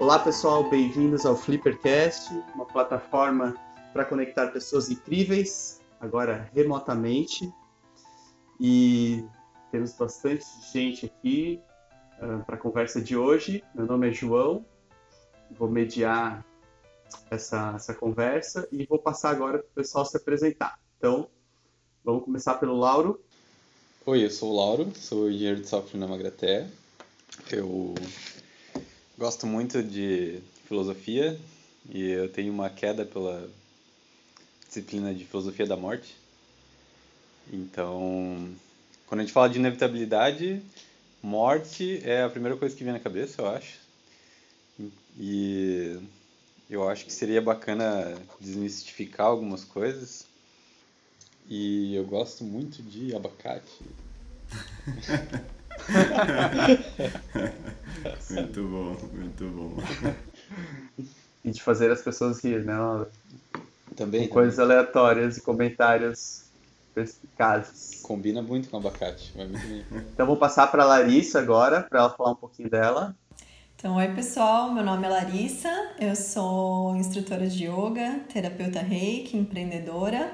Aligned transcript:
Olá 0.00 0.18
pessoal, 0.18 0.64
bem-vindos 0.70 1.26
ao 1.26 1.36
Flippercast, 1.36 2.32
uma 2.54 2.64
plataforma 2.64 3.54
para 3.92 4.02
conectar 4.02 4.46
pessoas 4.46 4.90
incríveis, 4.90 5.78
agora 6.00 6.50
remotamente. 6.54 7.52
E 8.58 9.22
temos 9.70 9.92
bastante 9.92 10.42
gente 10.72 11.04
aqui 11.04 11.60
uh, 12.16 12.42
para 12.46 12.54
a 12.54 12.58
conversa 12.58 12.98
de 12.98 13.14
hoje. 13.14 13.62
Meu 13.74 13.84
nome 13.84 14.08
é 14.08 14.12
João, 14.12 14.64
vou 15.50 15.70
mediar 15.70 16.46
essa, 17.30 17.74
essa 17.76 17.92
conversa 17.92 18.66
e 18.72 18.86
vou 18.86 18.98
passar 18.98 19.32
agora 19.32 19.58
para 19.58 19.68
o 19.68 19.74
pessoal 19.74 20.06
se 20.06 20.16
apresentar. 20.16 20.80
Então, 20.96 21.28
vamos 22.02 22.24
começar 22.24 22.54
pelo 22.54 22.74
Lauro. 22.74 23.22
Oi, 24.06 24.24
eu 24.24 24.30
sou 24.30 24.50
o 24.50 24.56
Lauro, 24.56 24.90
sou 24.96 25.30
engenheiro 25.30 25.60
de 25.60 25.68
software 25.68 26.00
na 26.00 26.08
Magraté. 26.08 26.66
Eu 27.52 27.94
gosto 29.20 29.46
muito 29.46 29.82
de 29.82 30.40
filosofia 30.66 31.38
e 31.90 32.08
eu 32.10 32.32
tenho 32.32 32.50
uma 32.50 32.70
queda 32.70 33.04
pela 33.04 33.50
disciplina 34.66 35.12
de 35.12 35.26
filosofia 35.26 35.66
da 35.66 35.76
morte. 35.76 36.16
Então, 37.52 38.48
quando 39.06 39.20
a 39.20 39.22
gente 39.24 39.34
fala 39.34 39.50
de 39.50 39.58
inevitabilidade, 39.58 40.62
morte 41.22 42.00
é 42.02 42.22
a 42.22 42.30
primeira 42.30 42.56
coisa 42.56 42.74
que 42.74 42.82
vem 42.82 42.94
na 42.94 42.98
cabeça, 42.98 43.42
eu 43.42 43.48
acho. 43.50 43.78
E 45.18 46.00
eu 46.70 46.88
acho 46.88 47.04
que 47.04 47.12
seria 47.12 47.42
bacana 47.42 48.16
desmistificar 48.40 49.26
algumas 49.26 49.64
coisas. 49.64 50.24
E 51.46 51.94
eu 51.94 52.06
gosto 52.06 52.42
muito 52.42 52.82
de 52.82 53.14
abacate. 53.14 53.80
muito 58.30 58.62
bom, 58.62 58.96
muito 59.12 59.44
bom. 59.48 59.76
E 61.44 61.50
de 61.50 61.62
fazer 61.62 61.90
as 61.90 62.02
pessoas 62.02 62.44
rir, 62.44 62.64
né? 62.64 62.74
Também. 63.96 64.28
Com 64.28 64.34
coisas 64.34 64.58
aleatórias 64.58 65.36
e 65.36 65.40
comentários 65.40 66.44
perspicazes. 66.94 68.00
Combina 68.02 68.42
muito 68.42 68.68
com 68.68 68.76
abacate, 68.76 69.32
vai 69.36 69.46
muito 69.46 69.66
bem. 69.66 69.84
Então 70.12 70.26
vou 70.26 70.36
passar 70.36 70.66
para 70.68 70.82
a 70.82 70.86
Larissa 70.86 71.38
agora, 71.38 71.82
para 71.82 72.00
ela 72.00 72.10
falar 72.10 72.32
um 72.32 72.36
pouquinho 72.36 72.68
dela. 72.68 73.14
Então, 73.76 73.96
oi 73.96 74.14
pessoal, 74.14 74.74
meu 74.74 74.84
nome 74.84 75.06
é 75.06 75.08
Larissa, 75.08 75.70
eu 75.98 76.14
sou 76.14 76.94
instrutora 76.96 77.46
de 77.46 77.64
yoga, 77.64 78.20
terapeuta 78.30 78.80
reiki, 78.80 79.38
empreendedora 79.38 80.30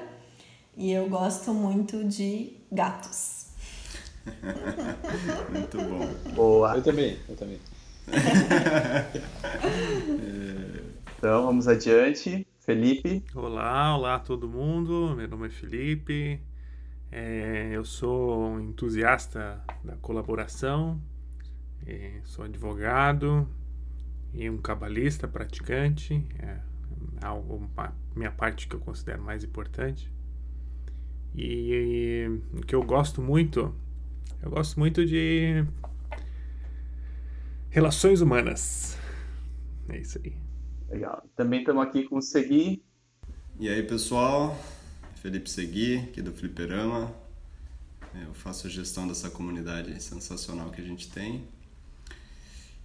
e 0.75 0.91
eu 0.91 1.07
gosto 1.07 1.53
muito 1.53 2.03
de 2.03 2.57
gatos. 2.69 3.46
muito 5.51 5.77
bom. 5.77 6.33
Boa. 6.33 6.75
Eu 6.75 6.83
também, 6.83 7.17
eu 7.27 7.35
também. 7.35 7.59
então 11.17 11.45
vamos 11.45 11.67
adiante. 11.67 12.47
Felipe. 12.59 13.23
Olá, 13.33 13.95
olá 13.95 14.19
todo 14.19 14.47
mundo. 14.47 15.15
Meu 15.15 15.27
nome 15.27 15.47
é 15.47 15.49
Felipe. 15.49 16.41
É, 17.11 17.69
eu 17.71 17.85
sou 17.85 18.49
um 18.49 18.59
entusiasta 18.59 19.63
da 19.83 19.95
colaboração. 19.97 21.01
É, 21.85 22.19
sou 22.25 22.43
advogado 22.43 23.47
e 24.33 24.49
um 24.49 24.57
cabalista 24.57 25.27
praticante. 25.27 26.25
É 26.39 26.59
algo, 27.21 27.69
a 27.77 27.91
minha 28.15 28.31
parte 28.31 28.67
que 28.67 28.75
eu 28.75 28.79
considero 28.79 29.21
mais 29.21 29.43
importante. 29.43 30.11
E, 31.35 32.39
o 32.53 32.61
que 32.61 32.75
eu 32.75 32.83
gosto 32.83 33.21
muito, 33.21 33.73
eu 34.41 34.49
gosto 34.49 34.79
muito 34.79 35.05
de 35.05 35.65
relações 37.69 38.21
humanas. 38.21 38.97
É 39.89 39.97
isso 39.99 40.19
aí. 40.23 40.35
Legal. 40.89 41.23
Também 41.35 41.59
estamos 41.59 41.83
aqui 41.83 42.03
com 42.03 42.17
o 42.17 42.21
Segui. 42.21 42.83
E 43.59 43.69
aí, 43.69 43.83
pessoal? 43.83 44.57
Felipe 45.15 45.49
Segui, 45.49 45.97
aqui 45.97 46.21
do 46.21 46.31
Fliperama. 46.31 47.13
Eu 48.25 48.33
faço 48.33 48.67
a 48.67 48.69
gestão 48.69 49.07
dessa 49.07 49.29
comunidade 49.29 50.01
sensacional 50.01 50.71
que 50.71 50.81
a 50.81 50.83
gente 50.83 51.09
tem. 51.11 51.43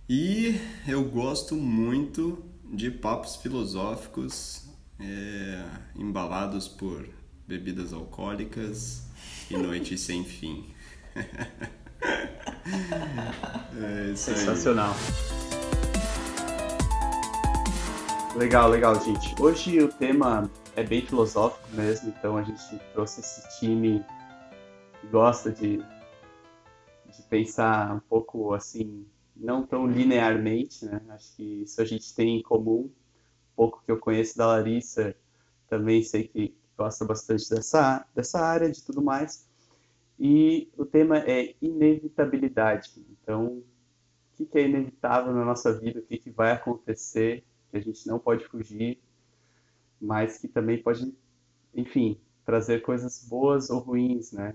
E 0.09 0.57
eu 0.87 1.05
gosto 1.05 1.55
muito 1.55 2.45
de 2.73 2.91
papos 2.91 3.37
filosóficos 3.37 4.67
é, 4.99 5.65
embalados 5.97 6.69
por 6.69 7.09
bebidas 7.47 7.93
alcoólicas 7.93 9.07
e 9.51 9.57
noites 9.57 10.01
sem 10.01 10.25
fim. 10.25 10.67
É 13.83 14.15
Sensacional. 14.15 14.95
Legal, 18.37 18.71
legal, 18.71 18.99
gente. 19.05 19.34
Hoje 19.41 19.78
o 19.83 19.89
tema 19.89 20.50
é 20.75 20.83
bem 20.83 21.03
filosófico 21.03 21.69
mesmo, 21.73 22.09
então 22.09 22.37
a 22.37 22.43
gente 22.43 22.78
trouxe 22.93 23.21
esse 23.21 23.61
time 23.61 24.03
que 25.00 25.06
gosta 25.09 25.50
de, 25.50 25.77
de 25.78 27.23
pensar 27.29 27.94
um 27.94 28.00
pouco 28.00 28.55
assim, 28.55 29.06
não 29.37 29.67
tão 29.67 29.87
linearmente, 29.87 30.87
né? 30.87 31.00
Acho 31.11 31.37
que 31.37 31.62
isso 31.62 31.81
a 31.83 31.84
gente 31.84 32.15
tem 32.15 32.39
em 32.39 32.43
comum. 32.43 32.91
Um 33.53 33.55
pouco 33.55 33.83
que 33.84 33.93
eu 33.93 33.99
conheço 33.99 34.39
da 34.39 34.47
Larissa, 34.47 35.15
também 35.69 36.03
sei 36.03 36.27
que 36.27 36.55
gosta 36.77 37.05
bastante 37.05 37.50
dessa, 37.50 38.06
dessa 38.15 38.41
área 38.41 38.71
de 38.71 38.83
tudo 38.83 39.03
mais. 39.03 39.47
E 40.22 40.71
o 40.78 40.87
tema 40.87 41.19
é 41.19 41.56
inevitabilidade. 41.60 43.05
Então, 43.10 43.65
o 44.38 44.47
que 44.47 44.59
é 44.59 44.69
inevitável 44.69 45.33
na 45.33 45.44
nossa 45.44 45.77
vida? 45.78 46.00
O 46.00 46.03
que 46.05 46.31
vai 46.31 46.53
acontecer? 46.53 47.44
que 47.72 47.78
a 47.78 47.81
gente 47.81 48.06
não 48.06 48.19
pode 48.19 48.47
fugir, 48.47 49.00
mas 49.99 50.38
que 50.38 50.47
também 50.47 50.81
pode, 50.82 51.12
enfim, 51.75 52.21
trazer 52.44 52.82
coisas 52.82 53.25
boas 53.27 53.71
ou 53.71 53.81
ruins, 53.81 54.31
né? 54.31 54.55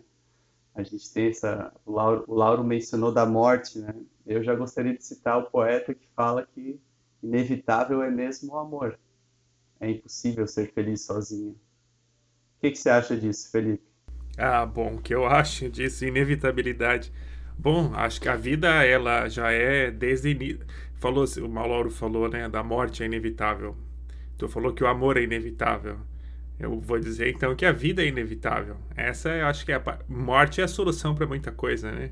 A 0.76 0.84
gente 0.84 1.12
tem 1.12 1.30
essa, 1.30 1.74
o 1.84 1.94
Lauro, 1.94 2.24
o 2.28 2.36
Lauro 2.36 2.64
mencionou 2.64 3.12
da 3.12 3.26
morte, 3.26 3.80
né? 3.80 3.96
Eu 4.26 4.44
já 4.44 4.54
gostaria 4.54 4.96
de 4.96 5.04
citar 5.04 5.40
o 5.40 5.50
poeta 5.50 5.96
que 5.96 6.08
fala 6.16 6.46
que 6.46 6.80
inevitável 7.24 8.04
é 8.04 8.12
mesmo 8.12 8.54
o 8.54 8.58
amor. 8.60 9.00
É 9.80 9.90
impossível 9.90 10.48
ser 10.48 10.72
feliz 10.74 11.04
sozinho. 11.06 11.54
O 12.58 12.62
que, 12.62 12.72
que 12.72 12.78
você 12.78 12.90
acha 12.90 13.18
disso, 13.18 13.50
Felipe? 13.50 13.87
Ah, 14.38 14.66
bom, 14.66 14.96
o 14.96 15.02
que 15.02 15.14
eu 15.14 15.26
acho 15.28 15.70
disso, 15.70 16.06
inevitabilidade. 16.06 17.12
Bom, 17.58 17.92
acho 17.96 18.22
que 18.22 18.30
a 18.30 18.36
vida, 18.36 18.68
ela 18.86 19.28
já 19.28 19.52
é 19.52 19.90
desde 19.90 20.60
falou, 21.00 21.26
o 21.42 21.50
Mauro 21.50 21.90
falou, 21.90 22.30
né, 22.30 22.48
da 22.48 22.64
morte 22.64 23.04
é 23.04 23.06
inevitável. 23.06 23.76
Tu 24.38 24.48
falou 24.48 24.74
que 24.74 24.84
o 24.84 24.88
amor 24.88 25.18
é 25.18 25.24
inevitável. 25.24 25.98
Eu 26.60 26.80
vou 26.80 27.00
dizer 27.00 27.30
então 27.30 27.56
que 27.56 27.66
a 27.66 27.72
vida 27.72 28.04
é 28.04 28.08
inevitável. 28.08 28.78
Essa 28.96 29.30
eu 29.30 29.48
acho 29.48 29.66
que 29.66 29.72
é 29.72 29.76
a 29.76 30.00
morte 30.08 30.62
é 30.62 30.64
a 30.64 30.68
solução 30.68 31.16
para 31.16 31.26
muita 31.28 31.52
coisa, 31.52 31.92
né? 31.92 32.12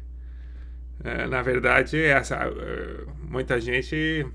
É, 1.04 1.28
na 1.28 1.42
verdade, 1.42 1.98
essa, 2.02 2.36
é, 2.36 3.06
muita 3.28 3.60
gente 3.60 4.26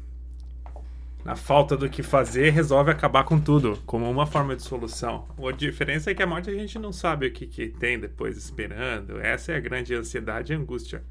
na 1.25 1.37
falta 1.37 1.77
do 1.77 1.89
que 1.89 2.03
fazer 2.03 2.51
resolve 2.51 2.91
acabar 2.91 3.25
com 3.25 3.39
tudo 3.39 3.79
como 3.85 4.11
uma 4.11 4.27
forma 4.27 4.57
de 4.57 4.63
solução. 4.63 5.29
A 5.39 5.53
diferença 5.53 6.11
é 6.11 6.15
que 6.15 6.23
a 6.23 6.27
morte 6.27 6.51
a 6.51 6.55
gente 6.55 6.79
não 6.79 6.93
sabe 6.93 7.27
o 7.27 7.33
que, 7.33 7.47
que 7.47 7.69
tem 7.69 7.99
depois 7.99 8.37
esperando. 8.37 9.21
Essa 9.21 9.53
é 9.53 9.57
a 9.57 9.61
grande 9.61 9.95
ansiedade 9.95 10.53
e 10.53 10.57
angústia. 10.57 11.03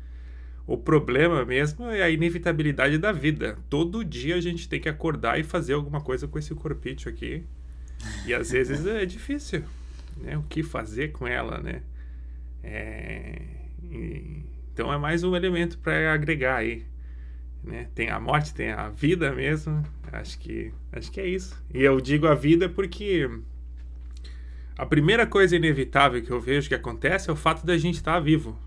O 0.65 0.77
problema 0.77 1.43
mesmo 1.45 1.87
é 1.89 2.03
a 2.03 2.09
inevitabilidade 2.09 2.97
da 2.97 3.11
vida. 3.11 3.57
Todo 3.69 4.05
dia 4.05 4.35
a 4.35 4.41
gente 4.41 4.69
tem 4.69 4.79
que 4.79 4.89
acordar 4.89 5.39
e 5.39 5.43
fazer 5.43 5.73
alguma 5.73 6.01
coisa 6.01 6.27
com 6.27 6.37
esse 6.37 6.53
corpite 6.53 7.09
aqui. 7.09 7.43
E 8.25 8.33
às 8.33 8.51
vezes 8.51 8.85
é 8.85 9.05
difícil, 9.05 9.63
né? 10.17 10.37
O 10.37 10.43
que 10.43 10.63
fazer 10.63 11.11
com 11.11 11.27
ela, 11.27 11.59
né? 11.59 11.81
É... 12.63 13.41
Então 14.73 14.93
é 14.93 14.97
mais 14.97 15.23
um 15.23 15.35
elemento 15.35 15.77
para 15.79 16.13
agregar 16.13 16.57
aí. 16.57 16.85
Né? 17.63 17.87
Tem 17.93 18.09
a 18.09 18.19
morte, 18.19 18.53
tem 18.53 18.71
a 18.71 18.89
vida 18.89 19.31
mesmo. 19.33 19.83
Acho 20.11 20.39
que, 20.39 20.73
acho 20.91 21.11
que 21.11 21.19
é 21.19 21.27
isso. 21.27 21.61
E 21.73 21.81
eu 21.81 21.99
digo 21.99 22.27
a 22.27 22.35
vida 22.35 22.69
porque 22.69 23.29
a 24.77 24.85
primeira 24.85 25.27
coisa 25.27 25.55
inevitável 25.55 26.21
que 26.21 26.31
eu 26.31 26.39
vejo 26.39 26.69
que 26.69 26.75
acontece 26.75 27.29
é 27.29 27.33
o 27.33 27.35
fato 27.35 27.65
da 27.65 27.77
gente 27.77 27.95
estar 27.95 28.19
vivo 28.19 28.57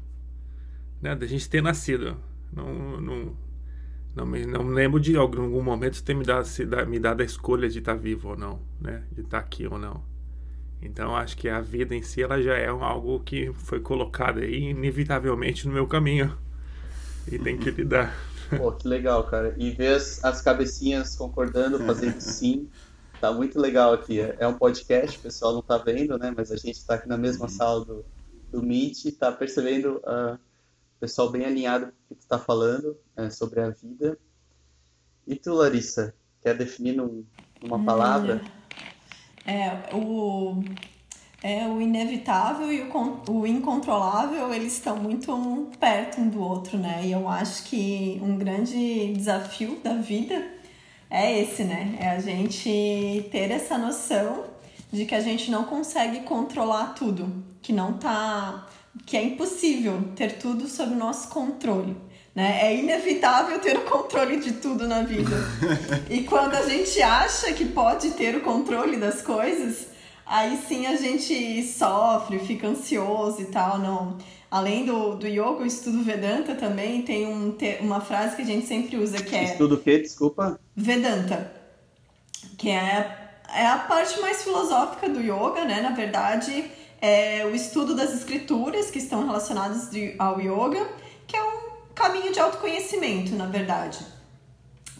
né, 1.02 1.16
da 1.16 1.26
gente 1.26 1.50
ter 1.50 1.60
nascido. 1.60 2.16
Não, 2.52 3.00
não, 3.00 3.36
não, 4.14 4.24
me, 4.24 4.46
não 4.46 4.68
lembro 4.68 5.00
de 5.00 5.16
algum, 5.16 5.62
momento 5.62 6.02
ter 6.02 6.14
me 6.14 6.24
dado, 6.24 6.46
me 6.86 6.98
dado 7.00 7.20
a 7.22 7.24
escolha 7.24 7.68
de 7.68 7.80
estar 7.80 7.94
vivo 7.94 8.30
ou 8.30 8.36
não, 8.36 8.60
né, 8.80 9.02
de 9.10 9.22
estar 9.22 9.40
aqui 9.40 9.66
ou 9.66 9.76
não. 9.76 10.00
Então 10.80 11.14
acho 11.14 11.36
que 11.36 11.48
a 11.48 11.60
vida 11.60 11.94
em 11.94 12.02
si 12.02 12.22
ela 12.22 12.40
já 12.40 12.54
é 12.54 12.68
algo 12.68 13.20
que 13.20 13.52
foi 13.52 13.80
colocado 13.80 14.38
aí 14.38 14.70
inevitavelmente 14.70 15.66
no 15.66 15.74
meu 15.74 15.86
caminho 15.86 16.36
e 17.30 17.38
tem 17.38 17.56
que 17.56 17.70
lidar. 17.70 18.14
Pô, 18.56 18.72
que 18.72 18.86
legal, 18.86 19.24
cara. 19.24 19.54
E 19.58 19.70
ver 19.70 19.96
as, 19.96 20.24
as 20.24 20.40
cabecinhas 20.40 21.16
concordando, 21.16 21.78
fazendo 21.80 22.18
sim. 22.20 22.68
Tá 23.20 23.32
muito 23.32 23.58
legal 23.58 23.92
aqui. 23.92 24.20
É 24.20 24.46
um 24.46 24.54
podcast, 24.54 25.18
o 25.18 25.22
pessoal 25.22 25.54
não 25.54 25.62
tá 25.62 25.78
vendo, 25.78 26.18
né? 26.18 26.32
Mas 26.36 26.50
a 26.50 26.56
gente 26.56 26.84
tá 26.84 26.94
aqui 26.94 27.08
na 27.08 27.16
mesma 27.16 27.44
uhum. 27.44 27.50
sala 27.50 27.84
do, 27.84 28.04
do 28.50 28.62
Meet 28.62 29.04
e 29.04 29.12
tá 29.12 29.30
percebendo 29.30 29.98
uh, 29.98 30.38
pessoal 31.02 31.30
bem 31.30 31.44
alinhado 31.44 31.86
com 31.86 31.90
o 31.90 32.14
que 32.14 32.14
tu 32.14 32.22
está 32.22 32.38
falando 32.38 32.96
é, 33.16 33.28
sobre 33.28 33.60
a 33.60 33.70
vida. 33.70 34.16
E 35.26 35.34
tu, 35.34 35.52
Larissa, 35.52 36.14
quer 36.40 36.56
definir 36.56 36.94
num, 36.94 37.24
numa 37.60 37.84
palavra? 37.84 38.40
É, 39.44 39.92
o, 39.92 40.62
é, 41.42 41.66
o 41.66 41.80
inevitável 41.80 42.72
e 42.72 42.82
o, 42.82 43.22
o 43.30 43.46
incontrolável, 43.46 44.54
eles 44.54 44.74
estão 44.74 44.96
muito 44.96 45.34
um 45.34 45.66
perto 45.66 46.20
um 46.20 46.28
do 46.28 46.40
outro, 46.40 46.78
né? 46.78 47.00
E 47.04 47.10
eu 47.10 47.28
acho 47.28 47.64
que 47.64 48.20
um 48.22 48.36
grande 48.36 49.12
desafio 49.12 49.80
da 49.82 49.94
vida 49.94 50.46
é 51.10 51.40
esse, 51.40 51.64
né? 51.64 51.96
É 52.00 52.10
a 52.10 52.20
gente 52.20 53.28
ter 53.32 53.50
essa 53.50 53.76
noção 53.76 54.44
de 54.92 55.04
que 55.04 55.14
a 55.14 55.20
gente 55.20 55.50
não 55.50 55.64
consegue 55.64 56.20
controlar 56.20 56.94
tudo, 56.94 57.44
que 57.60 57.72
não 57.72 57.94
tá, 57.94 58.68
que 59.04 59.16
é 59.16 59.24
impossível 59.24 60.00
ter 60.14 60.38
tudo 60.38 60.68
sob 60.68 60.94
nosso 60.94 61.28
controle. 61.28 61.96
Né? 62.34 62.60
É 62.62 62.76
inevitável 62.76 63.58
ter 63.58 63.76
o 63.76 63.82
controle 63.82 64.38
de 64.38 64.52
tudo 64.52 64.86
na 64.86 65.02
vida. 65.02 65.36
e 66.08 66.22
quando 66.22 66.54
a 66.54 66.62
gente 66.62 67.02
acha 67.02 67.52
que 67.52 67.64
pode 67.64 68.12
ter 68.12 68.36
o 68.36 68.40
controle 68.40 68.96
das 68.96 69.20
coisas, 69.20 69.91
aí 70.26 70.56
sim 70.68 70.86
a 70.86 70.96
gente 70.96 71.62
sofre, 71.64 72.38
fica 72.38 72.68
ansioso 72.68 73.40
e 73.40 73.46
tal. 73.46 73.78
Não. 73.78 74.18
Além 74.50 74.84
do, 74.84 75.16
do 75.16 75.26
yoga, 75.26 75.62
o 75.62 75.66
estudo 75.66 76.02
Vedanta 76.02 76.54
também 76.54 77.02
tem 77.02 77.26
um, 77.26 77.56
uma 77.80 78.00
frase 78.00 78.36
que 78.36 78.42
a 78.42 78.44
gente 78.44 78.66
sempre 78.66 78.96
usa 78.98 79.22
que 79.22 79.34
é. 79.34 79.44
Estudo 79.44 79.76
o 79.76 79.80
quê? 79.80 79.98
Desculpa? 79.98 80.60
Vedanta. 80.76 81.50
Que 82.58 82.68
é, 82.68 83.38
é 83.54 83.66
a 83.66 83.78
parte 83.78 84.20
mais 84.20 84.42
filosófica 84.42 85.08
do 85.08 85.20
yoga, 85.20 85.64
né? 85.64 85.80
Na 85.80 85.90
verdade, 85.90 86.70
é 87.00 87.46
o 87.46 87.54
estudo 87.54 87.96
das 87.96 88.12
escrituras 88.12 88.90
que 88.90 88.98
estão 88.98 89.26
relacionadas 89.26 89.88
ao 90.18 90.40
yoga, 90.40 90.86
que 91.26 91.36
é 91.36 91.42
um 91.42 91.72
caminho 91.94 92.32
de 92.32 92.38
autoconhecimento, 92.38 93.34
na 93.34 93.46
verdade. 93.46 93.98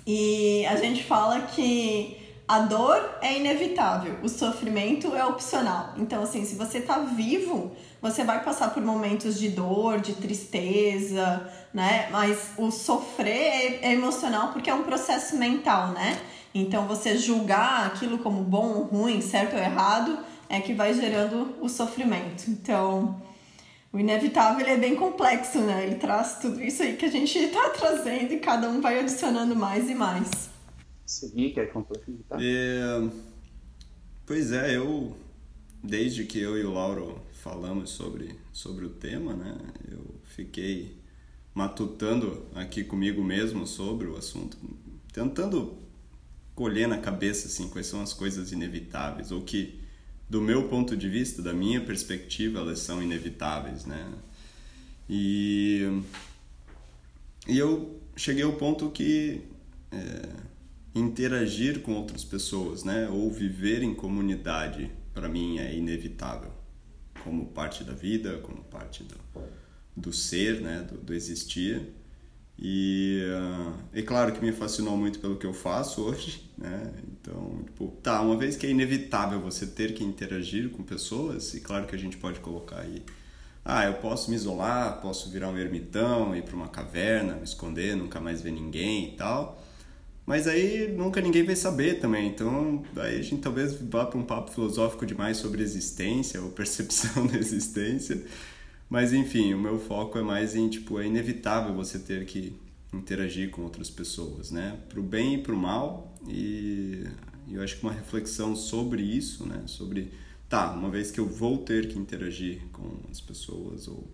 E 0.06 0.64
a 0.66 0.76
gente 0.76 1.04
fala 1.04 1.42
que 1.42 2.21
a 2.52 2.58
dor 2.58 3.16
é 3.22 3.38
inevitável, 3.38 4.18
o 4.22 4.28
sofrimento 4.28 5.16
é 5.16 5.24
opcional. 5.24 5.94
Então, 5.96 6.22
assim, 6.22 6.44
se 6.44 6.54
você 6.54 6.82
tá 6.82 6.98
vivo, 6.98 7.72
você 7.98 8.24
vai 8.24 8.44
passar 8.44 8.74
por 8.74 8.82
momentos 8.82 9.38
de 9.38 9.48
dor, 9.48 10.02
de 10.02 10.12
tristeza, 10.12 11.50
né? 11.72 12.10
Mas 12.10 12.50
o 12.58 12.70
sofrer 12.70 13.80
é, 13.82 13.88
é 13.88 13.92
emocional 13.94 14.48
porque 14.52 14.68
é 14.68 14.74
um 14.74 14.82
processo 14.82 15.34
mental, 15.36 15.92
né? 15.92 16.20
Então, 16.54 16.86
você 16.86 17.16
julgar 17.16 17.86
aquilo 17.86 18.18
como 18.18 18.42
bom 18.42 18.74
ou 18.74 18.82
ruim, 18.82 19.22
certo 19.22 19.56
ou 19.56 19.58
errado, 19.58 20.18
é 20.46 20.60
que 20.60 20.74
vai 20.74 20.92
gerando 20.92 21.56
o 21.58 21.70
sofrimento. 21.70 22.50
Então, 22.50 23.18
o 23.90 23.98
inevitável 23.98 24.66
é 24.66 24.76
bem 24.76 24.94
complexo, 24.94 25.58
né? 25.60 25.86
Ele 25.86 25.94
traz 25.94 26.36
tudo 26.38 26.62
isso 26.62 26.82
aí 26.82 26.96
que 26.96 27.06
a 27.06 27.10
gente 27.10 27.38
está 27.38 27.70
trazendo 27.72 28.30
e 28.34 28.38
cada 28.40 28.68
um 28.68 28.82
vai 28.82 29.00
adicionando 29.00 29.56
mais 29.56 29.88
e 29.88 29.94
mais. 29.94 30.51
Seguir, 31.06 31.52
quer 31.52 31.72
complementar? 31.72 32.38
É... 32.42 33.10
Pois 34.24 34.52
é, 34.52 34.76
eu, 34.76 35.16
desde 35.82 36.24
que 36.24 36.38
eu 36.38 36.56
e 36.56 36.64
o 36.64 36.72
Lauro 36.72 37.20
falamos 37.32 37.90
sobre, 37.90 38.36
sobre 38.52 38.84
o 38.86 38.90
tema, 38.90 39.34
né? 39.34 39.56
Eu 39.90 40.14
fiquei 40.24 40.96
matutando 41.54 42.46
aqui 42.54 42.84
comigo 42.84 43.22
mesmo 43.22 43.66
sobre 43.66 44.06
o 44.06 44.16
assunto, 44.16 44.56
tentando 45.12 45.76
colher 46.54 46.86
na 46.86 46.98
cabeça, 46.98 47.48
assim, 47.48 47.68
quais 47.68 47.86
são 47.86 48.00
as 48.00 48.12
coisas 48.12 48.52
inevitáveis, 48.52 49.32
ou 49.32 49.42
que 49.42 49.80
do 50.30 50.40
meu 50.40 50.68
ponto 50.68 50.96
de 50.96 51.08
vista, 51.10 51.42
da 51.42 51.52
minha 51.52 51.80
perspectiva, 51.80 52.60
elas 52.60 52.78
são 52.78 53.02
inevitáveis, 53.02 53.84
né? 53.84 54.10
E, 55.08 56.00
e 57.46 57.58
eu 57.58 58.00
cheguei 58.16 58.42
ao 58.42 58.54
ponto 58.54 58.90
que 58.90 59.42
é, 59.90 60.28
interagir 60.94 61.80
com 61.80 61.94
outras 61.94 62.24
pessoas, 62.24 62.84
né? 62.84 63.08
Ou 63.08 63.30
viver 63.30 63.82
em 63.82 63.94
comunidade, 63.94 64.90
para 65.14 65.28
mim 65.28 65.58
é 65.58 65.74
inevitável, 65.74 66.52
como 67.24 67.46
parte 67.46 67.84
da 67.84 67.92
vida, 67.92 68.38
como 68.38 68.62
parte 68.64 69.04
do, 69.04 69.16
do 69.96 70.12
ser, 70.12 70.60
né? 70.60 70.86
Do, 70.90 70.98
do 70.98 71.14
existir. 71.14 71.92
E 72.58 73.22
uh, 73.26 73.74
é 73.92 74.02
claro 74.02 74.32
que 74.32 74.44
me 74.44 74.52
fascinou 74.52 74.96
muito 74.96 75.18
pelo 75.18 75.36
que 75.36 75.46
eu 75.46 75.54
faço 75.54 76.02
hoje, 76.02 76.50
né? 76.56 76.92
Então, 77.10 77.62
tipo, 77.64 77.88
tá, 78.02 78.20
uma 78.20 78.36
vez 78.36 78.56
que 78.56 78.66
é 78.66 78.70
inevitável 78.70 79.40
você 79.40 79.66
ter 79.66 79.94
que 79.94 80.04
interagir 80.04 80.70
com 80.70 80.82
pessoas, 80.82 81.54
e 81.54 81.60
claro 81.60 81.86
que 81.86 81.94
a 81.94 81.98
gente 81.98 82.16
pode 82.16 82.40
colocar 82.40 82.80
aí, 82.80 83.02
ah, 83.64 83.84
eu 83.84 83.94
posso 83.94 84.28
me 84.30 84.36
isolar, 84.36 85.00
posso 85.00 85.30
virar 85.30 85.48
um 85.48 85.56
ermitão, 85.56 86.34
ir 86.34 86.42
para 86.42 86.54
uma 86.54 86.68
caverna, 86.68 87.36
me 87.36 87.44
esconder, 87.44 87.96
nunca 87.96 88.20
mais 88.20 88.42
ver 88.42 88.50
ninguém 88.50 89.12
e 89.12 89.16
tal. 89.16 89.61
Mas 90.24 90.46
aí 90.46 90.92
nunca 90.92 91.20
ninguém 91.20 91.44
vai 91.44 91.56
saber 91.56 91.98
também, 91.98 92.28
então 92.28 92.84
aí 92.96 93.18
a 93.18 93.22
gente 93.22 93.42
talvez 93.42 93.74
vá 93.74 94.06
para 94.06 94.18
um 94.18 94.22
papo 94.22 94.52
filosófico 94.52 95.04
demais 95.04 95.36
sobre 95.36 95.62
existência 95.62 96.40
ou 96.40 96.50
percepção 96.50 97.26
da 97.26 97.36
existência. 97.36 98.24
Mas 98.88 99.12
enfim, 99.12 99.52
o 99.54 99.58
meu 99.58 99.80
foco 99.80 100.18
é 100.18 100.22
mais 100.22 100.54
em, 100.54 100.68
tipo, 100.68 101.00
é 101.00 101.06
inevitável 101.06 101.74
você 101.74 101.98
ter 101.98 102.24
que 102.26 102.54
interagir 102.92 103.50
com 103.50 103.62
outras 103.62 103.90
pessoas, 103.90 104.50
né? 104.50 104.78
Pro 104.88 105.02
bem 105.02 105.34
e 105.34 105.38
pro 105.38 105.56
mal. 105.56 106.14
E 106.28 107.04
eu 107.50 107.62
acho 107.62 107.78
que 107.78 107.82
uma 107.82 107.92
reflexão 107.92 108.54
sobre 108.54 109.02
isso, 109.02 109.46
né? 109.46 109.62
Sobre, 109.66 110.12
tá, 110.48 110.72
uma 110.72 110.90
vez 110.90 111.10
que 111.10 111.18
eu 111.18 111.26
vou 111.26 111.58
ter 111.58 111.88
que 111.88 111.98
interagir 111.98 112.62
com 112.72 112.98
as 113.10 113.20
pessoas 113.20 113.88
ou 113.88 114.06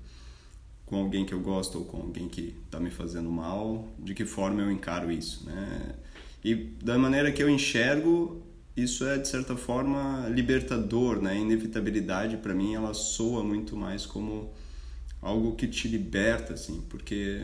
com 0.89 0.97
alguém 0.97 1.25
que 1.25 1.35
eu 1.35 1.41
gosto 1.41 1.79
ou 1.79 1.85
com 1.85 1.99
alguém 1.99 2.29
que 2.29 2.55
está 2.65 2.81
me 2.81 2.91
fazendo 2.91 3.31
mal, 3.31 3.87
de 3.99 4.15
que 4.15 4.25
forma 4.25 4.63
eu 4.63 4.71
encaro 4.71 5.13
isso, 5.13 5.45
né? 5.45 5.95
E 6.43 6.55
da 6.55 6.97
maneira 6.97 7.31
que 7.31 7.43
eu 7.43 7.51
enxergo, 7.51 8.43
isso 8.75 9.07
é 9.07 9.19
de 9.19 9.29
certa 9.29 9.55
forma 9.57 10.27
libertador, 10.31 11.21
né? 11.21 11.33
A 11.33 11.35
inevitabilidade 11.35 12.39
para 12.39 12.55
mim 12.55 12.75
ela 12.75 12.95
soa 12.95 13.45
muito 13.45 13.77
mais 13.77 14.07
como 14.07 14.51
algo 15.21 15.55
que 15.57 15.69
te 15.69 15.89
liberta, 15.89 16.55
assim, 16.55 16.83
porque 16.89 17.43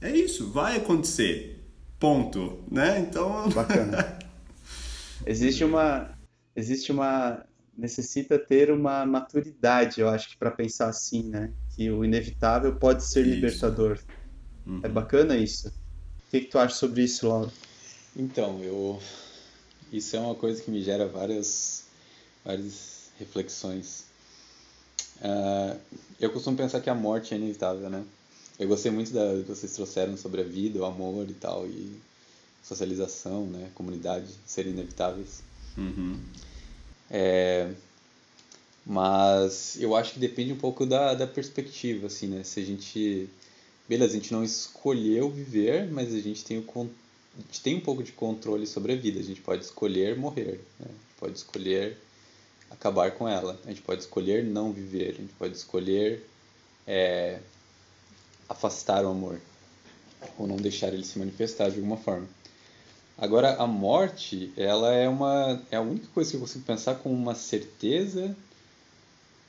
é 0.00 0.16
isso, 0.16 0.50
vai 0.50 0.76
acontecer, 0.76 1.62
ponto, 1.98 2.60
né? 2.70 3.00
Então... 3.00 3.48
Bacana. 3.50 4.18
existe 5.26 5.62
uma... 5.62 6.16
Existe 6.56 6.90
uma... 6.90 7.44
Necessita 7.78 8.36
ter 8.38 8.72
uma 8.72 9.06
maturidade, 9.06 10.00
eu 10.00 10.08
acho 10.08 10.30
que 10.30 10.36
para 10.36 10.50
pensar 10.50 10.88
assim, 10.88 11.22
né? 11.22 11.52
Que 11.76 11.88
o 11.88 12.04
inevitável 12.04 12.74
pode 12.74 13.04
ser 13.04 13.24
isso. 13.24 13.34
libertador. 13.36 14.00
Uhum. 14.66 14.80
É 14.82 14.88
bacana 14.88 15.36
isso. 15.36 15.68
O 15.68 16.30
que, 16.30 16.40
que 16.40 16.46
tu 16.48 16.58
acha 16.58 16.74
sobre 16.74 17.04
isso, 17.04 17.28
Laura? 17.28 17.52
Então, 18.16 18.60
eu... 18.64 19.00
Isso 19.92 20.16
é 20.16 20.20
uma 20.20 20.34
coisa 20.34 20.60
que 20.60 20.72
me 20.72 20.82
gera 20.82 21.06
várias, 21.06 21.84
várias 22.44 23.10
reflexões. 23.18 24.06
Uh, 25.20 25.78
eu 26.20 26.30
costumo 26.32 26.56
pensar 26.56 26.80
que 26.80 26.90
a 26.90 26.94
morte 26.94 27.32
é 27.32 27.36
inevitável, 27.36 27.88
né? 27.88 28.04
Eu 28.58 28.66
gostei 28.66 28.90
muito 28.90 29.12
da 29.12 29.40
que 29.40 29.48
vocês 29.48 29.72
trouxeram 29.72 30.16
sobre 30.16 30.40
a 30.40 30.44
vida, 30.44 30.80
o 30.80 30.84
amor 30.84 31.30
e 31.30 31.34
tal, 31.34 31.64
e 31.64 31.96
socialização, 32.62 33.46
né? 33.46 33.70
Comunidade 33.74 34.26
serem 34.44 34.72
inevitáveis. 34.72 35.42
Uhum. 35.76 36.18
É, 37.10 37.70
mas 38.84 39.76
eu 39.80 39.94
acho 39.94 40.14
que 40.14 40.18
depende 40.18 40.52
um 40.52 40.58
pouco 40.58 40.86
da, 40.86 41.14
da 41.14 41.26
perspectiva, 41.26 42.06
assim, 42.06 42.26
né? 42.26 42.42
Se 42.42 42.60
a 42.60 42.64
gente... 42.64 43.28
Beleza, 43.88 44.12
a 44.12 44.16
gente 44.16 44.32
não 44.32 44.44
escolheu 44.44 45.30
viver, 45.30 45.90
mas 45.90 46.14
a 46.14 46.20
gente 46.20 46.44
tem, 46.44 46.58
o, 46.58 46.64
a 46.76 47.40
gente 47.40 47.60
tem 47.62 47.76
um 47.76 47.80
pouco 47.80 48.02
de 48.02 48.12
controle 48.12 48.66
sobre 48.66 48.92
a 48.92 48.96
vida. 48.96 49.18
A 49.20 49.22
gente 49.22 49.40
pode 49.40 49.64
escolher 49.64 50.16
morrer, 50.16 50.60
né? 50.78 50.88
pode 51.18 51.36
escolher 51.36 51.96
acabar 52.70 53.12
com 53.12 53.28
ela. 53.28 53.58
A 53.64 53.68
gente 53.68 53.82
pode 53.82 54.02
escolher 54.02 54.44
não 54.44 54.72
viver, 54.72 55.10
a 55.10 55.14
gente 55.14 55.32
pode 55.38 55.56
escolher 55.56 56.24
é, 56.86 57.40
afastar 58.48 59.04
o 59.04 59.08
amor 59.08 59.40
ou 60.38 60.46
não 60.46 60.56
deixar 60.56 60.92
ele 60.92 61.04
se 61.04 61.18
manifestar 61.18 61.70
de 61.70 61.76
alguma 61.76 61.96
forma. 61.96 62.28
Agora 63.18 63.56
a 63.56 63.66
morte, 63.66 64.52
ela 64.56 64.92
é 64.94 65.08
uma 65.08 65.60
é 65.72 65.76
a 65.76 65.80
única 65.80 66.06
coisa 66.14 66.30
que 66.30 66.36
eu 66.36 66.40
consigo 66.40 66.64
pensar 66.64 66.94
com 66.94 67.12
uma 67.12 67.34
certeza 67.34 68.34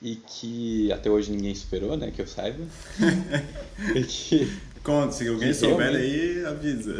e 0.01 0.15
que 0.15 0.91
até 0.91 1.09
hoje 1.09 1.31
ninguém 1.31 1.53
superou, 1.53 1.95
né, 1.95 2.09
que 2.09 2.21
eu 2.21 2.27
saiba. 2.27 2.65
e 3.95 4.03
que, 4.03 4.51
Conta, 4.83 5.11
se 5.11 5.27
alguém 5.27 5.53
souber 5.53 5.95
aí, 5.95 6.43
avisa. 6.45 6.95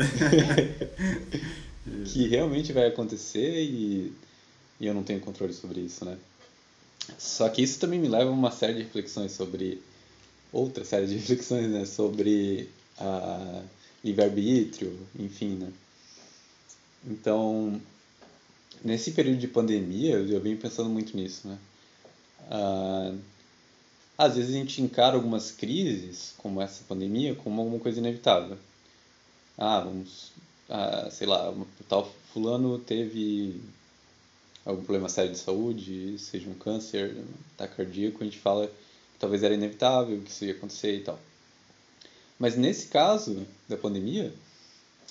que 2.06 2.28
realmente 2.28 2.72
vai 2.72 2.88
acontecer 2.88 3.64
e 3.64 4.14
e 4.80 4.88
eu 4.88 4.94
não 4.94 5.04
tenho 5.04 5.20
controle 5.20 5.54
sobre 5.54 5.82
isso, 5.82 6.06
né? 6.06 6.18
Só 7.18 7.50
que 7.50 7.62
isso 7.62 7.80
também 7.80 8.00
me 8.00 8.08
leva 8.08 8.30
a 8.30 8.34
uma 8.34 8.52
série 8.52 8.76
de 8.76 8.84
reflexões 8.84 9.32
sobre 9.32 9.82
outra 10.54 10.86
série 10.86 11.08
de 11.08 11.16
reflexões, 11.18 11.68
né, 11.70 11.86
sobre 11.86 12.70
a 12.98 13.64
livre-arbítrio, 14.04 14.98
enfim, 15.18 15.56
né? 15.56 15.68
Então, 17.06 17.82
nesse 18.84 19.12
período 19.12 19.40
de 19.40 19.48
pandemia, 19.48 20.16
eu 20.16 20.42
venho 20.42 20.58
pensando 20.58 20.90
muito 20.90 21.16
nisso, 21.16 21.48
né? 21.48 21.58
Ah, 22.50 23.14
às 24.18 24.36
vezes 24.36 24.54
a 24.54 24.58
gente 24.58 24.82
encara 24.82 25.16
algumas 25.16 25.52
crises, 25.52 26.34
como 26.38 26.62
essa 26.62 26.84
pandemia, 26.88 27.36
como 27.36 27.62
alguma 27.62 27.80
coisa 27.80 28.00
inevitável. 28.00 28.58
Ah, 29.58 29.80
vamos 29.80 30.32
ah, 30.70 31.10
sei 31.10 31.26
lá, 31.26 31.54
tal 31.88 32.14
fulano 32.32 32.78
teve 32.78 33.60
algum 34.64 34.84
problema 34.84 35.10
sério 35.10 35.32
de 35.32 35.38
saúde, 35.38 36.18
seja 36.20 36.48
um 36.48 36.54
câncer, 36.54 37.18
ataque 37.56 37.78
cardíaco, 37.78 38.22
a 38.22 38.26
gente 38.26 38.38
fala 38.38 38.68
que 38.68 39.20
talvez 39.20 39.42
era 39.42 39.56
inevitável 39.56 40.22
que 40.22 40.30
isso 40.30 40.46
ia 40.46 40.54
acontecer 40.54 40.98
e 40.98 41.02
tal. 41.02 41.20
Mas 42.38 42.56
nesse 42.56 42.88
caso 42.88 43.46
da 43.68 43.76
pandemia, 43.76 44.32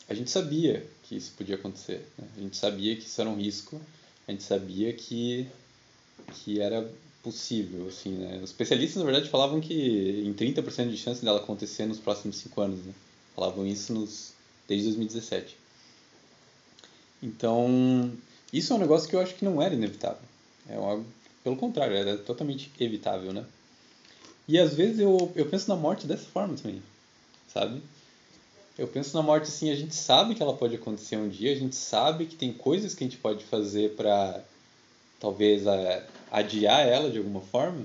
a 0.09 0.15
gente 0.15 0.31
sabia 0.31 0.87
que 1.09 1.17
isso 1.17 1.33
podia 1.37 1.55
acontecer. 1.55 2.07
Né? 2.19 2.29
A 2.37 2.41
gente 2.41 2.57
sabia 2.57 2.95
que 2.95 3.07
isso 3.07 3.21
era 3.21 3.31
um 3.31 3.37
risco, 3.37 3.81
a 4.27 4.31
gente 4.31 4.43
sabia 4.43 4.93
que, 4.93 5.49
que 6.35 6.61
era 6.61 6.89
possível. 7.23 7.89
Assim, 7.89 8.11
né? 8.11 8.41
Os 8.43 8.51
especialistas, 8.51 8.99
na 8.99 9.05
verdade, 9.05 9.31
falavam 9.31 9.61
que 9.61 10.23
em 10.25 10.35
30% 10.35 10.91
de 10.91 10.99
chance 10.99 11.25
dela 11.25 11.39
acontecer 11.39 11.87
nos 11.87 11.99
próximos 11.99 12.37
5 12.37 12.61
anos. 12.61 12.85
Né? 12.85 12.93
Falavam 13.35 13.67
isso 13.67 13.93
nos, 13.95 14.33
desde 14.69 14.87
2017. 14.89 15.57
Então, 17.23 18.13
isso 18.53 18.73
é 18.73 18.77
um 18.77 18.81
negócio 18.81 19.09
que 19.09 19.17
eu 19.17 19.21
acho 19.21 19.35
que 19.35 19.45
não 19.45 19.63
era 19.63 19.75
inevitável. 19.75 20.23
É 20.69 20.77
algo, 20.77 21.07
pelo 21.43 21.57
contrário, 21.57 21.97
era 21.97 22.19
totalmente 22.19 22.71
evitável, 22.79 23.33
né? 23.33 23.45
E 24.47 24.59
às 24.59 24.75
vezes 24.75 24.99
eu, 24.99 25.33
eu 25.35 25.47
penso 25.47 25.69
na 25.69 25.77
morte 25.77 26.07
dessa 26.07 26.25
forma 26.25 26.55
também, 26.55 26.83
sabe? 27.53 27.83
Eu 28.79 28.87
penso 28.87 29.17
na 29.17 29.23
morte 29.23 29.49
assim, 29.49 29.71
a 29.71 29.75
gente 29.75 29.93
sabe 29.93 30.37
que 30.37 30.43
ela 30.43 30.55
pode 30.55 30.77
acontecer 30.77 31.17
um 31.17 31.29
dia, 31.29 31.51
a 31.51 31.57
gente 31.57 31.75
sabe 31.75 32.27
que 32.27 32.37
tem 32.37 32.53
coisas 32.53 32.95
que 32.95 33.03
a 33.03 33.09
gente 33.09 33.19
pode 33.19 33.45
fazer 33.45 33.97
para 33.97 34.41
talvez 35.19 35.67
a, 35.67 36.07
adiar 36.31 36.87
ela 36.87 37.11
de 37.11 37.19
alguma 37.19 37.41
forma. 37.41 37.85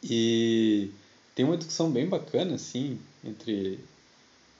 E 0.00 0.92
tem 1.34 1.44
uma 1.44 1.56
discussão 1.56 1.90
bem 1.90 2.06
bacana 2.06 2.54
assim 2.54 3.00
entre 3.24 3.80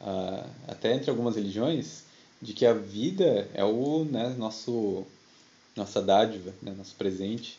uh, 0.00 0.50
até 0.66 0.94
entre 0.94 1.09
algumas 1.11 1.37
religiões 1.37 2.02
de 2.42 2.52
que 2.52 2.66
a 2.66 2.75
vida 2.75 3.49
é 3.54 3.64
o 3.64 4.04
né, 4.04 4.35
nosso 4.37 5.06
nossa 5.76 6.02
dádiva, 6.02 6.52
né, 6.61 6.75
nosso 6.76 6.94
presente 6.97 7.56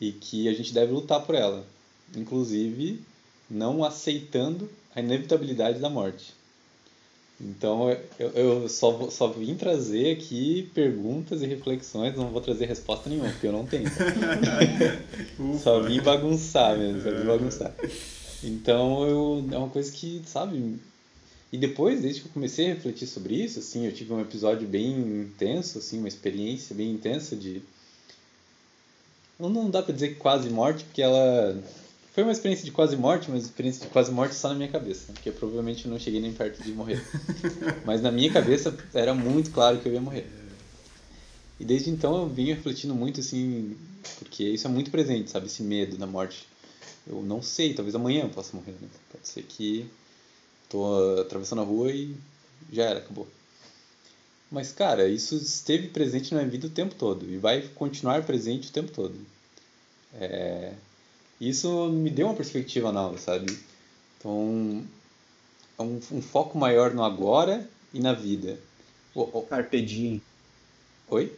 e 0.00 0.12
que 0.12 0.48
a 0.48 0.54
gente 0.54 0.72
deve 0.72 0.92
lutar 0.92 1.20
por 1.26 1.34
ela, 1.34 1.62
inclusive 2.16 3.02
não 3.50 3.84
aceitando 3.84 4.70
a 4.94 5.00
inevitabilidade 5.00 5.78
da 5.78 5.90
morte. 5.90 6.39
Então 7.40 7.90
eu, 8.18 8.28
eu 8.30 8.68
só, 8.68 9.08
só 9.08 9.28
vim 9.28 9.54
trazer 9.54 10.12
aqui 10.12 10.70
perguntas 10.74 11.40
e 11.40 11.46
reflexões, 11.46 12.14
não 12.14 12.28
vou 12.28 12.40
trazer 12.42 12.66
resposta 12.66 13.08
nenhuma, 13.08 13.30
porque 13.30 13.46
eu 13.46 13.52
não 13.52 13.64
tenho. 13.64 13.88
só 15.62 15.80
vim 15.80 16.02
bagunçar 16.02 16.76
mesmo, 16.76 17.02
só 17.02 17.10
vim 17.10 17.24
bagunçar. 17.24 17.74
Então 18.44 19.06
eu, 19.06 19.48
é 19.50 19.56
uma 19.56 19.70
coisa 19.70 19.90
que, 19.90 20.22
sabe. 20.26 20.78
E 21.50 21.56
depois, 21.56 22.02
desde 22.02 22.20
que 22.20 22.28
eu 22.28 22.32
comecei 22.32 22.70
a 22.70 22.74
refletir 22.74 23.06
sobre 23.06 23.34
isso, 23.34 23.58
assim, 23.58 23.86
eu 23.86 23.92
tive 23.92 24.12
um 24.12 24.20
episódio 24.20 24.68
bem 24.68 24.92
intenso, 25.22 25.78
assim, 25.78 25.98
uma 25.98 26.08
experiência 26.08 26.76
bem 26.76 26.90
intensa 26.90 27.34
de. 27.34 27.62
Não 29.38 29.70
dá 29.70 29.82
pra 29.82 29.94
dizer 29.94 30.08
que 30.10 30.14
quase 30.16 30.50
morte, 30.50 30.84
porque 30.84 31.00
ela 31.00 31.58
foi 32.20 32.24
uma 32.26 32.32
experiência 32.32 32.64
de 32.66 32.70
quase 32.70 32.96
morte, 32.96 33.30
mas 33.30 33.44
experiência 33.44 33.86
de 33.86 33.90
quase 33.90 34.12
morte 34.12 34.34
só 34.34 34.48
na 34.48 34.54
minha 34.54 34.68
cabeça, 34.68 35.10
porque 35.12 35.30
eu 35.30 35.32
provavelmente 35.32 35.88
não 35.88 35.98
cheguei 35.98 36.20
nem 36.20 36.32
perto 36.34 36.62
de 36.62 36.70
morrer. 36.72 37.02
mas 37.86 38.02
na 38.02 38.10
minha 38.10 38.30
cabeça 38.30 38.76
era 38.92 39.14
muito 39.14 39.50
claro 39.50 39.78
que 39.78 39.88
eu 39.88 39.92
ia 39.94 40.00
morrer. 40.02 40.30
E 41.58 41.64
desde 41.64 41.88
então 41.88 42.14
eu 42.16 42.28
vim 42.28 42.44
refletindo 42.44 42.94
muito 42.94 43.20
assim, 43.20 43.74
porque 44.18 44.44
isso 44.44 44.66
é 44.66 44.70
muito 44.70 44.90
presente, 44.90 45.30
sabe, 45.30 45.46
esse 45.46 45.62
medo 45.62 45.96
da 45.96 46.06
morte. 46.06 46.46
Eu 47.06 47.22
não 47.22 47.40
sei, 47.40 47.72
talvez 47.72 47.94
amanhã 47.94 48.24
eu 48.24 48.28
possa 48.28 48.54
morrer, 48.54 48.72
né? 48.72 48.88
Pode 49.10 49.26
ser 49.26 49.42
que 49.42 49.88
tô 50.68 51.18
atravessando 51.20 51.62
a 51.62 51.64
rua 51.64 51.90
e 51.90 52.14
já 52.70 52.84
era, 52.84 52.98
acabou. 52.98 53.26
Mas 54.50 54.72
cara, 54.72 55.08
isso 55.08 55.34
esteve 55.36 55.88
presente 55.88 56.34
na 56.34 56.40
minha 56.40 56.50
vida 56.50 56.66
o 56.66 56.70
tempo 56.70 56.94
todo 56.94 57.24
e 57.30 57.38
vai 57.38 57.62
continuar 57.74 58.24
presente 58.24 58.68
o 58.68 58.72
tempo 58.72 58.92
todo. 58.92 59.14
É, 60.14 60.74
isso 61.40 61.88
me 61.88 62.10
deu 62.10 62.26
uma 62.26 62.34
perspectiva 62.34 62.92
nova, 62.92 63.16
sabe? 63.18 63.56
Então, 64.18 64.84
é 65.78 65.82
um, 65.82 66.00
um 66.12 66.20
foco 66.20 66.58
maior 66.58 66.92
no 66.92 67.02
agora 67.02 67.66
e 67.94 68.00
na 68.00 68.12
vida. 68.12 68.58
O, 69.14 69.22
o... 69.38 69.42
Carpe 69.42 69.80
diem. 69.80 70.20
Oi? 71.08 71.32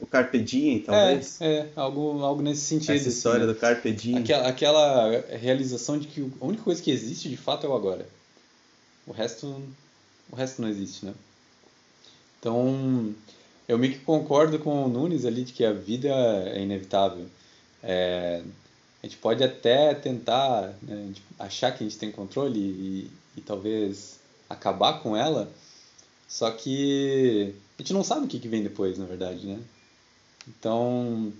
O 0.00 0.06
Carpe 0.06 0.38
Diem, 0.38 0.80
talvez? 0.80 1.40
É, 1.40 1.56
é 1.56 1.68
algo, 1.74 2.22
algo 2.22 2.40
nesse 2.40 2.60
sentido. 2.60 2.92
Essa 2.92 3.08
história 3.08 3.44
assim, 3.44 3.52
do 3.52 3.58
Carpe 3.58 3.92
Diem. 3.92 4.18
Aquela, 4.18 4.48
aquela 4.48 5.20
realização 5.36 5.98
de 5.98 6.06
que 6.06 6.20
a 6.40 6.44
única 6.44 6.62
coisa 6.62 6.80
que 6.80 6.90
existe 6.90 7.28
de 7.28 7.36
fato 7.36 7.66
é 7.66 7.68
o 7.68 7.74
agora. 7.74 8.06
O 9.06 9.12
resto, 9.12 9.60
o 10.30 10.36
resto 10.36 10.62
não 10.62 10.68
existe, 10.68 11.04
né? 11.04 11.14
Então, 12.38 13.12
eu 13.66 13.76
meio 13.76 13.94
que 13.94 13.98
concordo 14.00 14.58
com 14.60 14.84
o 14.84 14.88
Nunes 14.88 15.24
ali 15.24 15.42
de 15.42 15.52
que 15.52 15.64
a 15.64 15.72
vida 15.72 16.08
é 16.08 16.62
inevitável. 16.62 17.26
É, 17.82 18.42
a 19.02 19.06
gente 19.06 19.18
pode 19.18 19.44
até 19.44 19.94
tentar 19.94 20.74
né, 20.82 21.12
achar 21.38 21.72
que 21.72 21.84
a 21.84 21.88
gente 21.88 21.98
tem 21.98 22.10
controle 22.10 22.58
e, 22.58 23.10
e, 23.36 23.40
talvez 23.40 24.18
acabar 24.48 25.00
com 25.02 25.16
ela, 25.16 25.50
só 26.26 26.50
que 26.50 27.54
a 27.78 27.82
gente 27.82 27.92
não 27.92 28.02
sabe 28.02 28.26
o 28.26 28.28
que, 28.28 28.40
que 28.40 28.48
vem 28.48 28.62
depois, 28.62 28.98
na 28.98 29.04
verdade, 29.04 29.46
né? 29.46 29.60
Então, 30.48 31.32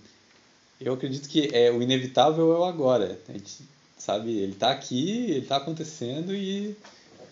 eu 0.80 0.94
acredito 0.94 1.28
que 1.28 1.50
é 1.52 1.70
o 1.70 1.82
inevitável 1.82 2.52
é 2.52 2.58
o 2.58 2.64
agora. 2.64 3.18
A 3.28 3.32
gente 3.32 3.62
sabe, 3.96 4.38
ele 4.38 4.52
está 4.52 4.70
aqui, 4.70 5.30
ele 5.30 5.38
está 5.40 5.56
acontecendo 5.56 6.34
e, 6.34 6.76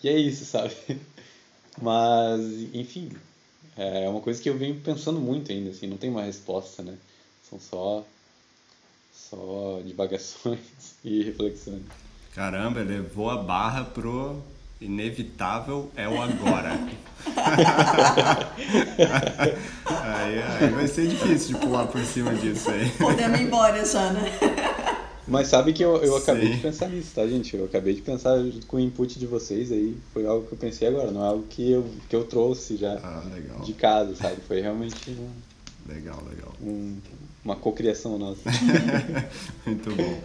e 0.03 0.09
é 0.09 0.17
isso, 0.17 0.43
sabe? 0.43 0.75
Mas, 1.81 2.41
enfim, 2.73 3.11
é 3.77 4.09
uma 4.09 4.19
coisa 4.19 4.41
que 4.41 4.49
eu 4.49 4.57
venho 4.57 4.79
pensando 4.81 5.19
muito 5.19 5.51
ainda, 5.51 5.69
assim, 5.69 5.87
não 5.87 5.97
tem 5.97 6.09
uma 6.09 6.23
resposta, 6.23 6.83
né? 6.83 6.97
São 7.47 7.59
só 7.59 8.03
só 9.29 9.81
divagações 9.85 10.59
e 11.03 11.23
reflexões. 11.23 11.81
Caramba, 12.33 12.81
levou 12.81 13.29
a 13.29 13.37
barra 13.37 13.83
pro 13.83 14.41
inevitável 14.79 15.91
é 15.95 16.07
o 16.07 16.21
agora. 16.21 16.79
aí, 19.87 20.39
aí 20.61 20.69
vai 20.69 20.87
ser 20.87 21.07
difícil 21.07 21.55
de 21.55 21.65
pular 21.65 21.87
por 21.87 22.03
cima 22.05 22.33
disso 22.35 22.69
aí. 22.69 22.89
Podemos 22.91 23.39
ir 23.39 23.43
embora 23.43 23.83
já, 23.83 24.13
né? 24.13 24.31
Mas 25.27 25.47
sabe 25.49 25.73
que 25.73 25.83
eu, 25.83 25.97
eu 25.97 26.15
acabei 26.15 26.47
Sim. 26.47 26.55
de 26.55 26.61
pensar 26.61 26.87
nisso, 26.89 27.11
tá, 27.13 27.27
gente? 27.27 27.55
Eu 27.55 27.65
acabei 27.65 27.93
de 27.93 28.01
pensar 28.01 28.37
com 28.67 28.77
o 28.77 28.79
input 28.79 29.19
de 29.19 29.25
vocês 29.25 29.71
aí. 29.71 29.97
Foi 30.13 30.25
algo 30.25 30.47
que 30.47 30.53
eu 30.53 30.57
pensei 30.57 30.87
agora, 30.87 31.11
não 31.11 31.23
é 31.23 31.27
algo 31.27 31.43
que 31.49 31.69
eu, 31.69 31.85
que 32.07 32.15
eu 32.15 32.23
trouxe 32.23 32.77
já 32.77 32.93
ah, 33.03 33.23
de 33.63 33.73
casa, 33.73 34.15
sabe? 34.15 34.37
Foi 34.47 34.61
realmente 34.61 35.09
um, 35.09 35.29
legal, 35.87 36.23
legal. 36.29 36.53
Um, 36.61 36.99
uma 37.43 37.55
cocriação 37.55 38.17
nossa. 38.17 38.41
Muito 39.65 39.89
bom. 39.95 40.21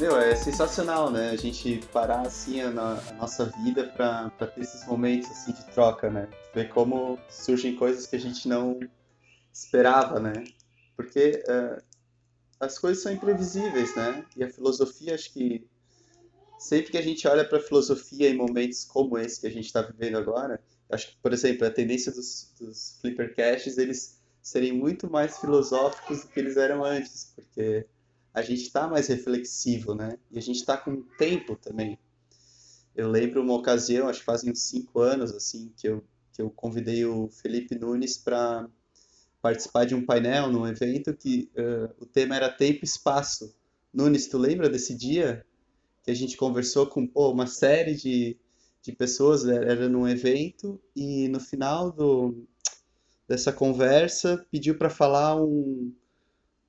Meu, 0.00 0.16
é 0.16 0.36
sensacional, 0.36 1.10
né? 1.10 1.30
A 1.30 1.36
gente 1.36 1.80
parar 1.92 2.20
assim 2.20 2.60
a, 2.60 2.68
a 2.68 3.12
nossa 3.14 3.46
vida 3.64 3.84
para 3.84 4.30
ter 4.30 4.60
esses 4.60 4.86
momentos 4.86 5.28
assim 5.28 5.52
de 5.52 5.64
troca, 5.72 6.08
né? 6.08 6.28
Ver 6.54 6.68
como 6.68 7.18
surgem 7.28 7.74
coisas 7.74 8.06
que 8.06 8.14
a 8.14 8.20
gente 8.20 8.46
não 8.46 8.78
esperava, 9.52 10.20
né? 10.20 10.44
Porque 10.96 11.42
uh, 11.48 11.82
as 12.60 12.78
coisas 12.78 13.02
são 13.02 13.10
imprevisíveis, 13.10 13.96
né? 13.96 14.24
E 14.36 14.44
a 14.44 14.48
filosofia, 14.48 15.16
acho 15.16 15.32
que 15.32 15.66
sempre 16.58 16.90
que 16.90 16.98
a 16.98 17.02
gente 17.02 17.26
olha 17.26 17.44
para 17.44 17.58
a 17.58 17.62
filosofia 17.62 18.28
em 18.28 18.36
momentos 18.36 18.84
como 18.84 19.16
esse 19.16 19.40
que 19.40 19.46
a 19.46 19.50
gente 19.50 19.66
está 19.66 19.80
vivendo 19.80 20.18
agora, 20.18 20.60
acho 20.90 21.10
que, 21.10 21.16
por 21.22 21.32
exemplo, 21.32 21.66
a 21.66 21.70
tendência 21.70 22.12
dos, 22.12 22.52
dos 22.58 22.98
flippercasts, 23.00 23.78
eles 23.78 24.18
serem 24.42 24.72
muito 24.72 25.10
mais 25.10 25.38
filosóficos 25.38 26.22
do 26.22 26.28
que 26.28 26.40
eles 26.40 26.56
eram 26.56 26.84
antes, 26.84 27.32
porque 27.34 27.86
a 28.32 28.42
gente 28.42 28.62
está 28.62 28.88
mais 28.88 29.06
reflexivo, 29.08 29.94
né? 29.94 30.18
E 30.30 30.38
a 30.38 30.42
gente 30.42 30.56
está 30.56 30.76
com 30.76 31.02
tempo 31.18 31.56
também. 31.56 31.98
Eu 32.94 33.08
lembro 33.08 33.42
uma 33.42 33.54
ocasião, 33.54 34.08
acho 34.08 34.20
que 34.20 34.24
fazem 34.24 34.50
uns 34.50 34.62
cinco 34.62 35.00
anos, 35.00 35.32
assim, 35.32 35.72
que 35.76 35.88
eu, 35.88 36.04
que 36.32 36.42
eu 36.42 36.50
convidei 36.50 37.04
o 37.04 37.28
Felipe 37.28 37.74
Nunes 37.74 38.16
para 38.18 38.68
participar 39.40 39.84
de 39.84 39.94
um 39.94 40.04
painel 40.04 40.50
num 40.50 40.66
evento 40.66 41.14
que 41.14 41.50
uh, 41.56 41.94
o 42.02 42.06
tema 42.06 42.34
era 42.34 42.50
tempo 42.50 42.80
e 42.82 42.84
espaço. 42.84 43.54
Nunes, 43.92 44.26
tu 44.26 44.38
lembra 44.38 44.68
desse 44.68 44.94
dia 44.94 45.44
a 46.10 46.14
gente 46.14 46.36
conversou 46.36 46.86
com 46.86 47.06
pô, 47.06 47.30
uma 47.30 47.46
série 47.46 47.94
de 47.94 48.38
de 48.82 48.92
pessoas, 48.92 49.44
era 49.44 49.88
num 49.88 50.08
evento 50.08 50.80
e 50.96 51.28
no 51.28 51.40
final 51.40 51.92
do, 51.92 52.46
dessa 53.28 53.52
conversa 53.52 54.46
pediu 54.50 54.78
para 54.78 54.88
falar 54.88 55.36
um, 55.36 55.92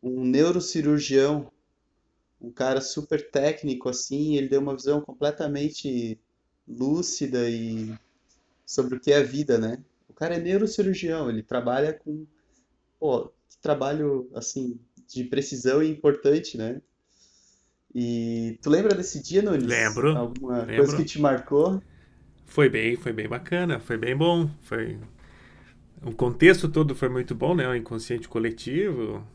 um 0.03 0.25
neurocirurgião, 0.25 1.49
um 2.41 2.51
cara 2.51 2.81
super 2.81 3.31
técnico 3.31 3.87
assim, 3.87 4.35
ele 4.35 4.49
deu 4.49 4.59
uma 4.59 4.75
visão 4.75 4.99
completamente 4.99 6.19
lúcida 6.67 7.49
e 7.49 7.93
sobre 8.65 8.95
o 8.95 8.99
que 8.99 9.11
é 9.11 9.17
a 9.17 9.23
vida, 9.23 9.57
né? 9.57 9.81
O 10.09 10.13
cara 10.13 10.35
é 10.35 10.39
neurocirurgião, 10.39 11.29
ele 11.29 11.41
trabalha 11.41 11.93
com 11.93 12.25
pô, 12.99 13.31
trabalho 13.61 14.29
assim 14.33 14.77
de 15.07 15.23
precisão 15.23 15.81
e 15.81 15.89
importante, 15.89 16.57
né? 16.57 16.81
E 17.93 18.57
tu 18.61 18.69
lembra 18.69 18.95
desse 18.95 19.21
dia, 19.21 19.41
Nunes? 19.41 19.65
Lembro. 19.65 20.09
Alguma 20.11 20.63
lembro. 20.63 20.75
coisa 20.75 20.95
que 20.95 21.05
te 21.05 21.19
marcou? 21.19 21.81
Foi 22.45 22.69
bem, 22.69 22.95
foi 22.97 23.13
bem 23.13 23.27
bacana, 23.27 23.79
foi 23.79 23.97
bem 23.97 24.15
bom. 24.15 24.49
Foi 24.61 24.97
o 26.03 26.13
contexto 26.13 26.69
todo 26.69 26.95
foi 26.95 27.09
muito 27.09 27.35
bom, 27.35 27.55
né? 27.55 27.67
O 27.67 27.75
inconsciente 27.75 28.27
coletivo. 28.27 29.25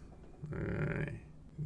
É, 0.53 1.13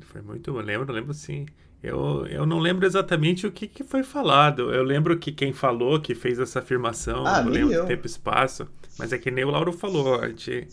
foi 0.03 0.21
muito, 0.23 0.51
eu 0.51 0.61
lembro, 0.61 0.93
lembro 0.93 1.15
sim. 1.15 1.47
Eu, 1.83 2.27
eu 2.27 2.45
não 2.47 2.59
lembro 2.59 2.85
exatamente 2.87 3.47
o 3.47 3.53
que, 3.53 3.69
que 3.69 3.85
foi 3.85 4.03
falado. 4.03 4.73
Eu 4.73 4.83
lembro 4.83 5.17
que 5.19 5.31
quem 5.33 5.53
falou, 5.53 6.01
que 6.01 6.15
fez 6.15 6.39
essa 6.39 6.59
afirmação, 6.61 7.25
Ah, 7.27 7.43
eu 7.45 7.49
lembro 7.51 7.73
eu. 7.75 7.87
tempo 7.87 8.07
e 8.07 8.11
espaço. 8.11 8.69
Mas 8.99 9.13
é 9.13 9.19
que 9.19 9.31
nem 9.31 9.45
o 9.45 9.51
Lauro 9.51 9.73
falou, 9.73 10.21
a 10.21 10.29
gente 10.29 10.67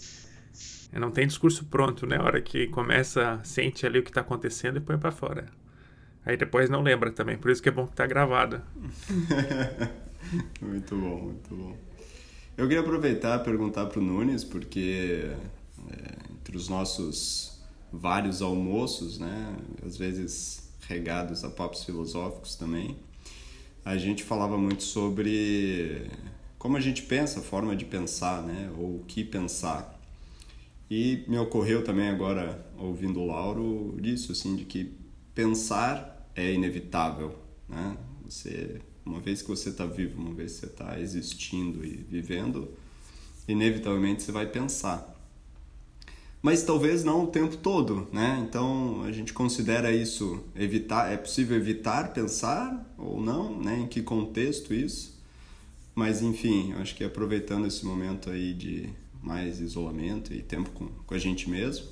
não 0.93 1.11
tem 1.11 1.27
discurso 1.27 1.65
pronto, 1.65 2.05
né? 2.07 2.17
A 2.17 2.23
hora 2.23 2.41
que 2.41 2.67
começa, 2.67 3.39
sente 3.43 3.85
ali 3.85 3.99
o 3.99 4.03
que 4.03 4.11
tá 4.11 4.21
acontecendo 4.21 4.77
e 4.77 4.81
põe 4.81 4.97
pra 4.97 5.11
fora. 5.11 5.45
Aí 6.25 6.35
depois 6.35 6.69
não 6.69 6.81
lembra 6.81 7.11
também, 7.11 7.37
por 7.37 7.51
isso 7.51 7.61
que 7.61 7.69
é 7.69 7.71
bom 7.71 7.85
que 7.85 7.95
tá 7.95 8.07
gravado. 8.07 8.61
muito 10.59 10.95
bom, 10.95 11.21
muito 11.21 11.55
bom. 11.55 11.77
Eu 12.57 12.67
queria 12.67 12.79
aproveitar 12.79 13.39
e 13.39 13.43
perguntar 13.43 13.85
para 13.85 13.99
o 13.99 14.03
Nunes, 14.03 14.43
porque 14.43 15.29
é, 15.91 16.33
entre 16.33 16.57
os 16.57 16.67
nossos 16.67 17.61
vários 17.91 18.41
almoços, 18.41 19.19
né, 19.19 19.55
às 19.85 19.97
vezes 19.97 20.69
regados 20.87 21.43
a 21.43 21.49
papos 21.49 21.83
filosóficos 21.83 22.55
também, 22.55 22.97
a 23.83 23.97
gente 23.97 24.23
falava 24.23 24.57
muito 24.57 24.83
sobre 24.83 26.09
como 26.57 26.77
a 26.77 26.79
gente 26.79 27.03
pensa, 27.03 27.39
a 27.39 27.43
forma 27.43 27.75
de 27.75 27.85
pensar, 27.85 28.41
né, 28.41 28.71
ou 28.75 28.95
o 28.95 29.03
que 29.07 29.23
pensar. 29.23 29.99
E 30.89 31.23
me 31.27 31.37
ocorreu 31.37 31.83
também 31.83 32.09
agora, 32.09 32.65
ouvindo 32.79 33.19
o 33.19 33.27
Lauro, 33.27 33.95
disso, 34.01 34.31
assim, 34.31 34.55
de 34.55 34.65
que 34.65 34.91
pensar 35.35 36.14
é 36.35 36.53
inevitável, 36.53 37.37
né? 37.67 37.97
Você, 38.25 38.81
uma 39.05 39.19
vez 39.19 39.41
que 39.41 39.47
você 39.47 39.69
está 39.69 39.85
vivo, 39.85 40.21
uma 40.21 40.33
vez 40.33 40.53
que 40.53 40.59
você 40.59 40.65
está 40.65 40.99
existindo 40.99 41.85
e 41.85 42.05
vivendo, 42.09 42.69
inevitavelmente 43.47 44.23
você 44.23 44.31
vai 44.31 44.47
pensar. 44.47 45.13
Mas 46.41 46.61
talvez 46.61 47.03
não 47.03 47.23
o 47.23 47.27
tempo 47.27 47.57
todo, 47.57 48.07
né? 48.11 48.45
Então 48.47 49.01
a 49.03 49.11
gente 49.11 49.33
considera 49.33 49.91
isso 49.91 50.43
evitar, 50.55 51.11
é 51.11 51.17
possível 51.17 51.57
evitar 51.57 52.13
pensar 52.13 52.93
ou 52.97 53.19
não, 53.19 53.59
né? 53.59 53.79
Em 53.79 53.87
que 53.87 54.01
contexto 54.01 54.73
isso? 54.73 55.19
Mas 55.95 56.21
enfim, 56.21 56.73
eu 56.73 56.79
acho 56.79 56.95
que 56.95 57.03
aproveitando 57.03 57.65
esse 57.65 57.85
momento 57.85 58.29
aí 58.29 58.53
de 58.53 58.89
mais 59.23 59.59
isolamento 59.59 60.33
e 60.33 60.41
tempo 60.41 60.69
com, 60.71 60.87
com 60.87 61.13
a 61.15 61.17
gente 61.17 61.49
mesmo 61.49 61.87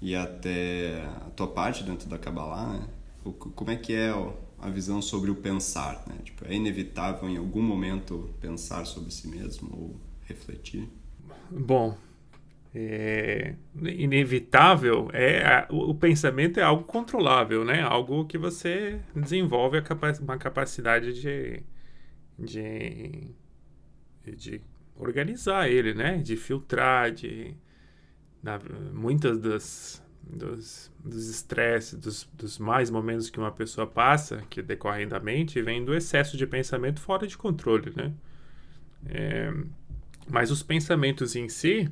e 0.00 0.14
até 0.14 1.04
a 1.26 1.30
tua 1.30 1.46
parte 1.46 1.84
dentro 1.84 2.08
da 2.08 2.18
Kabbalah, 2.18 2.72
né? 2.72 2.88
O, 3.28 3.32
como 3.32 3.70
é 3.70 3.76
que 3.76 3.94
é 3.94 4.10
a 4.58 4.68
visão 4.68 5.00
sobre 5.00 5.30
o 5.30 5.34
pensar, 5.34 6.04
né? 6.06 6.16
Tipo, 6.24 6.46
é 6.46 6.54
inevitável 6.54 7.28
em 7.28 7.36
algum 7.36 7.62
momento 7.62 8.34
pensar 8.40 8.84
sobre 8.84 9.10
si 9.12 9.28
mesmo 9.28 9.70
ou 9.72 10.00
refletir? 10.26 10.88
Bom, 11.50 11.96
é 12.74 13.54
inevitável 13.82 15.08
é 15.12 15.66
o, 15.70 15.94
pensamento 15.94 16.60
é 16.60 16.62
algo 16.62 16.84
controlável, 16.84 17.64
né? 17.64 17.80
Algo 17.82 18.24
que 18.26 18.36
você 18.36 19.00
desenvolve 19.14 19.82
uma 20.20 20.36
capacidade 20.36 21.20
de, 21.20 21.62
de 22.38 23.34
de 24.36 24.60
organizar 24.96 25.68
ele, 25.68 25.94
né? 25.94 26.18
De 26.18 26.36
filtrar, 26.36 27.10
de 27.12 27.54
na, 28.42 28.58
muitas 28.92 29.38
das 29.38 30.02
dos 30.22 30.90
estresses, 31.04 31.98
dos, 31.98 32.28
dos 32.34 32.58
mais 32.58 32.90
momentos 32.90 33.30
que 33.30 33.38
uma 33.38 33.50
pessoa 33.50 33.86
passa, 33.86 34.42
que 34.50 34.60
decorrem 34.60 35.08
da 35.08 35.18
mente, 35.18 35.60
vem 35.62 35.84
do 35.84 35.94
excesso 35.94 36.36
de 36.36 36.46
pensamento 36.46 37.00
fora 37.00 37.26
de 37.26 37.36
controle, 37.36 37.92
né? 37.96 38.12
É, 39.06 39.52
mas 40.30 40.50
os 40.50 40.62
pensamentos 40.62 41.34
em 41.34 41.48
si, 41.48 41.90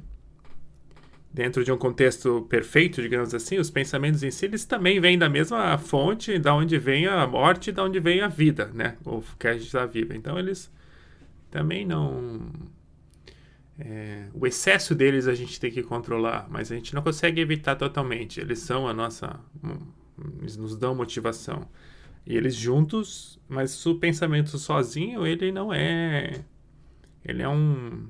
dentro 1.32 1.64
de 1.64 1.72
um 1.72 1.78
contexto 1.78 2.46
perfeito, 2.48 3.00
digamos 3.00 3.34
assim, 3.34 3.58
os 3.58 3.70
pensamentos 3.70 4.22
em 4.22 4.30
si, 4.30 4.46
eles 4.46 4.64
também 4.64 5.00
vêm 5.00 5.18
da 5.18 5.28
mesma 5.28 5.76
fonte, 5.78 6.38
da 6.38 6.54
onde 6.54 6.78
vem 6.78 7.06
a 7.06 7.26
morte, 7.26 7.72
da 7.72 7.84
onde 7.84 8.00
vem 8.00 8.20
a 8.20 8.28
vida, 8.28 8.70
né? 8.74 8.96
O 9.04 9.22
que 9.38 9.48
a 9.48 9.52
gente 9.54 9.66
está 9.66 9.86
vivo. 9.86 10.12
Então, 10.14 10.38
eles 10.38 10.70
também 11.50 11.86
não... 11.86 12.50
É, 13.78 14.28
o 14.32 14.46
excesso 14.46 14.94
deles 14.94 15.28
a 15.28 15.34
gente 15.34 15.60
tem 15.60 15.70
que 15.70 15.82
controlar, 15.82 16.46
mas 16.50 16.72
a 16.72 16.74
gente 16.74 16.94
não 16.94 17.02
consegue 17.02 17.40
evitar 17.40 17.76
totalmente. 17.76 18.40
Eles 18.40 18.60
são 18.60 18.88
a 18.88 18.94
nossa... 18.94 19.38
Eles 20.40 20.56
nos 20.56 20.76
dão 20.76 20.94
motivação. 20.94 21.68
E 22.26 22.36
eles 22.36 22.54
juntos, 22.54 23.38
mas 23.48 23.84
o 23.86 23.96
pensamento 23.96 24.58
sozinho, 24.58 25.26
ele 25.26 25.52
não 25.52 25.72
é... 25.72 26.44
Ele 27.24 27.42
é 27.42 27.48
um 27.48 28.08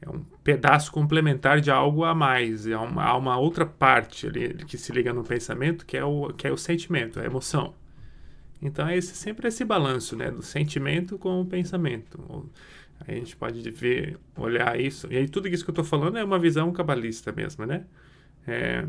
é 0.00 0.10
um 0.10 0.22
pedaço 0.44 0.92
complementar 0.92 1.60
de 1.60 1.70
algo 1.70 2.04
a 2.04 2.14
mais, 2.14 2.66
é 2.66 2.76
uma, 2.76 3.04
há 3.04 3.16
uma 3.16 3.38
outra 3.38 3.64
parte 3.64 4.26
ali 4.26 4.54
que 4.64 4.76
se 4.76 4.92
liga 4.92 5.12
no 5.12 5.24
pensamento, 5.24 5.86
que 5.86 5.96
é 5.96 6.04
o, 6.04 6.32
que 6.32 6.46
é 6.46 6.52
o 6.52 6.56
sentimento, 6.56 7.18
a 7.18 7.24
emoção. 7.24 7.74
Então 8.60 8.86
é 8.86 8.96
esse, 8.96 9.14
sempre 9.16 9.48
esse 9.48 9.64
balanço, 9.64 10.16
né, 10.16 10.30
do 10.30 10.42
sentimento 10.42 11.18
com 11.18 11.40
o 11.40 11.46
pensamento. 11.46 12.50
A 13.00 13.12
gente 13.12 13.36
pode 13.36 13.70
ver, 13.70 14.18
olhar 14.36 14.78
isso, 14.80 15.06
e 15.10 15.16
aí 15.16 15.28
tudo 15.28 15.48
isso 15.48 15.64
que 15.64 15.70
eu 15.70 15.72
estou 15.72 15.84
falando 15.84 16.18
é 16.18 16.24
uma 16.24 16.38
visão 16.38 16.72
cabalista 16.72 17.32
mesmo, 17.32 17.66
né? 17.66 17.84
É, 18.46 18.86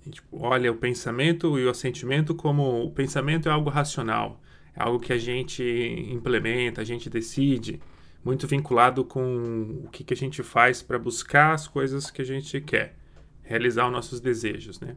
a 0.00 0.04
gente 0.04 0.22
olha 0.32 0.72
o 0.72 0.76
pensamento 0.76 1.58
e 1.58 1.66
o 1.66 1.74
sentimento 1.74 2.34
como 2.34 2.84
o 2.84 2.90
pensamento 2.90 3.48
é 3.48 3.52
algo 3.52 3.70
racional, 3.70 4.40
é 4.74 4.82
algo 4.82 4.98
que 4.98 5.12
a 5.12 5.18
gente 5.18 5.62
implementa, 6.10 6.80
a 6.80 6.84
gente 6.84 7.08
decide, 7.10 7.80
muito 8.24 8.46
vinculado 8.46 9.04
com 9.04 9.82
o 9.84 9.88
que, 9.90 10.04
que 10.04 10.14
a 10.14 10.16
gente 10.16 10.42
faz 10.42 10.82
para 10.82 10.98
buscar 10.98 11.54
as 11.54 11.66
coisas 11.66 12.10
que 12.10 12.22
a 12.22 12.24
gente 12.24 12.60
quer, 12.60 12.96
realizar 13.42 13.86
os 13.86 13.92
nossos 13.92 14.20
desejos, 14.20 14.80
né? 14.80 14.96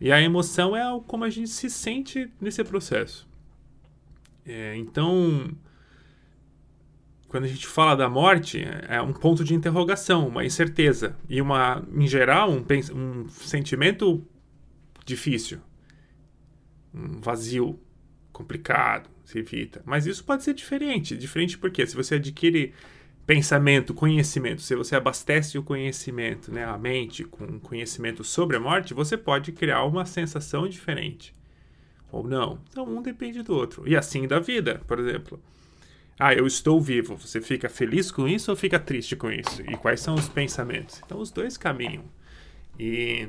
E 0.00 0.12
a 0.12 0.20
emoção 0.20 0.76
é 0.76 0.84
como 1.06 1.24
a 1.24 1.30
gente 1.30 1.48
se 1.48 1.70
sente 1.70 2.30
nesse 2.40 2.62
processo. 2.62 3.26
É, 4.44 4.76
então, 4.76 5.50
quando 7.36 7.44
a 7.44 7.48
gente 7.48 7.66
fala 7.66 7.94
da 7.94 8.08
morte, 8.08 8.66
é 8.88 8.98
um 9.02 9.12
ponto 9.12 9.44
de 9.44 9.54
interrogação, 9.54 10.26
uma 10.26 10.42
incerteza 10.42 11.14
e 11.28 11.42
uma, 11.42 11.86
em 11.94 12.06
geral, 12.06 12.50
um, 12.50 12.64
um 12.94 13.28
sentimento 13.28 14.26
difícil, 15.04 15.58
um 16.94 17.20
vazio, 17.20 17.78
complicado, 18.32 19.10
se 19.22 19.38
evita. 19.38 19.82
Mas 19.84 20.06
isso 20.06 20.24
pode 20.24 20.44
ser 20.44 20.54
diferente. 20.54 21.14
Diferente 21.14 21.58
porque 21.58 21.86
se 21.86 21.94
você 21.94 22.14
adquire 22.14 22.72
pensamento, 23.26 23.92
conhecimento, 23.92 24.62
se 24.62 24.74
você 24.74 24.96
abastece 24.96 25.58
o 25.58 25.62
conhecimento, 25.62 26.50
né, 26.50 26.64
a 26.64 26.78
mente 26.78 27.22
com 27.22 27.60
conhecimento 27.60 28.24
sobre 28.24 28.56
a 28.56 28.60
morte, 28.60 28.94
você 28.94 29.14
pode 29.14 29.52
criar 29.52 29.84
uma 29.84 30.06
sensação 30.06 30.66
diferente. 30.66 31.34
Ou 32.10 32.26
não. 32.26 32.60
Então, 32.70 32.88
um 32.88 33.02
depende 33.02 33.42
do 33.42 33.54
outro. 33.54 33.86
E 33.86 33.94
assim 33.94 34.26
da 34.26 34.40
vida, 34.40 34.80
por 34.86 34.98
exemplo. 34.98 35.38
Ah, 36.18 36.32
eu 36.32 36.46
estou 36.46 36.80
vivo. 36.80 37.16
Você 37.16 37.40
fica 37.40 37.68
feliz 37.68 38.10
com 38.10 38.26
isso 38.26 38.50
ou 38.50 38.56
fica 38.56 38.78
triste 38.78 39.14
com 39.14 39.30
isso? 39.30 39.62
E 39.62 39.76
quais 39.76 40.00
são 40.00 40.14
os 40.14 40.28
pensamentos? 40.28 41.00
Então, 41.04 41.20
os 41.20 41.30
dois 41.30 41.58
caminham. 41.58 42.04
E 42.78 43.28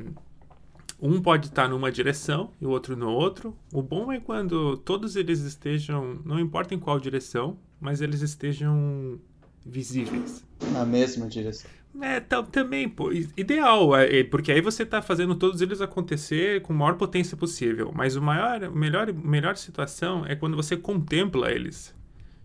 um 0.99 1.21
pode 1.21 1.47
estar 1.47 1.67
numa 1.67 1.91
direção 1.91 2.51
e 2.61 2.65
o 2.65 2.69
outro 2.69 2.95
no 2.95 3.09
outro. 3.09 3.55
O 3.73 3.81
bom 3.81 4.11
é 4.11 4.19
quando 4.19 4.77
todos 4.77 5.15
eles 5.17 5.41
estejam, 5.41 6.21
não 6.25 6.39
importa 6.39 6.73
em 6.73 6.79
qual 6.79 6.99
direção, 6.99 7.57
mas 7.79 8.01
eles 8.01 8.21
estejam 8.21 9.19
visíveis. 9.65 10.45
Na 10.71 10.85
mesma 10.85 11.27
direção. 11.27 11.69
É, 11.99 12.19
também, 12.19 12.87
pô, 12.87 13.11
ideal, 13.11 13.95
é, 13.95 14.23
porque 14.23 14.51
aí 14.51 14.61
você 14.61 14.83
está 14.83 15.01
fazendo 15.01 15.35
todos 15.35 15.61
eles 15.61 15.81
acontecer 15.81 16.61
com 16.61 16.71
a 16.71 16.75
maior 16.75 16.93
potência 16.95 17.35
possível. 17.35 17.91
Mas 17.93 18.15
o 18.15 18.21
maior, 18.21 18.69
melhor, 18.71 19.11
melhor 19.13 19.57
situação 19.57 20.25
é 20.25 20.35
quando 20.35 20.55
você 20.55 20.77
contempla 20.77 21.51
eles 21.51 21.96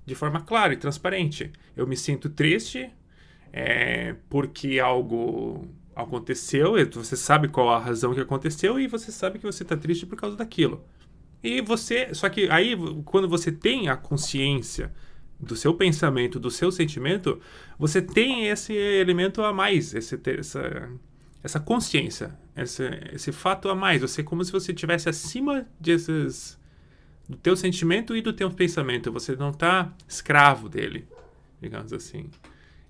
de 0.05 0.15
forma 0.15 0.41
clara 0.41 0.73
e 0.73 0.77
transparente. 0.77 1.53
Eu 1.77 1.87
me 1.87 1.97
sinto 1.97 2.29
triste 2.29 2.91
é, 3.53 4.17
porque 4.29 4.79
algo 4.79 5.69
aconteceu, 5.95 6.75
você 6.93 7.17
sabe 7.17 7.49
qual 7.49 7.69
a 7.69 7.79
razão 7.79 8.15
que 8.15 8.21
aconteceu 8.21 8.81
e 8.81 8.87
você 8.87 9.13
sabe 9.13 9.39
que 9.39 9.45
você 9.45 9.63
está 9.63 9.77
triste 9.77 10.07
por 10.07 10.17
causa 10.17 10.37
daquilo. 10.37 10.85
E 11.43 11.61
você, 11.61 12.15
só 12.15 12.29
que 12.29 12.49
aí 12.51 12.75
quando 13.05 13.29
você 13.29 13.53
tem 13.53 13.89
a 13.89 13.97
consciência 13.97 14.93
do 15.39 15.57
seu 15.57 15.75
pensamento, 15.75 16.39
do 16.39 16.51
seu 16.51 16.71
sentimento, 16.71 17.41
você 17.79 18.01
tem 18.01 18.47
esse 18.47 18.73
elemento 18.73 19.43
a 19.43 19.53
mais, 19.53 19.93
esse, 19.93 20.19
essa, 20.39 20.89
essa 21.43 21.61
consciência, 21.61 22.39
esse, 22.57 22.85
esse 23.13 23.33
fato 23.33 23.69
a 23.69 23.75
mais. 23.75 24.01
Você 24.03 24.21
é 24.21 24.25
como 24.25 24.45
se 24.45 24.53
você 24.53 24.71
estivesse 24.73 25.09
acima 25.09 25.67
desses 25.81 26.59
do 27.33 27.37
teu 27.37 27.57
sentimento 27.57 28.15
e 28.15 28.23
do 28.23 28.33
teu 28.33 28.51
pensamento. 28.51 29.11
Você 29.11 29.35
não 29.35 29.51
está 29.51 29.93
escravo 30.09 30.69
dele, 30.69 31.05
digamos 31.61 31.93
assim. 31.93 32.31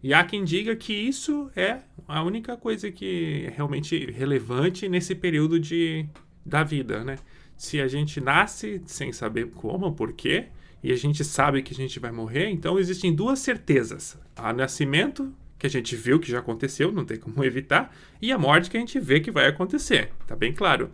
E 0.02 0.12
há 0.12 0.22
quem 0.24 0.44
diga 0.44 0.76
que 0.76 0.92
isso 0.92 1.50
é 1.57 1.78
a 2.07 2.22
única 2.22 2.57
coisa 2.57 2.90
que 2.90 3.46
é 3.46 3.50
realmente 3.50 4.11
relevante 4.11 4.88
nesse 4.88 5.14
período 5.14 5.59
de, 5.59 6.07
da 6.44 6.62
vida, 6.64 7.05
né? 7.05 7.16
se 7.62 7.81
a 7.81 7.87
gente 7.87 8.20
nasce 8.20 8.83
sem 8.87 9.12
saber 9.12 9.50
como, 9.52 9.92
por 9.92 10.12
quê, 10.12 10.46
e 10.83 10.90
a 10.90 10.96
gente 10.96 11.24
sabe 11.24 11.62
que 11.62 11.72
a 11.72 11.76
gente 11.76 12.00
vai 12.00 12.11
morrer, 12.11 12.50
então 12.50 12.76
existem 12.76 13.14
duas 13.14 13.38
certezas: 13.38 14.18
a 14.35 14.52
nascimento, 14.52 15.33
que 15.57 15.68
a 15.68 15.70
gente 15.70 15.94
viu 15.94 16.18
que 16.18 16.28
já 16.28 16.40
aconteceu, 16.40 16.90
não 16.90 17.05
tem 17.05 17.18
como 17.18 17.42
evitar, 17.46 17.94
e 18.20 18.33
a 18.33 18.38
morte 18.38 18.68
que 18.68 18.76
a 18.76 18.81
gente 18.81 18.98
vê 18.98 19.20
que 19.20 19.31
vai 19.31 19.46
acontecer, 19.46 20.11
tá 20.26 20.35
bem 20.35 20.52
claro. 20.52 20.90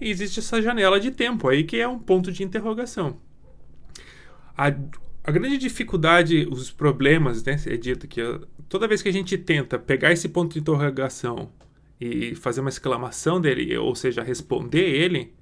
E 0.00 0.10
existe 0.10 0.40
essa 0.40 0.62
janela 0.62 1.00
de 1.00 1.10
tempo 1.10 1.48
aí 1.48 1.64
que 1.64 1.76
é 1.76 1.88
um 1.88 1.98
ponto 1.98 2.30
de 2.30 2.42
interrogação. 2.42 3.18
A, 4.56 4.66
a 5.24 5.30
grande 5.30 5.58
dificuldade, 5.58 6.46
os 6.50 6.70
problemas, 6.70 7.44
né, 7.44 7.60
é 7.66 7.76
dito 7.76 8.06
que 8.06 8.20
toda 8.68 8.88
vez 8.88 9.02
que 9.02 9.08
a 9.08 9.12
gente 9.12 9.36
tenta 9.36 9.78
pegar 9.78 10.12
esse 10.12 10.28
ponto 10.28 10.54
de 10.54 10.60
interrogação 10.60 11.50
e 12.00 12.34
fazer 12.34 12.60
uma 12.60 12.70
exclamação 12.70 13.40
dele, 13.40 13.76
ou 13.76 13.94
seja, 13.94 14.22
responder 14.22 14.88
ele, 14.88 15.32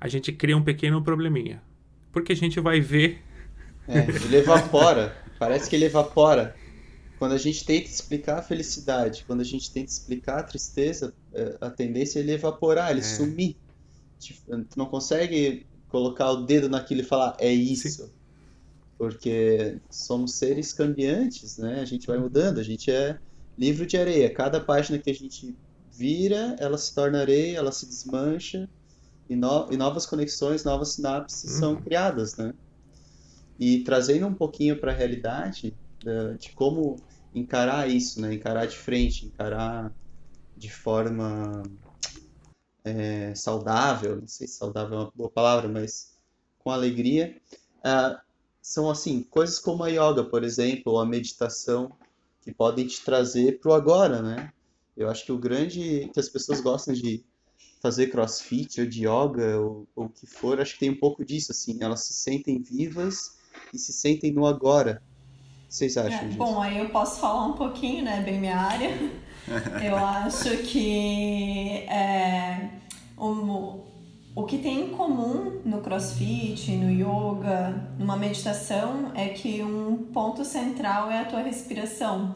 a 0.00 0.08
gente 0.08 0.32
cria 0.32 0.56
um 0.56 0.62
pequeno 0.62 1.02
probleminha. 1.02 1.62
Porque 2.12 2.32
a 2.32 2.36
gente 2.36 2.60
vai 2.60 2.80
ver. 2.80 3.22
É, 3.88 3.98
ele 4.00 4.36
evapora. 4.36 5.16
Parece 5.38 5.68
que 5.68 5.76
ele 5.76 5.86
evapora. 5.86 6.54
Quando 7.18 7.32
a 7.32 7.38
gente 7.38 7.64
tenta 7.64 7.88
explicar 7.88 8.38
a 8.38 8.42
felicidade, 8.42 9.24
quando 9.26 9.40
a 9.40 9.44
gente 9.44 9.70
tenta 9.72 9.90
explicar 9.90 10.40
a 10.40 10.42
tristeza, 10.42 11.14
é, 11.32 11.56
a 11.60 11.70
tendência 11.70 12.18
é 12.18 12.22
ele 12.22 12.32
evaporar, 12.32 12.90
ele 12.90 13.00
é. 13.00 13.02
sumir. 13.02 13.56
Tipo, 14.24 14.64
tu 14.64 14.78
não 14.78 14.86
consegue 14.86 15.66
colocar 15.88 16.30
o 16.30 16.44
dedo 16.44 16.68
naquilo 16.68 17.00
e 17.00 17.04
falar, 17.04 17.36
é 17.38 17.52
isso. 17.52 17.88
Sim. 17.88 18.10
Porque 18.96 19.78
somos 19.90 20.34
seres 20.34 20.72
cambiantes, 20.72 21.58
né? 21.58 21.80
A 21.80 21.84
gente 21.84 22.06
vai 22.06 22.18
mudando, 22.18 22.58
a 22.58 22.62
gente 22.62 22.90
é 22.90 23.18
livro 23.58 23.86
de 23.86 23.96
areia. 23.96 24.32
Cada 24.32 24.60
página 24.60 24.98
que 24.98 25.10
a 25.10 25.14
gente 25.14 25.54
vira, 25.92 26.56
ela 26.58 26.76
se 26.78 26.94
torna 26.94 27.20
areia, 27.20 27.58
ela 27.58 27.72
se 27.72 27.86
desmancha 27.86 28.68
e, 29.28 29.36
no, 29.36 29.72
e 29.72 29.76
novas 29.76 30.06
conexões, 30.06 30.64
novas 30.64 30.90
sinapses 30.90 31.54
uhum. 31.54 31.58
são 31.58 31.76
criadas, 31.76 32.36
né? 32.36 32.52
E 33.58 33.80
trazendo 33.80 34.26
um 34.26 34.34
pouquinho 34.34 34.78
para 34.78 34.92
a 34.92 34.94
realidade 34.94 35.74
uh, 36.04 36.36
de 36.36 36.50
como 36.50 36.96
encarar 37.34 37.88
isso, 37.88 38.20
né? 38.20 38.34
Encarar 38.34 38.66
de 38.66 38.76
frente, 38.76 39.26
encarar 39.26 39.92
de 40.56 40.70
forma 40.72 41.62
é, 42.84 43.34
saudável, 43.34 44.20
não 44.20 44.28
sei 44.28 44.46
se 44.46 44.58
saudável 44.58 44.98
é 44.98 45.00
uma 45.02 45.12
boa 45.14 45.30
palavra, 45.30 45.68
mas 45.68 46.14
com 46.58 46.70
alegria. 46.70 47.36
Uh, 47.80 48.18
são 48.60 48.90
assim 48.90 49.22
coisas 49.22 49.58
como 49.58 49.82
a 49.82 49.88
yoga, 49.88 50.24
por 50.24 50.42
exemplo, 50.42 50.92
ou 50.92 51.00
a 51.00 51.06
meditação 51.06 51.92
que 52.42 52.52
podem 52.52 52.86
te 52.86 53.02
trazer 53.02 53.58
para 53.58 53.70
o 53.70 53.74
agora, 53.74 54.22
né? 54.22 54.52
Eu 54.96 55.10
acho 55.10 55.24
que 55.24 55.32
o 55.32 55.38
grande 55.38 56.10
que 56.12 56.20
as 56.20 56.28
pessoas 56.28 56.60
gostam 56.60 56.94
de 56.94 57.24
fazer 57.80 58.06
crossfit 58.06 58.80
ou 58.80 58.86
de 58.86 59.00
yoga 59.00 59.60
ou, 59.60 59.86
o 59.94 60.08
que 60.08 60.26
for, 60.26 60.60
acho 60.60 60.74
que 60.74 60.80
tem 60.80 60.90
um 60.90 60.98
pouco 60.98 61.24
disso, 61.24 61.52
assim. 61.52 61.76
Elas 61.80 62.04
se 62.04 62.14
sentem 62.14 62.62
vivas 62.62 63.38
e 63.72 63.78
se 63.78 63.92
sentem 63.92 64.32
no 64.32 64.46
agora. 64.46 65.02
O 65.64 65.68
que 65.68 65.74
vocês 65.74 65.96
acham 65.96 66.20
é, 66.20 66.24
disso? 66.28 66.38
Bom, 66.38 66.60
aí 66.60 66.78
eu 66.78 66.88
posso 66.90 67.20
falar 67.20 67.46
um 67.46 67.52
pouquinho, 67.52 68.04
né? 68.04 68.22
Bem 68.22 68.40
minha 68.40 68.56
área. 68.56 68.88
eu 69.82 69.96
acho 69.96 70.50
que 70.58 71.86
é, 71.88 72.68
o, 73.16 73.80
o 74.34 74.44
que 74.44 74.58
tem 74.58 74.86
em 74.86 74.90
comum 74.90 75.60
no 75.64 75.80
crossfit, 75.80 76.72
no 76.72 76.90
yoga, 76.90 77.88
numa 77.98 78.16
meditação, 78.16 79.12
é 79.14 79.28
que 79.28 79.62
um 79.62 80.08
ponto 80.12 80.44
central 80.44 81.10
é 81.10 81.20
a 81.20 81.24
tua 81.24 81.40
respiração. 81.40 82.34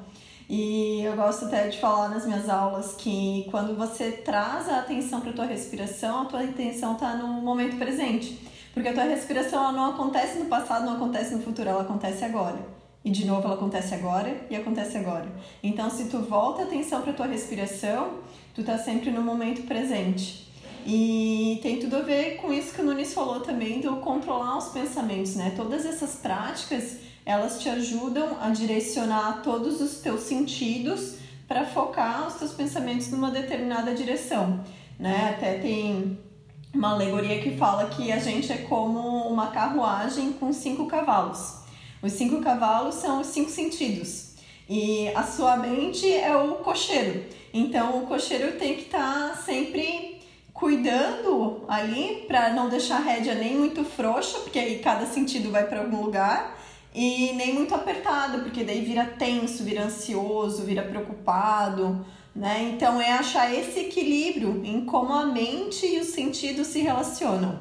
E 0.48 1.02
eu 1.02 1.14
gosto 1.14 1.44
até 1.44 1.68
de 1.68 1.78
falar 1.78 2.08
nas 2.08 2.24
minhas 2.24 2.48
aulas 2.48 2.94
que 2.94 3.46
quando 3.50 3.76
você 3.76 4.12
traz 4.12 4.68
a 4.68 4.78
atenção 4.78 5.20
para 5.20 5.30
a 5.30 5.34
tua 5.34 5.44
respiração, 5.44 6.22
a 6.22 6.24
tua 6.24 6.42
atenção 6.42 6.94
está 6.94 7.14
no 7.16 7.28
momento 7.42 7.76
presente. 7.76 8.38
Porque 8.72 8.88
a 8.88 8.94
tua 8.94 9.04
respiração 9.04 9.62
ela 9.64 9.72
não 9.72 9.90
acontece 9.90 10.38
no 10.38 10.46
passado, 10.46 10.86
não 10.86 10.94
acontece 10.94 11.34
no 11.34 11.42
futuro, 11.42 11.68
ela 11.68 11.82
acontece 11.82 12.24
agora. 12.24 12.58
E 13.04 13.10
de 13.10 13.24
novo 13.26 13.44
ela 13.44 13.54
acontece 13.54 13.94
agora 13.94 14.46
e 14.50 14.56
acontece 14.56 14.98
agora. 14.98 15.26
Então 15.62 15.88
se 15.88 16.08
tu 16.08 16.18
volta 16.18 16.62
a 16.62 16.64
atenção 16.64 17.02
para 17.02 17.12
tua 17.12 17.26
respiração, 17.26 18.18
tu 18.54 18.62
tá 18.62 18.76
sempre 18.76 19.10
no 19.10 19.22
momento 19.22 19.62
presente. 19.62 20.48
E 20.86 21.58
tem 21.62 21.78
tudo 21.78 21.96
a 21.96 22.00
ver 22.00 22.36
com 22.36 22.52
isso 22.52 22.74
que 22.74 22.80
o 22.80 22.84
Nunes 22.84 23.12
falou 23.12 23.40
também 23.40 23.80
do 23.80 23.96
controlar 23.96 24.56
os 24.56 24.68
pensamentos, 24.68 25.36
né? 25.36 25.52
Todas 25.54 25.84
essas 25.84 26.16
práticas 26.16 26.98
elas 27.26 27.60
te 27.60 27.68
ajudam 27.68 28.38
a 28.40 28.48
direcionar 28.48 29.42
todos 29.42 29.82
os 29.82 30.00
teus 30.00 30.22
sentidos 30.22 31.16
para 31.46 31.66
focar 31.66 32.26
os 32.26 32.34
teus 32.34 32.52
pensamentos 32.52 33.10
numa 33.10 33.30
determinada 33.30 33.94
direção, 33.94 34.64
né? 34.98 35.34
Até 35.36 35.58
tem 35.58 36.18
uma 36.74 36.92
alegoria 36.92 37.42
que 37.42 37.56
fala 37.56 37.90
que 37.90 38.10
a 38.10 38.18
gente 38.18 38.50
é 38.50 38.58
como 38.58 39.28
uma 39.28 39.48
carruagem 39.48 40.32
com 40.32 40.52
cinco 40.52 40.86
cavalos. 40.86 41.57
Os 42.02 42.12
cinco 42.12 42.40
cavalos 42.40 42.96
são 42.96 43.20
os 43.20 43.26
cinco 43.28 43.50
sentidos 43.50 44.28
e 44.68 45.08
a 45.14 45.22
sua 45.22 45.56
mente 45.56 46.10
é 46.12 46.36
o 46.36 46.56
cocheiro. 46.56 47.24
Então 47.52 48.02
o 48.02 48.06
cocheiro 48.06 48.58
tem 48.58 48.76
que 48.76 48.82
estar 48.82 49.30
tá 49.30 49.36
sempre 49.36 50.20
cuidando 50.52 51.64
ali 51.68 52.24
para 52.26 52.52
não 52.52 52.68
deixar 52.68 52.96
a 52.96 53.00
rédea 53.00 53.34
nem 53.34 53.56
muito 53.56 53.84
frouxa, 53.84 54.38
porque 54.40 54.58
aí 54.58 54.78
cada 54.80 55.06
sentido 55.06 55.50
vai 55.50 55.66
para 55.66 55.80
algum 55.80 56.02
lugar 56.02 56.58
e 56.94 57.32
nem 57.34 57.54
muito 57.54 57.74
apertado, 57.74 58.40
porque 58.42 58.64
daí 58.64 58.84
vira 58.84 59.04
tenso, 59.04 59.62
vira 59.62 59.84
ansioso, 59.84 60.64
vira 60.64 60.82
preocupado, 60.82 62.04
né? 62.34 62.72
Então 62.74 63.00
é 63.00 63.12
achar 63.12 63.52
esse 63.52 63.80
equilíbrio 63.80 64.62
em 64.64 64.84
como 64.84 65.12
a 65.12 65.26
mente 65.26 65.86
e 65.86 66.00
os 66.00 66.08
sentidos 66.08 66.66
se 66.66 66.80
relacionam. 66.80 67.60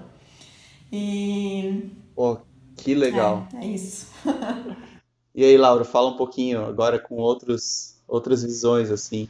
E. 0.91 1.91
que 2.77 2.95
legal! 2.95 3.47
É, 3.55 3.65
é 3.65 3.67
isso. 3.67 4.07
e 5.35 5.43
aí, 5.43 5.57
Laura, 5.57 5.83
fala 5.83 6.09
um 6.09 6.17
pouquinho 6.17 6.65
agora 6.65 6.97
com 6.99 7.15
outros, 7.15 7.95
outras 8.07 8.43
visões, 8.43 8.89
assim. 8.89 9.27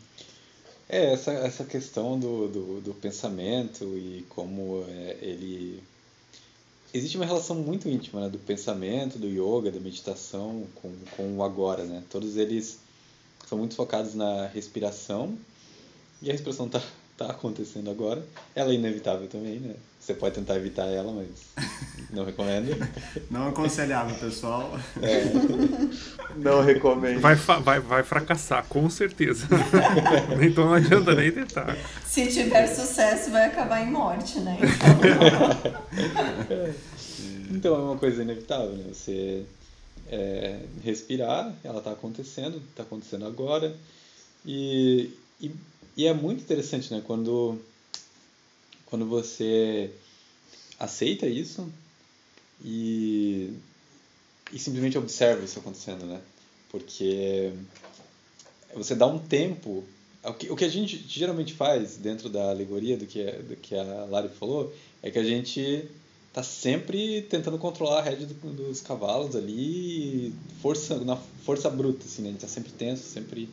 É, 0.89 1.13
essa, 1.13 1.31
essa 1.31 1.63
questão 1.65 2.17
do, 2.17 2.47
do, 2.47 2.81
do 2.81 2.93
pensamento 2.93 3.83
e 3.97 4.25
como 4.29 4.85
é, 4.87 5.17
ele 5.21 5.83
existe 6.93 7.17
uma 7.17 7.25
relação 7.25 7.55
muito 7.55 7.89
íntima 7.89 8.21
né, 8.21 8.29
do 8.29 8.39
pensamento, 8.39 9.19
do 9.19 9.27
yoga, 9.27 9.71
da 9.71 9.79
meditação 9.79 10.65
com, 10.75 10.93
com 11.15 11.37
o 11.37 11.43
agora, 11.43 11.83
né? 11.83 12.03
Todos 12.09 12.37
eles 12.37 12.79
são 13.47 13.57
muito 13.57 13.75
focados 13.75 14.13
na 14.13 14.47
respiração 14.47 15.37
e 16.21 16.29
a 16.29 16.31
respiração 16.31 16.67
está 16.67 16.81
tá 17.17 17.25
acontecendo 17.31 17.89
agora. 17.89 18.23
Ela 18.55 18.71
é 18.71 18.75
inevitável 18.75 19.27
também, 19.27 19.59
né? 19.59 19.75
Você 19.99 20.13
pode 20.13 20.35
tentar 20.35 20.55
evitar 20.55 20.85
ela, 20.85 21.11
mas 21.11 21.27
não 22.11 22.23
recomendo. 22.23 22.77
Não 23.29 23.49
aconselhável, 23.49 24.15
pessoal. 24.15 24.79
É. 25.01 25.25
Não 26.37 26.61
recomendo. 26.61 27.19
Vai, 27.19 27.35
vai, 27.35 27.79
vai 27.81 28.03
fracassar, 28.03 28.65
com 28.69 28.89
certeza. 28.89 29.45
então 30.41 30.65
não 30.65 30.73
adianta 30.75 31.13
nem 31.13 31.29
tentar. 31.29 31.75
Se 32.05 32.27
tiver 32.27 32.67
sucesso, 32.67 33.31
vai 33.31 33.47
acabar 33.47 33.81
em 33.81 33.91
morte, 33.91 34.39
né? 34.39 34.57
Então, 37.49 37.75
é 37.75 37.79
uma 37.79 37.97
coisa 37.97 38.21
inevitável, 38.21 38.73
né? 38.73 38.83
Você 38.93 39.45
é, 40.09 40.59
respirar, 40.83 41.53
ela 41.63 41.79
está 41.79 41.91
acontecendo, 41.91 42.61
está 42.69 42.83
acontecendo 42.83 43.25
agora. 43.25 43.73
E, 44.45 45.09
e, 45.41 45.51
e 45.97 46.05
é 46.05 46.13
muito 46.13 46.43
interessante, 46.43 46.93
né? 46.93 47.01
Quando 47.05 47.59
quando 48.85 49.05
você 49.05 49.91
aceita 50.79 51.27
isso 51.27 51.69
e, 52.63 53.53
e 54.51 54.59
simplesmente 54.59 54.97
observa 54.97 55.43
isso 55.43 55.59
acontecendo, 55.59 56.05
né? 56.05 56.21
Porque 56.69 57.51
você 58.73 58.95
dá 58.95 59.05
um 59.07 59.19
tempo. 59.19 59.83
O 60.23 60.33
que, 60.33 60.51
o 60.51 60.55
que 60.55 60.65
a 60.65 60.69
gente 60.69 61.03
geralmente 61.07 61.53
faz 61.53 61.97
dentro 61.97 62.29
da 62.29 62.49
alegoria 62.49 62.97
do 62.97 63.05
que, 63.05 63.23
do 63.23 63.55
que 63.55 63.75
a 63.75 64.05
Lari 64.05 64.29
falou 64.29 64.73
é 65.01 65.09
que 65.09 65.19
a 65.19 65.23
gente 65.23 65.85
tá 66.33 66.43
sempre 66.43 67.21
tentando 67.23 67.57
controlar 67.57 67.99
a 67.99 68.01
rédea 68.03 68.27
do, 68.27 68.33
dos 68.53 68.81
cavalos 68.81 69.35
ali, 69.35 70.33
força, 70.61 70.99
na 70.99 71.15
força 71.15 71.69
bruta, 71.69 72.05
assim, 72.05 72.21
né? 72.21 72.29
A 72.29 72.31
gente 72.33 72.41
tá 72.41 72.47
sempre 72.47 72.71
tenso, 72.71 73.03
sempre, 73.03 73.49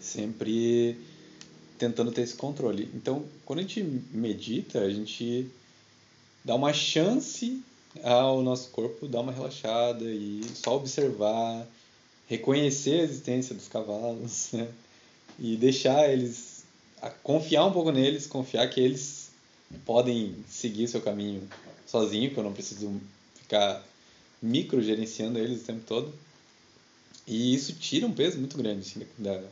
sempre 0.00 0.96
tentando 1.78 2.12
ter 2.12 2.22
esse 2.22 2.34
controle. 2.34 2.90
Então, 2.94 3.24
quando 3.44 3.60
a 3.60 3.62
gente 3.62 3.82
medita, 4.10 4.80
a 4.80 4.90
gente 4.90 5.48
dá 6.44 6.54
uma 6.54 6.72
chance 6.72 7.62
ao 8.02 8.42
nosso 8.42 8.70
corpo 8.70 9.08
dar 9.08 9.20
uma 9.20 9.32
relaxada 9.32 10.04
e 10.04 10.42
só 10.54 10.76
observar, 10.76 11.66
reconhecer 12.26 13.00
a 13.00 13.04
existência 13.04 13.54
dos 13.54 13.68
cavalos, 13.68 14.50
né? 14.52 14.68
E 15.38 15.56
deixar 15.56 16.10
eles 16.10 16.64
confiar 17.22 17.64
um 17.64 17.72
pouco 17.72 17.92
neles, 17.92 18.26
confiar 18.26 18.68
que 18.68 18.80
eles 18.80 19.30
podem 19.84 20.34
seguir 20.48 20.88
seu 20.88 21.00
caminho 21.00 21.48
sozinho, 21.86 22.30
que 22.30 22.36
eu 22.36 22.42
não 22.42 22.52
preciso 22.52 23.00
ficar 23.36 23.84
micro 24.42 24.82
gerenciando 24.82 25.38
eles 25.38 25.62
o 25.62 25.64
tempo 25.64 25.82
todo. 25.86 26.12
E 27.26 27.54
isso 27.54 27.74
tira 27.74 28.06
um 28.06 28.12
peso 28.12 28.38
muito 28.38 28.56
grande 28.56 28.80
assim, 28.80 29.06
da, 29.16 29.42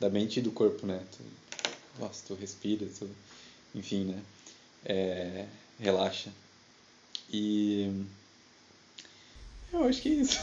da 0.00 0.10
mente 0.10 0.40
e 0.40 0.42
do 0.42 0.50
corpo, 0.50 0.86
né? 0.86 1.00
Nossa, 1.98 2.24
tu 2.26 2.34
respira, 2.34 2.86
tu, 2.98 3.08
enfim, 3.74 4.04
né? 4.04 4.22
É, 4.84 5.46
relaxa. 5.78 6.30
E 7.32 8.04
eu 9.72 9.84
acho 9.84 10.02
que 10.02 10.08
é 10.08 10.12
isso. 10.12 10.38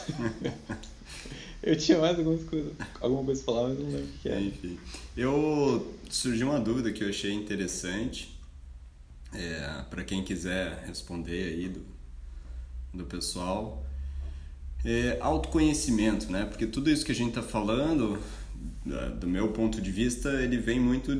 eu 1.63 1.77
tinha 1.77 1.99
mais 1.99 2.17
algumas 2.17 2.43
coisas, 2.43 2.73
alguma 2.99 3.23
coisa 3.23 3.43
pra 3.43 3.53
falar, 3.53 3.69
mas 3.69 3.79
não 3.79 3.85
lembro 3.85 4.05
o 4.05 4.19
que 4.19 4.29
é. 4.29 4.41
Enfim, 4.41 4.79
eu 5.15 5.95
surgiu 6.09 6.49
uma 6.49 6.59
dúvida 6.59 6.91
que 6.91 7.03
eu 7.03 7.09
achei 7.09 7.31
interessante. 7.31 8.37
É, 9.33 9.85
para 9.89 10.03
quem 10.03 10.25
quiser 10.25 10.83
responder 10.85 11.53
aí 11.53 11.69
do, 11.69 11.85
do 12.93 13.05
pessoal. 13.05 13.85
É, 14.83 15.17
autoconhecimento, 15.21 16.29
né? 16.31 16.45
Porque 16.45 16.65
tudo 16.65 16.89
isso 16.89 17.05
que 17.05 17.11
a 17.11 17.15
gente 17.15 17.29
está 17.29 17.43
falando, 17.43 18.21
do 19.19 19.27
meu 19.27 19.53
ponto 19.53 19.79
de 19.79 19.91
vista, 19.91 20.29
ele 20.41 20.57
vem 20.57 20.79
muito 20.79 21.15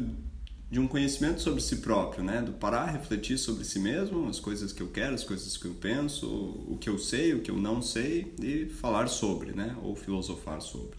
de 0.71 0.79
um 0.79 0.87
conhecimento 0.87 1.41
sobre 1.41 1.59
si 1.61 1.77
próprio, 1.77 2.23
né? 2.23 2.41
Do 2.41 2.53
parar, 2.53 2.85
refletir 2.85 3.37
sobre 3.37 3.65
si 3.65 3.77
mesmo, 3.77 4.29
as 4.29 4.39
coisas 4.39 4.71
que 4.71 4.81
eu 4.81 4.87
quero, 4.87 5.13
as 5.13 5.23
coisas 5.23 5.57
que 5.57 5.65
eu 5.65 5.73
penso, 5.73 6.25
o 6.25 6.77
que 6.79 6.89
eu 6.89 6.97
sei, 6.97 7.33
o 7.33 7.41
que 7.41 7.51
eu 7.51 7.57
não 7.57 7.81
sei 7.81 8.33
e 8.41 8.67
falar 8.67 9.07
sobre, 9.07 9.51
né? 9.51 9.75
Ou 9.83 9.97
filosofar 9.97 10.61
sobre. 10.61 10.97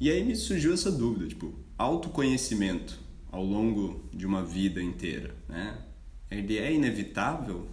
E 0.00 0.10
aí 0.10 0.24
me 0.24 0.34
surgiu 0.34 0.72
essa 0.72 0.90
dúvida, 0.90 1.28
tipo, 1.28 1.52
autoconhecimento 1.76 2.98
ao 3.30 3.44
longo 3.44 4.08
de 4.10 4.24
uma 4.24 4.42
vida 4.42 4.82
inteira, 4.82 5.36
né? 5.46 5.76
Ele 6.30 6.56
é 6.56 6.72
inevitável? 6.72 7.68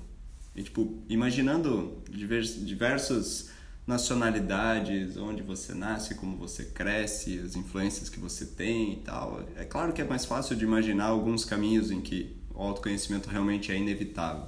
E, 0.54 0.64
tipo, 0.64 1.02
imaginando 1.08 2.04
diversas 2.10 3.52
nacionalidades, 3.88 5.16
onde 5.16 5.42
você 5.42 5.74
nasce, 5.74 6.16
como 6.16 6.36
você 6.36 6.66
cresce, 6.66 7.40
as 7.40 7.56
influências 7.56 8.10
que 8.10 8.20
você 8.20 8.46
tem 8.46 8.94
e 8.94 8.96
tal. 8.98 9.42
É 9.56 9.64
claro 9.64 9.94
que 9.94 10.02
é 10.02 10.04
mais 10.04 10.26
fácil 10.26 10.58
de 10.58 10.66
imaginar 10.66 11.06
alguns 11.06 11.46
caminhos 11.46 11.90
em 11.90 12.02
que 12.02 12.36
o 12.54 12.62
autoconhecimento 12.62 13.30
realmente 13.30 13.72
é 13.72 13.78
inevitável. 13.78 14.44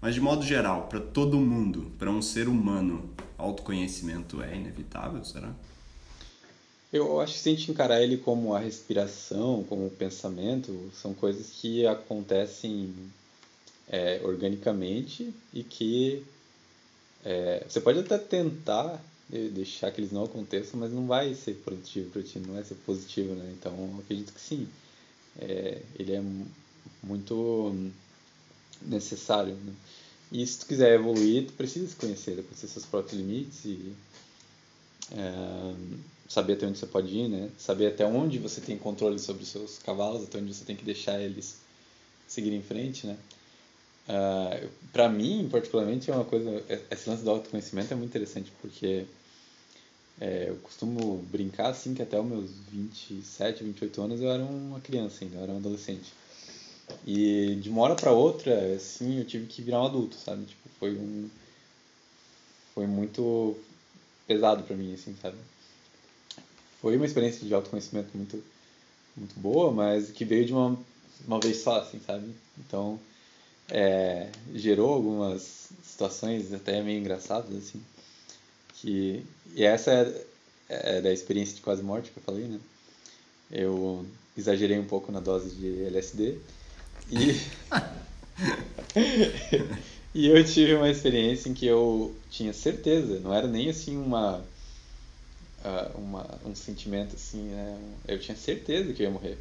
Mas 0.00 0.16
de 0.16 0.20
modo 0.20 0.42
geral, 0.42 0.88
para 0.88 0.98
todo 0.98 1.38
mundo, 1.38 1.92
para 1.96 2.10
um 2.10 2.20
ser 2.20 2.48
humano, 2.48 3.08
autoconhecimento 3.38 4.42
é 4.42 4.56
inevitável, 4.56 5.24
será? 5.24 5.54
Eu 6.92 7.20
acho 7.20 7.34
que 7.34 7.38
se 7.38 7.48
a 7.48 7.52
gente 7.52 7.70
encarar 7.70 8.02
ele 8.02 8.16
como 8.16 8.52
a 8.52 8.58
respiração, 8.58 9.64
como 9.68 9.86
o 9.86 9.90
pensamento, 9.90 10.90
são 10.92 11.14
coisas 11.14 11.50
que 11.50 11.86
acontecem 11.86 12.92
é, 13.88 14.20
organicamente 14.24 15.32
e 15.54 15.62
que 15.62 16.22
é, 17.24 17.64
você 17.68 17.80
pode 17.80 18.00
até 18.00 18.18
tentar 18.18 19.00
deixar 19.52 19.90
que 19.90 20.00
eles 20.00 20.12
não 20.12 20.24
aconteçam, 20.24 20.78
mas 20.78 20.92
não 20.92 21.06
vai 21.06 21.34
ser 21.34 21.54
produtivo 21.54 22.10
para 22.10 22.22
ti, 22.22 22.38
não 22.38 22.54
vai 22.54 22.64
ser 22.64 22.74
positivo, 22.86 23.34
né? 23.34 23.54
Então, 23.58 23.72
acredito 24.00 24.32
que 24.32 24.40
sim. 24.40 24.68
É, 25.40 25.80
ele 25.98 26.12
é 26.12 26.22
muito 27.02 27.90
necessário, 28.82 29.54
né? 29.54 29.72
E 30.30 30.46
se 30.46 30.58
tu 30.58 30.66
quiser 30.66 30.94
evoluir, 30.94 31.46
tu 31.46 31.52
precisa 31.54 31.86
se 31.86 31.96
conhecer, 31.96 32.42
conhecer 32.42 32.68
seus 32.68 32.84
próprios 32.84 33.18
limites 33.18 33.64
e 33.64 33.92
é, 35.12 35.74
saber 36.28 36.54
até 36.54 36.66
onde 36.66 36.78
você 36.78 36.86
pode 36.86 37.08
ir, 37.08 37.28
né? 37.28 37.50
Saber 37.58 37.86
até 37.86 38.04
onde 38.06 38.38
você 38.38 38.60
tem 38.60 38.76
controle 38.76 39.18
sobre 39.18 39.42
os 39.42 39.48
seus 39.48 39.78
cavalos, 39.78 40.24
até 40.24 40.38
onde 40.38 40.52
você 40.52 40.64
tem 40.64 40.76
que 40.76 40.84
deixar 40.84 41.20
eles 41.20 41.56
seguir 42.28 42.52
em 42.52 42.62
frente, 42.62 43.06
né? 43.06 43.16
Ah, 44.08 44.60
para 44.92 45.08
mim, 45.08 45.48
particularmente, 45.50 46.10
é 46.10 46.14
uma 46.14 46.24
coisa. 46.24 46.62
Esse 46.90 47.08
lance 47.08 47.22
do 47.22 47.30
autoconhecimento 47.30 47.92
é 47.92 47.96
muito 47.96 48.10
interessante 48.10 48.52
porque 48.60 49.06
é, 50.20 50.48
eu 50.48 50.56
costumo 50.56 51.18
brincar 51.30 51.68
assim 51.68 51.94
que 51.94 52.02
até 52.02 52.18
os 52.18 52.26
meus 52.26 52.50
27, 52.70 53.64
28 53.64 54.02
anos 54.02 54.20
eu 54.20 54.30
era 54.30 54.42
uma 54.44 54.80
criança 54.80 55.24
ainda, 55.24 55.36
eu 55.36 55.42
era 55.42 55.52
um 55.52 55.56
adolescente. 55.58 56.12
E 57.06 57.56
de 57.56 57.70
uma 57.70 57.82
hora 57.82 57.94
para 57.94 58.12
outra, 58.12 58.74
assim, 58.74 59.18
eu 59.18 59.24
tive 59.24 59.46
que 59.46 59.62
virar 59.62 59.82
um 59.82 59.86
adulto, 59.86 60.16
sabe? 60.16 60.44
Tipo, 60.44 60.68
foi 60.78 60.94
um. 60.94 61.28
Foi 62.74 62.86
muito 62.86 63.56
pesado 64.26 64.62
para 64.64 64.76
mim, 64.76 64.94
assim, 64.94 65.14
sabe? 65.20 65.36
Foi 66.80 66.96
uma 66.96 67.06
experiência 67.06 67.46
de 67.46 67.54
autoconhecimento 67.54 68.16
muito, 68.16 68.42
muito 69.16 69.38
boa, 69.38 69.70
mas 69.70 70.10
que 70.10 70.24
veio 70.24 70.44
de 70.44 70.52
uma, 70.52 70.78
uma 71.26 71.38
vez 71.38 71.58
só, 71.58 71.78
assim, 71.78 72.00
sabe? 72.04 72.34
Então 72.58 72.98
é, 73.70 74.28
gerou 74.54 74.92
algumas 74.92 75.70
situações 75.82 76.52
até 76.52 76.82
meio 76.82 77.00
engraçadas, 77.00 77.54
assim. 77.56 77.82
Que, 78.74 79.24
e 79.54 79.64
essa 79.64 79.90
é, 80.68 80.98
é 80.98 81.00
da 81.00 81.12
experiência 81.12 81.54
de 81.54 81.60
quase 81.60 81.82
morte 81.82 82.10
que 82.10 82.18
eu 82.18 82.22
falei, 82.22 82.44
né? 82.44 82.58
Eu 83.50 84.06
exagerei 84.36 84.78
um 84.78 84.86
pouco 84.86 85.12
na 85.12 85.20
dose 85.20 85.54
de 85.54 85.84
LSD 85.84 86.38
e... 87.10 87.40
e 90.14 90.26
eu 90.26 90.44
tive 90.44 90.74
uma 90.74 90.88
experiência 90.88 91.48
em 91.48 91.54
que 91.54 91.66
eu 91.66 92.14
tinha 92.30 92.52
certeza, 92.52 93.20
não 93.20 93.32
era 93.32 93.46
nem 93.46 93.68
assim 93.68 93.96
uma, 93.96 94.42
ah, 95.64 95.90
uma 95.94 96.40
um 96.44 96.54
sentimento 96.54 97.14
assim, 97.14 97.42
né? 97.42 97.78
eu 98.08 98.18
tinha 98.18 98.36
certeza 98.36 98.92
que 98.92 99.02
eu 99.02 99.06
ia 99.06 99.12
morrer. 99.12 99.38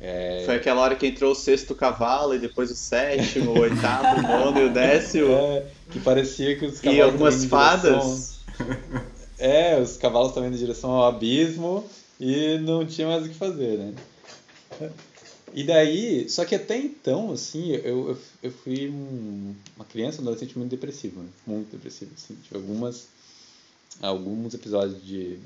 É... 0.00 0.42
Foi 0.44 0.56
aquela 0.56 0.82
hora 0.82 0.94
que 0.94 1.06
entrou 1.06 1.32
o 1.32 1.34
sexto 1.34 1.74
cavalo 1.74 2.34
e 2.34 2.38
depois 2.38 2.70
o 2.70 2.76
sétimo, 2.76 3.52
o 3.52 3.60
oitavo, 3.60 4.20
o 4.20 4.22
nono 4.22 4.60
e 4.60 4.64
o 4.64 4.72
décimo. 4.72 5.26
É, 5.36 5.66
que 5.92 6.00
parecia 6.00 6.56
que 6.58 6.66
os 6.66 6.80
cavalos. 6.80 6.98
E 6.98 7.00
algumas 7.00 7.44
fadas. 7.44 8.40
Direção... 8.58 9.16
É, 9.38 9.78
os 9.78 9.98
cavalos 9.98 10.32
também 10.32 10.50
em 10.50 10.56
direção 10.56 10.90
ao 10.92 11.08
abismo 11.08 11.84
e 12.18 12.58
não 12.58 12.86
tinha 12.86 13.06
mais 13.06 13.26
o 13.26 13.28
que 13.28 13.34
fazer, 13.34 13.76
né? 13.76 13.94
E 15.52 15.62
daí, 15.64 16.28
só 16.28 16.44
que 16.44 16.54
até 16.54 16.76
então, 16.76 17.32
assim, 17.32 17.72
eu, 17.72 18.10
eu, 18.10 18.18
eu 18.42 18.50
fui 18.50 18.88
um, 18.88 19.54
uma 19.76 19.84
criança, 19.84 20.18
um 20.18 20.22
adolescente 20.22 20.58
muito 20.58 20.70
depressivo, 20.70 21.20
né? 21.22 21.28
Muito 21.46 21.70
depressivo, 21.70 22.12
assim. 22.16 22.34
Tive 22.42 22.56
algumas, 22.56 23.08
alguns 24.02 24.54
episódios 24.54 25.04
de 25.04 25.38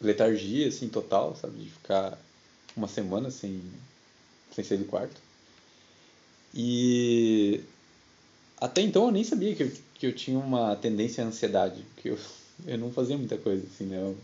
letargia, 0.00 0.68
assim, 0.68 0.88
total, 0.88 1.36
sabe? 1.40 1.58
De 1.58 1.70
ficar 1.70 2.18
uma 2.76 2.88
semana 2.88 3.30
sem, 3.30 3.62
sem 4.54 4.64
sair 4.64 4.78
do 4.78 4.84
quarto. 4.84 5.20
E 6.54 7.60
até 8.60 8.82
então 8.82 9.06
eu 9.06 9.10
nem 9.10 9.24
sabia 9.24 9.54
que 9.54 9.62
eu, 9.62 9.72
que 9.94 10.06
eu 10.06 10.14
tinha 10.14 10.38
uma 10.38 10.76
tendência 10.76 11.24
à 11.24 11.26
ansiedade, 11.26 11.84
que 11.96 12.08
eu, 12.08 12.18
eu 12.66 12.78
não 12.78 12.92
fazia 12.92 13.16
muita 13.16 13.38
coisa, 13.38 13.66
assim, 13.66 13.84
né? 13.84 13.96
Eu 13.96 14.16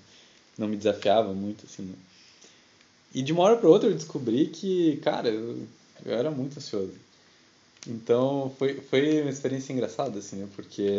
não 0.58 0.68
me 0.68 0.76
desafiava 0.76 1.32
muito, 1.32 1.66
assim. 1.66 1.82
Né? 1.82 1.94
E 3.14 3.22
de 3.22 3.32
uma 3.32 3.42
hora 3.44 3.56
para 3.56 3.68
outra 3.68 3.88
eu 3.88 3.94
descobri 3.94 4.48
que, 4.48 4.96
cara, 4.98 5.28
eu, 5.28 5.66
eu 6.04 6.14
era 6.14 6.30
muito 6.30 6.58
ansioso. 6.58 6.92
Então 7.86 8.52
foi, 8.58 8.80
foi 8.80 9.22
uma 9.22 9.30
experiência 9.30 9.72
engraçada, 9.72 10.18
assim, 10.18 10.36
né? 10.36 10.48
Porque 10.54 10.98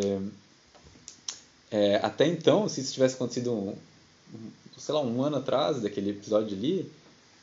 é, 1.70 1.98
até 1.98 2.26
então, 2.26 2.68
se 2.70 2.82
isso 2.82 2.94
tivesse 2.94 3.16
acontecido, 3.16 3.52
um, 3.52 3.76
sei 4.78 4.96
lá, 4.96 5.02
um 5.02 5.22
ano 5.22 5.38
atrás 5.38 5.82
daquele 5.82 6.12
episódio 6.12 6.58
ali, 6.58 6.90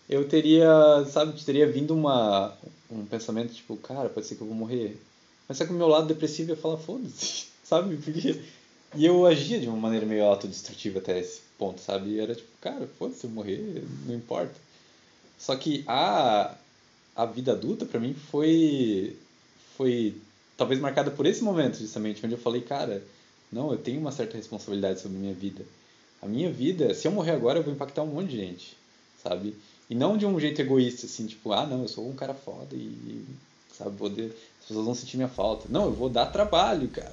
eu 0.08 0.28
teria, 0.28 0.68
sabe, 1.10 1.42
teria 1.44 1.70
vindo 1.70 1.94
uma, 1.94 2.56
um 2.90 3.04
pensamento 3.06 3.54
tipo, 3.54 3.76
cara, 3.76 4.08
pode 4.08 4.26
ser 4.26 4.36
que 4.36 4.42
eu 4.42 4.46
vou 4.46 4.56
morrer. 4.56 5.00
Mas 5.48 5.58
só 5.58 5.64
que 5.64 5.72
o 5.72 5.76
meu 5.76 5.88
lado 5.88 6.06
depressivo 6.06 6.50
ia 6.50 6.56
falar, 6.56 6.78
foda-se, 6.78 7.46
sabe? 7.64 7.96
Porque... 7.96 8.40
E 8.96 9.04
eu 9.04 9.26
agia 9.26 9.58
de 9.58 9.66
uma 9.66 9.76
maneira 9.76 10.06
meio 10.06 10.24
autodestrutiva 10.24 11.00
até 11.00 11.18
esse 11.18 11.40
ponto, 11.58 11.80
sabe? 11.80 12.10
E 12.10 12.20
era 12.20 12.32
tipo, 12.34 12.48
cara, 12.60 12.88
foda-se, 12.96 13.24
eu 13.24 13.30
morrer, 13.30 13.82
não 14.06 14.14
importa. 14.14 14.54
Só 15.36 15.56
que 15.56 15.82
a, 15.88 16.54
a 17.16 17.26
vida 17.26 17.52
adulta, 17.52 17.84
para 17.84 17.98
mim, 17.98 18.14
foi, 18.14 19.16
foi 19.76 20.14
talvez 20.56 20.80
marcada 20.80 21.10
por 21.10 21.26
esse 21.26 21.42
momento, 21.42 21.78
justamente, 21.78 22.24
onde 22.24 22.34
eu 22.34 22.40
falei, 22.40 22.60
cara, 22.60 23.02
não, 23.50 23.72
eu 23.72 23.78
tenho 23.78 24.00
uma 24.00 24.12
certa 24.12 24.36
responsabilidade 24.36 25.00
sobre 25.00 25.16
a 25.16 25.20
minha 25.20 25.34
vida. 25.34 25.64
A 26.22 26.26
minha 26.26 26.50
vida, 26.50 26.94
se 26.94 27.06
eu 27.06 27.12
morrer 27.12 27.32
agora, 27.32 27.58
eu 27.58 27.62
vou 27.62 27.72
impactar 27.72 28.02
um 28.02 28.06
monte 28.06 28.30
de 28.30 28.36
gente, 28.36 28.76
sabe? 29.22 29.56
E 29.88 29.94
não 29.94 30.16
de 30.16 30.24
um 30.24 30.38
jeito 30.40 30.60
egoísta, 30.60 31.06
assim, 31.06 31.26
tipo, 31.26 31.52
ah, 31.52 31.66
não, 31.66 31.82
eu 31.82 31.88
sou 31.88 32.08
um 32.08 32.14
cara 32.14 32.32
foda 32.32 32.74
e, 32.74 33.24
sabe, 33.76 33.96
poder, 33.96 34.34
as 34.60 34.66
pessoas 34.66 34.86
vão 34.86 34.94
sentir 34.94 35.16
minha 35.16 35.28
falta. 35.28 35.66
Não, 35.68 35.84
eu 35.84 35.92
vou 35.92 36.08
dar 36.08 36.26
trabalho, 36.26 36.88
cara. 36.88 37.12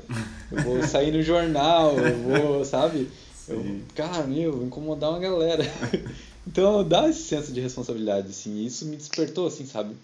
Eu 0.51 0.63
vou 0.63 0.83
sair 0.87 1.11
no 1.11 1.21
jornal, 1.21 1.97
eu 1.97 2.17
vou, 2.19 2.65
sabe? 2.65 3.09
Eu, 3.47 3.81
cara, 3.93 4.23
meu, 4.23 4.53
vou 4.53 4.65
incomodar 4.65 5.09
uma 5.09 5.19
galera. 5.19 5.63
Então, 6.45 6.83
dá 6.83 7.07
esse 7.07 7.21
senso 7.21 7.51
de 7.53 7.61
responsabilidade, 7.61 8.29
assim, 8.29 8.55
e 8.55 8.65
isso 8.65 8.83
me 8.87 8.97
despertou, 8.97 9.45
assim, 9.45 9.63
sabe? 9.67 9.95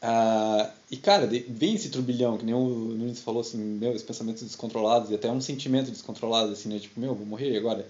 Ah, 0.00 0.70
e, 0.88 0.96
cara, 0.96 1.26
vem 1.26 1.74
esse 1.74 1.88
turbilhão, 1.88 2.38
que 2.38 2.44
nem 2.44 2.54
o 2.54 2.68
Nunes 2.68 3.18
falou, 3.18 3.40
assim, 3.40 3.58
meu, 3.58 3.90
os 3.90 4.04
pensamentos 4.04 4.44
descontrolados, 4.44 5.10
e 5.10 5.14
até 5.16 5.28
um 5.28 5.40
sentimento 5.40 5.90
descontrolado, 5.90 6.52
assim, 6.52 6.68
né? 6.68 6.78
Tipo, 6.78 7.00
meu, 7.00 7.16
vou 7.16 7.26
morrer 7.26 7.56
agora 7.56 7.84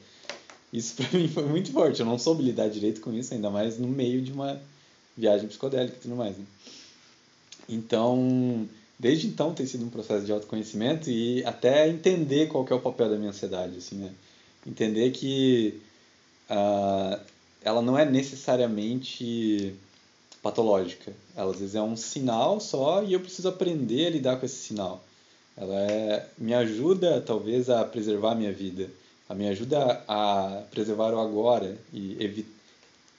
isso 0.73 0.95
para 0.95 1.11
mim 1.19 1.29
foi 1.29 1.45
muito 1.45 1.73
forte. 1.73 2.01
Eu 2.01 2.07
não 2.07 2.19
soube 2.19 2.43
lidar 2.43 2.69
direito 2.69 3.01
com 3.01 3.13
isso, 3.13 3.35
ainda 3.35 3.51
mais 3.51 3.79
no 3.79 3.89
meio 3.89 4.21
de 4.23 4.33
uma 4.33 4.61
viagem 5.17 5.49
psicodélica 5.49 5.97
e 5.97 6.01
tudo 6.01 6.17
mais. 6.17 6.37
Né? 6.37 6.45
Então, 7.69 8.69
desde 8.99 9.27
então 9.27 9.55
tem 9.55 9.67
sido 9.67 9.85
um 9.85 9.91
processo 9.91 10.25
de 10.25 10.33
autoconhecimento 10.33 11.11
e 11.11 11.45
até 11.45 11.89
entender 11.89 12.47
qual 12.49 12.67
é 12.69 12.75
o 12.75 12.81
papel 12.81 13.11
da 13.11 13.17
minha 13.17 13.31
ansiedade, 13.31 13.79
assim, 13.79 13.97
né? 13.97 14.13
Entender 14.67 15.11
que 15.13 15.81
uh, 16.51 17.21
ela 17.63 17.83
não 17.83 17.99
é 17.99 18.05
necessariamente 18.05 19.75
patológica. 20.43 21.13
Ela 21.35 21.53
às 21.53 21.59
vezes 21.59 21.75
é 21.75 21.83
um 21.83 21.97
sinal 21.97 22.61
só 22.61 23.03
e 23.03 23.13
eu 23.13 23.21
preciso 23.21 23.49
aprender 23.49 24.07
a 24.07 24.11
lidar 24.11 24.37
com 24.39 24.47
esse 24.47 24.57
sinal. 24.57 25.05
Ela 25.57 25.75
é, 25.75 26.29
me 26.37 26.53
ajuda 26.55 27.21
talvez 27.21 27.71
a 27.71 27.85
preservar 27.85 28.33
a 28.33 28.35
minha 28.35 28.53
vida, 28.53 28.91
a 29.29 29.35
me 29.35 29.49
ajuda 29.49 30.05
a 30.07 30.63
preservar 30.71 31.13
o 31.13 31.21
agora 31.21 31.77
e, 31.93 32.17
evi 32.23 32.47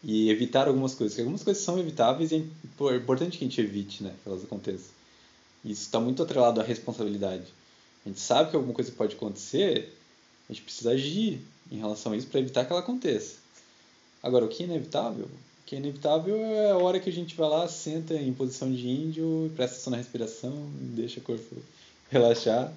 e 0.03 0.29
evitar 0.29 0.67
algumas 0.67 0.93
coisas. 0.93 1.13
Porque 1.13 1.21
algumas 1.21 1.43
coisas 1.43 1.63
são 1.63 1.77
evitáveis 1.79 2.31
e 2.31 2.35
é 2.35 2.95
importante 2.95 3.37
que 3.37 3.43
a 3.43 3.47
gente 3.47 3.59
evite, 3.61 4.03
né, 4.03 4.13
que 4.23 4.29
elas 4.29 4.43
aconteçam. 4.43 4.91
Isso 5.65 5.81
está 5.81 5.99
muito 5.99 6.23
atrelado 6.23 6.61
à 6.61 6.63
responsabilidade. 6.63 7.45
A 8.05 8.09
gente 8.09 8.19
sabe 8.19 8.49
que 8.49 8.55
alguma 8.55 8.73
coisa 8.73 8.91
pode 8.91 9.15
acontecer, 9.15 9.93
a 10.49 10.53
gente 10.53 10.63
precisa 10.63 10.91
agir 10.91 11.41
em 11.69 11.77
relação 11.77 12.13
a 12.13 12.17
isso 12.17 12.27
para 12.27 12.39
evitar 12.39 12.63
que 12.63 12.71
ela 12.71 12.81
aconteça. 12.81 13.35
Agora, 14.23 14.45
o 14.45 14.47
que 14.47 14.63
é 14.63 14.65
inevitável? 14.65 15.25
O 15.25 15.65
que 15.65 15.75
é 15.75 15.79
inevitável 15.79 16.37
é 16.37 16.71
a 16.71 16.77
hora 16.77 16.99
que 16.99 17.09
a 17.09 17.13
gente 17.13 17.35
vai 17.35 17.49
lá, 17.49 17.67
senta 17.67 18.13
em 18.13 18.33
posição 18.33 18.71
de 18.71 18.87
índio, 18.87 19.51
presta 19.55 19.75
atenção 19.75 19.91
na 19.91 19.97
respiração, 19.97 20.69
deixa 20.73 21.19
o 21.19 21.23
corpo 21.23 21.55
relaxar. 22.09 22.73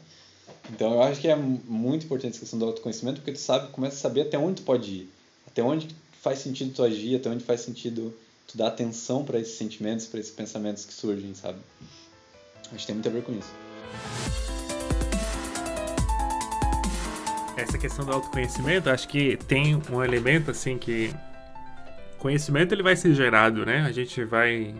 Então, 0.72 0.94
eu 0.94 1.02
acho 1.02 1.20
que 1.20 1.28
é 1.28 1.36
muito 1.36 2.06
importante 2.06 2.32
essa 2.32 2.40
questão 2.40 2.58
do 2.58 2.64
autoconhecimento, 2.64 3.20
porque 3.20 3.32
tu 3.32 3.38
sabe, 3.38 3.70
começa 3.72 3.96
a 3.96 3.98
saber 3.98 4.22
até 4.22 4.38
onde 4.38 4.62
tu 4.62 4.64
pode 4.64 4.90
ir, 4.90 5.10
até 5.46 5.62
onde 5.62 5.88
faz 6.20 6.38
sentido 6.38 6.72
tu 6.74 6.82
agir, 6.82 7.16
até 7.16 7.28
onde 7.28 7.44
faz 7.44 7.60
sentido 7.60 8.14
tu 8.46 8.56
dar 8.56 8.68
atenção 8.68 9.24
para 9.24 9.38
esses 9.38 9.54
sentimentos, 9.54 10.06
para 10.06 10.20
esses 10.20 10.32
pensamentos 10.32 10.84
que 10.84 10.92
surgem, 10.92 11.34
sabe? 11.34 11.58
Acho 12.72 12.78
que 12.78 12.86
tem 12.86 12.94
muito 12.94 13.08
a 13.08 13.12
ver 13.12 13.22
com 13.22 13.32
isso. 13.32 13.52
Essa 17.56 17.78
questão 17.78 18.04
do 18.04 18.12
autoconhecimento, 18.12 18.88
acho 18.88 19.08
que 19.08 19.36
tem 19.36 19.80
um 19.90 20.02
elemento 20.02 20.50
assim 20.50 20.78
que 20.78 21.14
conhecimento 22.18 22.72
ele 22.72 22.82
vai 22.82 22.96
ser 22.96 23.14
gerado, 23.14 23.66
né? 23.66 23.82
A 23.82 23.92
gente 23.92 24.24
vai 24.24 24.74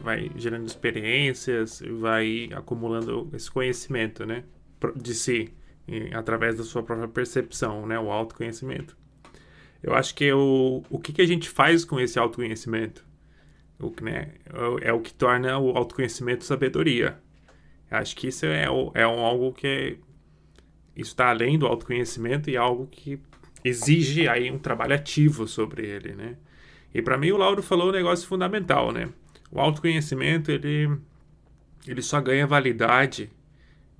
vai 0.00 0.30
gerando 0.36 0.66
experiências, 0.66 1.82
vai 2.00 2.48
acumulando 2.54 3.28
esse 3.34 3.50
conhecimento, 3.50 4.24
né, 4.24 4.44
de 4.92 5.14
si, 5.14 5.52
através 6.12 6.56
da 6.56 6.64
sua 6.64 6.82
própria 6.82 7.08
percepção, 7.08 7.86
né, 7.86 7.98
o 7.98 8.10
autoconhecimento. 8.10 8.96
Eu 9.82 9.94
acho 9.94 10.14
que 10.14 10.32
o, 10.32 10.82
o 10.88 10.98
que, 10.98 11.12
que 11.12 11.22
a 11.22 11.26
gente 11.26 11.48
faz 11.48 11.84
com 11.84 12.00
esse 12.00 12.18
autoconhecimento 12.18 13.04
o, 13.78 13.92
né, 14.02 14.32
é 14.80 14.92
o 14.92 15.00
que 15.00 15.12
torna 15.12 15.58
o 15.58 15.76
autoconhecimento 15.76 16.44
sabedoria. 16.44 17.18
Acho 17.90 18.16
que 18.16 18.28
isso 18.28 18.46
é, 18.46 18.64
é 18.94 19.02
algo 19.02 19.52
que 19.52 19.98
está 20.96 21.28
além 21.28 21.58
do 21.58 21.66
autoconhecimento 21.66 22.50
e 22.50 22.56
é 22.56 22.58
algo 22.58 22.86
que 22.86 23.20
exige 23.62 24.28
aí 24.28 24.50
um 24.50 24.58
trabalho 24.58 24.94
ativo 24.94 25.46
sobre 25.46 25.86
ele, 25.86 26.14
né? 26.14 26.36
E 26.92 27.02
para 27.02 27.18
mim 27.18 27.30
o 27.32 27.36
Lauro 27.36 27.62
falou 27.62 27.88
um 27.88 27.92
negócio 27.92 28.26
fundamental, 28.26 28.92
né? 28.92 29.08
O 29.50 29.60
autoconhecimento 29.60 30.50
ele 30.50 30.88
ele 31.86 32.02
só 32.02 32.20
ganha 32.20 32.46
validade 32.46 33.30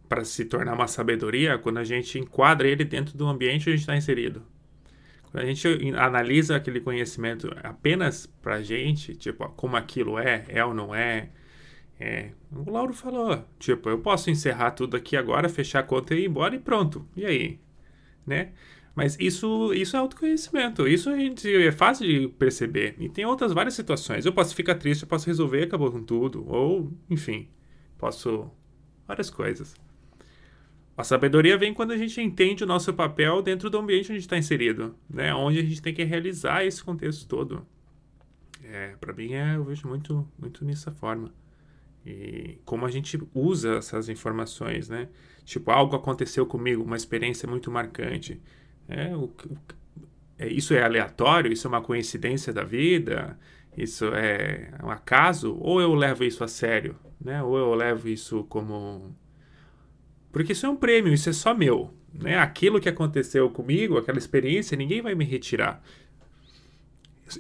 para 0.08 0.24
se 0.24 0.44
tornar 0.44 0.74
uma 0.74 0.86
sabedoria 0.86 1.58
quando 1.58 1.78
a 1.78 1.84
gente 1.84 2.18
enquadra 2.18 2.68
ele 2.68 2.84
dentro 2.84 3.16
do 3.16 3.26
ambiente 3.26 3.62
onde 3.62 3.70
a 3.70 3.72
gente 3.72 3.80
está 3.80 3.96
inserido. 3.96 4.42
Quando 5.30 5.42
a 5.42 5.46
gente 5.46 5.66
analisa 5.96 6.56
aquele 6.56 6.80
conhecimento 6.80 7.50
apenas 7.62 8.26
para 8.26 8.56
a 8.56 8.62
gente, 8.62 9.14
tipo, 9.16 9.48
como 9.50 9.76
aquilo 9.76 10.18
é, 10.18 10.44
é 10.48 10.64
ou 10.64 10.72
não 10.72 10.94
é, 10.94 11.30
é, 11.98 12.32
o 12.52 12.70
Lauro 12.70 12.92
falou, 12.92 13.44
tipo, 13.58 13.88
eu 13.88 13.98
posso 13.98 14.30
encerrar 14.30 14.72
tudo 14.72 14.96
aqui 14.96 15.16
agora, 15.16 15.48
fechar 15.48 15.80
a 15.80 15.82
conta 15.82 16.14
e 16.14 16.20
ir 16.20 16.26
embora 16.26 16.54
e 16.54 16.58
pronto. 16.58 17.06
E 17.16 17.24
aí? 17.24 17.60
Né? 18.26 18.52
Mas 18.94 19.16
isso, 19.18 19.72
isso 19.74 19.96
é 19.96 19.98
autoconhecimento. 19.98 20.86
Isso 20.86 21.10
a 21.10 21.16
gente 21.16 21.52
é 21.52 21.72
fácil 21.72 22.06
de 22.06 22.28
perceber. 22.28 22.94
E 22.98 23.08
tem 23.08 23.24
outras 23.24 23.52
várias 23.52 23.74
situações. 23.74 24.24
Eu 24.24 24.32
posso 24.32 24.54
ficar 24.54 24.76
triste, 24.76 25.02
eu 25.02 25.08
posso 25.08 25.26
resolver 25.26 25.64
acabou 25.64 25.90
com 25.90 26.02
tudo. 26.02 26.44
Ou, 26.48 26.92
enfim, 27.10 27.48
posso. 27.98 28.50
várias 29.06 29.30
coisas. 29.30 29.74
A 30.96 31.02
sabedoria 31.02 31.59
vem 31.59 31.74
quando 31.74 31.90
a 31.90 31.96
gente 31.96 32.20
entende 32.20 32.62
o 32.62 32.66
nosso 32.66 32.94
papel 32.94 33.42
dentro 33.42 33.68
do 33.68 33.78
ambiente 33.78 34.04
onde 34.04 34.12
a 34.12 34.14
gente 34.14 34.22
está 34.22 34.38
inserido, 34.38 34.94
né? 35.11 35.35
Onde 35.35 35.59
a 35.59 35.62
gente 35.62 35.83
tem 35.83 35.92
que 35.92 36.04
realizar 36.04 36.64
esse 36.64 36.83
contexto 36.85 37.26
todo. 37.26 37.66
É, 38.62 38.94
para 39.00 39.12
mim, 39.12 39.33
é, 39.33 39.57
eu 39.57 39.64
vejo 39.64 39.88
muito, 39.88 40.26
muito 40.38 40.64
nessa 40.64 40.92
forma. 40.92 41.33
E 42.07 42.59
como 42.64 42.87
a 42.87 42.90
gente 42.90 43.18
usa 43.35 43.76
essas 43.76 44.09
informações, 44.09 44.88
né? 44.88 45.09
Tipo, 45.44 45.70
algo 45.70 45.96
aconteceu 45.96 46.46
comigo, 46.46 46.83
uma 46.83 46.96
experiência 46.96 47.48
muito 47.48 47.70
marcante. 47.70 48.40
É, 48.88 49.14
o, 49.16 49.24
o, 49.24 49.59
é, 50.38 50.48
isso 50.48 50.74
é 50.74 50.83
aleatório? 50.83 51.52
Isso 51.52 51.66
é 51.66 51.68
uma 51.68 51.83
coincidência 51.83 52.52
da 52.52 52.62
vida? 52.62 53.38
Isso 53.76 54.07
é 54.07 54.72
um 54.83 54.90
acaso? 54.90 55.57
Ou 55.61 55.80
eu 55.80 55.94
levo 55.94 56.24
isso 56.24 56.44
a 56.44 56.48
sério? 56.48 56.96
Né? 57.20 57.42
Ou 57.42 57.57
eu 57.59 57.74
levo 57.74 58.09
isso 58.09 58.44
como. 58.44 59.14
Porque 60.35 60.51
isso 60.51 60.66
é 60.66 60.68
um 60.68 60.75
prêmio, 60.75 61.14
isso 61.14 61.31
é 61.31 61.33
só 61.33 61.55
meu. 61.55 61.94
Né? 62.12 62.37
Aquilo 62.37 62.81
que 62.81 62.88
aconteceu 62.88 63.49
comigo, 63.49 63.97
aquela 63.97 64.18
experiência, 64.18 64.77
ninguém 64.77 65.01
vai 65.01 65.14
me 65.14 65.25
retirar. 65.25 65.81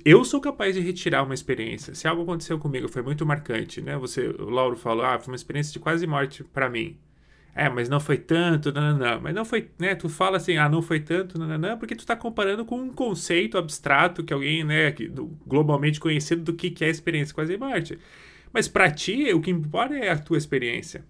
Eu 0.04 0.24
sou 0.24 0.40
capaz 0.40 0.76
de 0.76 0.80
retirar 0.80 1.24
uma 1.24 1.34
experiência. 1.34 1.92
Se 1.92 2.06
algo 2.06 2.22
aconteceu 2.22 2.56
comigo, 2.56 2.88
foi 2.88 3.02
muito 3.02 3.26
marcante, 3.26 3.82
né? 3.82 3.96
Você, 3.96 4.28
o 4.28 4.48
Lauro 4.48 4.76
falou, 4.76 5.04
ah, 5.04 5.18
foi 5.18 5.32
uma 5.32 5.36
experiência 5.36 5.72
de 5.72 5.80
quase 5.80 6.06
morte 6.06 6.44
para 6.44 6.70
mim. 6.70 6.96
É, 7.52 7.68
mas 7.68 7.88
não 7.88 7.98
foi 7.98 8.16
tanto, 8.16 8.72
não, 8.72 8.96
não, 8.96 9.20
Mas 9.20 9.34
não 9.34 9.44
foi, 9.44 9.68
né? 9.76 9.96
Tu 9.96 10.08
fala 10.08 10.36
assim, 10.36 10.56
ah, 10.56 10.68
não 10.68 10.80
foi 10.80 11.00
tanto, 11.00 11.36
não, 11.36 11.58
não, 11.58 11.76
porque 11.76 11.96
tu 11.96 12.06
tá 12.06 12.14
comparando 12.14 12.64
com 12.64 12.80
um 12.80 12.92
conceito 12.92 13.58
abstrato 13.58 14.22
que 14.22 14.32
alguém, 14.32 14.62
né, 14.62 14.92
que, 14.92 15.12
globalmente 15.44 15.98
conhecido 15.98 16.42
do 16.42 16.54
que, 16.54 16.70
que 16.70 16.84
é 16.84 16.86
a 16.86 16.90
experiência 16.90 17.34
quase 17.34 17.56
morte. 17.56 17.98
Mas 18.52 18.68
para 18.68 18.88
ti, 18.88 19.32
o 19.34 19.40
que 19.40 19.50
importa 19.50 19.96
é 19.96 20.10
a 20.10 20.18
tua 20.18 20.38
experiência. 20.38 21.04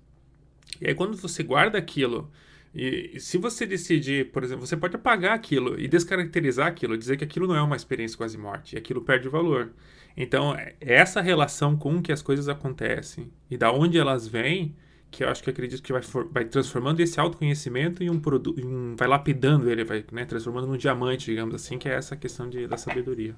E 0.81 0.89
aí 0.89 0.95
quando 0.95 1.17
você 1.17 1.43
guarda 1.43 1.79
aquilo 1.79 2.31
e 2.75 3.21
se 3.21 3.39
você 3.39 3.65
decidir, 3.65 4.33
por 4.33 4.43
exemplo, 4.43 4.67
você 4.67 4.77
pode 4.77 4.97
apagar 4.97 5.33
aquilo 5.33 5.79
e 5.79 5.87
descaracterizar 5.87 6.67
aquilo, 6.67 6.99
dizer 6.99 7.17
que 7.17 7.23
aquilo 7.23 7.47
não 7.47 7.55
é 7.55 7.63
uma 7.63 7.77
experiência 7.77 8.19
quase 8.19 8.37
morte, 8.37 8.75
e 8.75 8.79
aquilo 8.79 9.01
perde 9.01 9.29
valor. 9.29 9.73
Então, 10.17 10.57
é 10.57 10.75
essa 10.81 11.21
relação 11.21 11.77
com 11.77 12.03
que 12.03 12.11
as 12.11 12.21
coisas 12.21 12.49
acontecem 12.49 13.31
e 13.49 13.57
da 13.57 13.71
onde 13.71 13.97
elas 13.97 14.27
vêm, 14.27 14.75
que 15.09 15.23
eu 15.23 15.29
acho 15.29 15.41
que 15.41 15.51
acredito 15.51 15.81
que 15.85 15.93
vai, 15.93 16.03
for, 16.03 16.29
vai 16.29 16.45
transformando 16.45 16.99
esse 16.99 17.21
autoconhecimento 17.21 18.03
em 18.03 18.11
um 18.11 18.19
produto, 18.19 18.61
um, 18.61 18.97
vai 18.97 19.07
lapidando 19.07 19.71
ele, 19.71 19.85
vai 19.85 20.05
né, 20.11 20.25
transformando 20.25 20.67
num 20.67 20.77
diamante, 20.77 21.27
digamos 21.27 21.55
assim, 21.55 21.79
que 21.79 21.89
é 21.89 21.95
essa 21.95 22.17
questão 22.17 22.51
de, 22.51 22.67
da 22.67 22.77
sabedoria. 22.77 23.37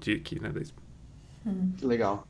De, 0.00 0.18
que, 0.20 0.40
né, 0.40 0.50
da... 0.50 0.62
Hum. 1.46 1.72
Que 1.76 1.84
legal. 1.84 2.26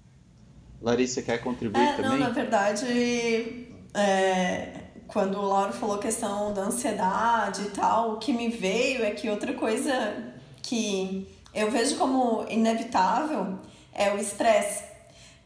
Larissa, 0.83 1.23
quer 1.23 1.39
contribuir 1.39 1.81
é, 1.81 1.97
também? 1.97 2.11
Não, 2.11 2.19
na 2.19 2.31
verdade, 2.31 3.74
é, 3.95 4.69
quando 5.07 5.39
o 5.39 5.47
Lauro 5.47 5.73
falou 5.73 5.99
questão 5.99 6.53
da 6.53 6.63
ansiedade 6.63 7.63
e 7.63 7.71
tal, 7.71 8.13
o 8.13 8.17
que 8.19 8.33
me 8.33 8.49
veio 8.49 9.05
é 9.05 9.13
que 9.13 9.31
outra 9.31 9.55
coisa 9.55 9.93
que 10.61 11.29
eu 11.55 11.71
vejo 11.71 11.97
como 11.97 12.45
inevitável 12.49 13.59
é 13.93 14.13
o 14.13 14.19
estresse. 14.19 14.83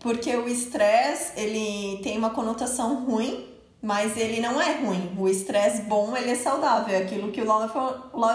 Porque 0.00 0.34
o 0.37 0.48
estresse, 0.48 1.38
ele 1.38 2.00
tem 2.02 2.16
uma 2.16 2.30
conotação 2.30 3.04
ruim, 3.04 3.46
mas 3.82 4.16
ele 4.16 4.40
não 4.40 4.61
é 4.61 4.80
ruim. 4.80 5.14
O 5.18 5.28
estresse 5.28 5.82
bom, 5.82 6.16
ele 6.16 6.30
é 6.30 6.34
saudável. 6.34 6.94
É 6.94 7.02
aquilo 7.02 7.30
que 7.30 7.40
o 7.40 7.44
Lauro 7.44 7.68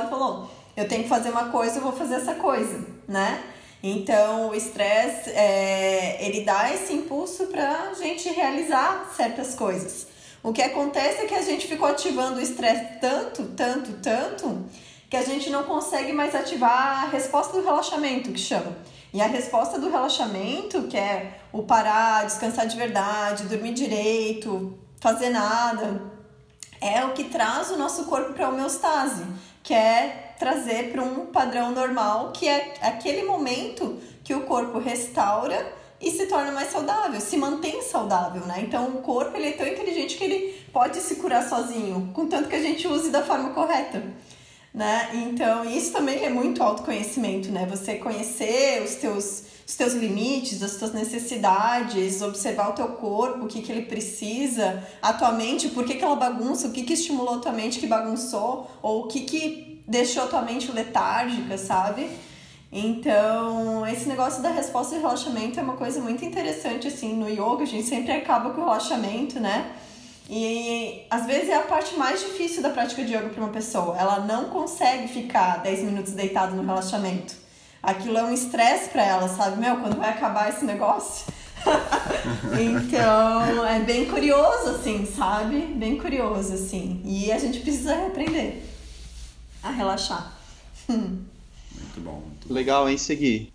falou. 0.10 0.50
Eu 0.76 0.88
tenho 0.88 1.04
que 1.04 1.10
fazer 1.10 1.30
uma 1.30 1.50
coisa, 1.50 1.78
eu 1.78 1.82
vou 1.82 1.94
fazer 1.94 2.16
essa 2.16 2.36
coisa, 2.36 2.86
né? 3.08 3.42
Então, 3.86 4.48
o 4.48 4.56
estresse, 4.56 5.30
é, 5.32 6.26
ele 6.26 6.46
dá 6.46 6.74
esse 6.74 6.94
impulso 6.94 7.48
para 7.48 7.90
a 7.90 7.94
gente 7.94 8.30
realizar 8.30 9.12
certas 9.14 9.56
coisas. 9.56 10.08
O 10.42 10.54
que 10.54 10.62
acontece 10.62 11.24
é 11.24 11.26
que 11.26 11.36
a 11.36 11.42
gente 11.42 11.68
ficou 11.68 11.90
ativando 11.90 12.38
o 12.38 12.42
estresse 12.42 13.00
tanto, 13.02 13.44
tanto, 13.48 13.92
tanto, 14.02 14.66
que 15.10 15.18
a 15.18 15.22
gente 15.22 15.50
não 15.50 15.64
consegue 15.64 16.14
mais 16.14 16.34
ativar 16.34 17.04
a 17.04 17.08
resposta 17.10 17.58
do 17.58 17.64
relaxamento, 17.64 18.32
que 18.32 18.40
chama. 18.40 18.74
E 19.14 19.22
a 19.22 19.28
resposta 19.28 19.78
do 19.78 19.90
relaxamento, 19.90 20.84
que 20.84 20.98
é 20.98 21.40
o 21.52 21.64
parar, 21.64 22.26
descansar 22.26 22.66
de 22.66 22.78
verdade, 22.78 23.44
dormir 23.44 23.74
direito, 23.74 24.78
fazer 25.02 25.30
nada, 25.30 26.02
é 26.80 27.04
o 27.04 27.12
que 27.12 27.26
traz 27.26 27.70
o 27.70 27.78
nosso 27.78 28.06
corpo 28.06 28.34
para 28.34 28.46
a 28.46 28.50
homeostase, 28.50 29.26
que 29.62 29.74
é 29.74 30.23
trazer 30.38 30.92
para 30.92 31.02
um 31.02 31.28
padrão 31.28 31.72
normal, 31.72 32.32
que 32.32 32.48
é 32.48 32.74
aquele 32.82 33.24
momento 33.24 34.00
que 34.24 34.34
o 34.34 34.42
corpo 34.42 34.80
restaura 34.80 35.74
e 36.04 36.12
se 36.12 36.26
torna 36.26 36.52
mais 36.52 36.70
saudável, 36.70 37.20
se 37.22 37.38
mantém 37.38 37.82
saudável, 37.82 38.46
né? 38.46 38.62
Então 38.62 38.88
o 38.88 39.02
corpo 39.02 39.38
ele 39.38 39.48
é 39.48 39.52
tão 39.54 39.66
inteligente 39.66 40.18
que 40.18 40.24
ele 40.24 40.54
pode 40.74 41.00
se 41.00 41.16
curar 41.16 41.48
sozinho, 41.48 42.12
contanto 42.14 42.50
que 42.50 42.56
a 42.56 42.62
gente 42.62 42.86
use 42.88 43.10
da 43.10 43.24
forma 43.24 43.52
correta. 43.52 44.04
Né? 44.74 45.12
Então, 45.14 45.64
isso 45.64 45.92
também 45.92 46.26
é 46.26 46.30
muito 46.30 46.64
autoconhecimento, 46.64 47.52
né? 47.52 47.68
Você 47.70 47.96
conhecer 47.98 48.82
os 48.84 48.96
teus, 48.96 49.44
os 49.68 49.76
teus 49.76 49.94
limites, 49.94 50.64
as 50.64 50.78
tuas 50.78 50.92
necessidades, 50.92 52.24
observar 52.24 52.72
o 52.72 52.74
teu 52.74 52.88
corpo, 52.88 53.46
o 53.46 53.48
que, 53.48 53.62
que 53.62 53.72
ele 53.72 53.84
precisa, 53.84 54.84
a 55.00 55.14
tua 55.14 55.32
mente, 55.32 55.70
por 55.70 55.86
que, 55.86 55.94
que 55.94 56.04
ela 56.04 56.16
bagunça, 56.16 56.68
o 56.68 56.72
que, 56.72 56.82
que 56.82 56.94
estimulou 56.94 57.36
a 57.36 57.40
tua 57.40 57.52
mente 57.52 57.80
que 57.80 57.86
bagunçou, 57.86 58.68
ou 58.82 59.04
o 59.04 59.08
que, 59.08 59.22
que 59.22 59.73
deixou 59.88 60.28
tua 60.28 60.42
mente 60.42 60.72
letárgica, 60.72 61.58
sabe? 61.58 62.10
Então, 62.76 63.86
esse 63.86 64.10
negócio 64.10 64.42
da 64.42 64.50
resposta 64.50 64.96
de 64.96 65.02
relaxamento 65.02 65.60
é 65.60 65.64
uma 65.64 65.78
coisa 65.78 66.00
muito 66.00 66.26
interessante, 66.26 66.88
assim, 66.88 67.14
no 67.14 67.30
yoga, 67.30 67.62
a 67.62 67.68
gente 67.68 67.88
sempre 67.88 68.12
acaba 68.12 68.50
com 68.50 68.62
o 68.62 68.66
relaxamento, 68.66 69.40
né? 69.40 69.74
E 70.28 71.06
às 71.10 71.28
vezes 71.28 71.50
é 71.50 71.56
a 71.56 71.62
parte 71.62 71.96
mais 71.96 72.20
difícil 72.22 72.64
da 72.64 72.70
prática 72.70 73.04
de 73.04 73.14
yoga 73.14 73.30
para 73.30 73.44
uma 73.44 73.52
pessoa. 73.52 73.96
Ela 74.00 74.22
não 74.22 74.46
consegue 74.46 75.08
ficar 75.08 75.58
10 75.62 75.84
minutos 75.84 76.14
deitado 76.14 76.56
no 76.56 76.64
relaxamento. 76.64 77.36
Aquilo 77.82 78.18
é 78.18 78.24
um 78.24 78.34
estresse 78.34 78.90
para 78.90 79.04
ela, 79.06 79.28
sabe? 79.28 79.60
Meu, 79.60 79.76
quando 79.78 79.98
vai 79.98 80.10
acabar 80.10 80.50
esse 80.50 80.66
negócio? 80.66 81.26
então, 82.60 83.66
é 83.68 83.80
bem 83.82 84.06
curioso, 84.06 84.70
assim, 84.70 85.06
sabe? 85.06 85.60
Bem 85.76 86.00
curioso, 86.00 86.54
assim. 86.54 87.02
E 87.06 87.32
a 87.32 87.38
gente 87.38 87.60
precisa 87.60 87.94
aprender 88.08 88.73
a 89.64 89.72
relaxar. 89.72 90.38
Muito 90.90 92.02
bom. 92.02 92.20
Muito 92.20 92.48
bom. 92.48 92.54
Legal, 92.54 92.90
hein, 92.90 92.98
seguir. 92.98 93.52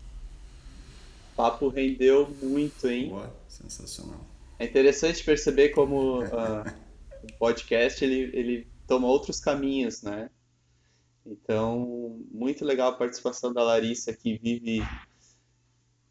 O 1.33 1.37
papo 1.37 1.69
rendeu 1.69 2.29
muito, 2.43 2.89
hein? 2.89 3.11
Boa, 3.11 3.33
sensacional. 3.49 4.21
É 4.59 4.65
interessante 4.65 5.23
perceber 5.23 5.69
como 5.69 6.23
uh, 6.23 6.65
o 7.23 7.33
podcast 7.39 8.05
ele, 8.05 8.31
ele 8.37 8.67
toma 8.87 9.07
outros 9.07 9.39
caminhos, 9.39 10.03
né? 10.03 10.31
Então, 11.25 12.19
muito 12.31 12.65
legal 12.65 12.91
a 12.91 12.97
participação 12.97 13.53
da 13.53 13.63
Larissa, 13.63 14.15
que 14.15 14.39
vive 14.39 14.83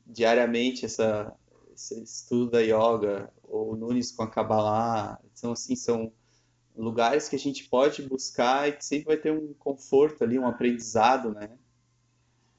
diariamente 0.06 0.86
essa, 0.86 1.34
esse 1.74 2.02
estudo 2.04 2.52
da 2.52 2.60
yoga, 2.62 3.34
ou 3.43 3.76
Nunes 3.76 4.12
com 4.12 4.24
a 4.24 4.30
Kabbalah. 4.30 5.20
Então, 5.34 5.54
assim, 5.54 5.76
são 5.76 6.14
lugares 6.78 7.28
que 7.28 7.36
a 7.36 7.39
gente 7.39 7.65
pode 7.65 8.03
buscar 8.03 8.69
e 8.69 8.73
que 8.73 8.86
sempre 8.86 9.07
vai 9.07 9.17
ter 9.17 9.32
um 9.32 9.53
conforto 9.53 10.23
ali, 10.23 10.38
um 10.38 10.47
aprendizado, 10.47 11.34
né? 11.34 11.49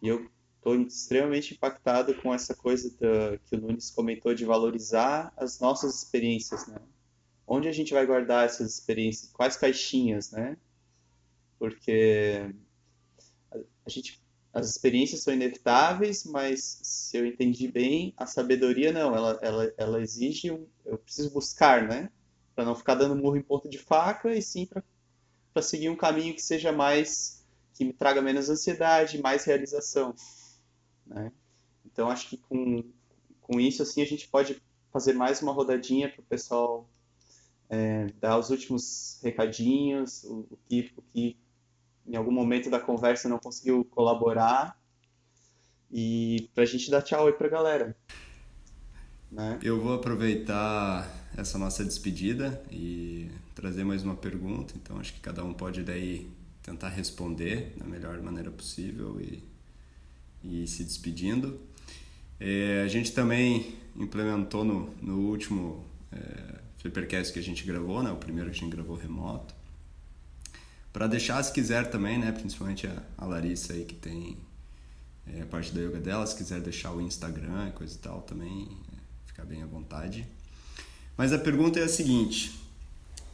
E 0.03 0.09
eu 0.09 0.29
estou 0.57 0.75
extremamente 0.81 1.55
impactado 1.55 2.15
com 2.17 2.35
essa 2.35 2.55
coisa 2.55 2.91
da, 2.99 3.39
que 3.39 3.55
o 3.55 3.61
Nunes 3.61 3.91
comentou 3.91 4.35
de 4.35 4.45
valorizar 4.45 5.33
as 5.37 5.61
nossas 5.61 5.95
experiências, 5.95 6.67
né? 6.67 6.77
Onde 7.47 7.69
a 7.69 7.73
gente 7.73 7.95
vai 7.95 8.05
guardar 8.05 8.45
essas 8.45 8.75
experiências? 8.75 9.31
Quais 9.33 9.57
caixinhas, 9.57 10.31
né? 10.33 10.57
Porque 11.59 12.53
a 13.87 13.89
gente, 13.89 14.21
as 14.53 14.69
experiências 14.69 15.23
são 15.23 15.33
inevitáveis, 15.33 16.25
mas 16.25 16.81
se 16.83 17.17
eu 17.17 17.25
entendi 17.25 17.69
bem, 17.69 18.13
a 18.17 18.27
sabedoria 18.27 18.93
não, 18.93 19.15
ela, 19.15 19.39
ela, 19.41 19.73
ela 19.79 20.01
exige 20.03 20.51
um, 20.51 20.67
eu 20.85 20.99
preciso 20.99 21.31
buscar, 21.31 21.89
né? 21.89 22.11
Para 22.59 22.65
não 22.65 22.75
ficar 22.75 22.97
dando 22.97 23.15
murro 23.15 23.37
em 23.37 23.41
ponta 23.41 23.69
de 23.69 23.79
faca 23.79 24.35
e 24.35 24.43
sim 24.43 24.67
para 24.67 25.63
seguir 25.63 25.91
um 25.91 25.95
caminho 25.95 26.35
que 26.35 26.43
seja 26.43 26.73
mais 26.73 27.47
que 27.73 27.85
me 27.85 27.93
traga 27.93 28.21
menos 28.21 28.51
ansiedade, 28.51 29.23
mais 29.23 29.45
realização. 29.45 30.13
Né? 31.07 31.31
Então, 31.87 32.11
acho 32.11 32.29
que 32.29 32.37
com, 32.37 32.83
com 33.43 33.61
isso, 33.61 33.81
assim, 33.81 34.03
a 34.03 34.05
gente 34.05 34.27
pode 34.27 34.61
fazer 34.93 35.13
mais 35.13 35.41
uma 35.41 35.53
rodadinha 35.53 36.09
para 36.09 36.21
o 36.21 36.25
pessoal 36.25 36.91
é, 37.71 38.07
dar 38.19 38.37
os 38.37 38.51
últimos 38.51 39.21
recadinhos, 39.23 40.25
o, 40.25 40.41
o, 40.51 40.59
que, 40.69 40.93
o 40.97 41.03
que 41.13 41.39
em 42.09 42.17
algum 42.17 42.33
momento 42.33 42.69
da 42.69 42.81
conversa 42.81 43.29
não 43.29 43.39
conseguiu 43.39 43.85
colaborar, 43.85 44.77
e 45.93 46.51
para 46.53 46.65
a 46.65 46.67
gente 46.67 46.91
dar 46.91 47.03
tchau 47.03 47.29
aí 47.29 47.33
para 47.33 47.47
a 47.47 47.51
galera. 47.51 47.97
Né? 49.31 49.61
Eu 49.63 49.81
vou 49.81 49.95
aproveitar 49.95 51.18
essa 51.41 51.59
nossa 51.59 51.85
despedida 51.85 52.63
e 52.71 53.31
trazer 53.55 53.85
mais 53.85 54.03
uma 54.03 54.17
pergunta, 54.17 54.75
então 54.77 54.99
acho 54.99 55.13
que 55.13 55.21
cada 55.21 55.45
um 55.45 55.55
pode 55.55 55.83
daí 55.83 56.29
tentar 56.63 56.89
responder 56.89 57.75
da 57.77 57.87
melhor 57.87 58.21
maneira 58.21 58.51
possível 58.51 59.21
e 59.21 59.43
e 60.43 60.67
se 60.67 60.85
despedindo. 60.85 61.61
É, 62.41 62.83
a 62.85 62.89
gente 62.89 63.13
também 63.13 63.77
implementou 63.97 64.65
no, 64.65 64.95
no 65.03 65.19
último 65.29 65.85
é, 66.13 66.61
Flippercast 66.79 67.33
que 67.33 67.39
a 67.39 67.43
gente 67.43 67.65
gravou, 67.65 68.03
né, 68.03 68.11
o 68.11 68.17
primeiro 68.17 68.51
que 68.51 68.57
a 68.57 68.61
gente 68.61 68.71
gravou 68.71 68.97
remoto, 68.97 69.55
para 70.93 71.07
deixar, 71.07 71.43
se 71.43 71.53
quiser 71.53 71.91
também, 71.91 72.19
né, 72.19 72.31
principalmente 72.33 72.87
a, 72.87 73.03
a 73.17 73.27
Larissa 73.27 73.73
aí 73.73 73.85
que 73.85 73.95
tem 73.95 74.37
é, 75.27 75.45
parte 75.45 75.73
da 75.73 75.81
yoga 75.81 75.99
dela, 75.99 76.27
se 76.27 76.37
quiser 76.37 76.61
deixar 76.61 76.93
o 76.93 77.01
Instagram 77.01 77.69
e 77.69 77.73
coisa 77.73 77.95
e 77.95 77.99
tal 77.99 78.23
também, 78.23 78.69
é, 78.93 78.97
fica 79.27 79.45
bem 79.45 79.63
à 79.63 79.67
vontade. 79.67 80.27
Mas 81.19 81.33
a 81.33 81.39
pergunta 81.39 81.81
é 81.81 81.83
a 81.83 81.89
seguinte: 81.89 82.57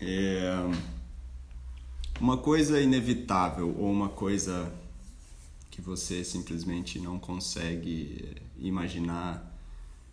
é, 0.00 0.54
uma 2.18 2.38
coisa 2.38 2.80
inevitável 2.80 3.76
ou 3.78 3.92
uma 3.92 4.08
coisa 4.08 4.72
que 5.70 5.82
você 5.82 6.24
simplesmente 6.24 6.98
não 6.98 7.18
consegue 7.18 8.36
imaginar 8.56 9.54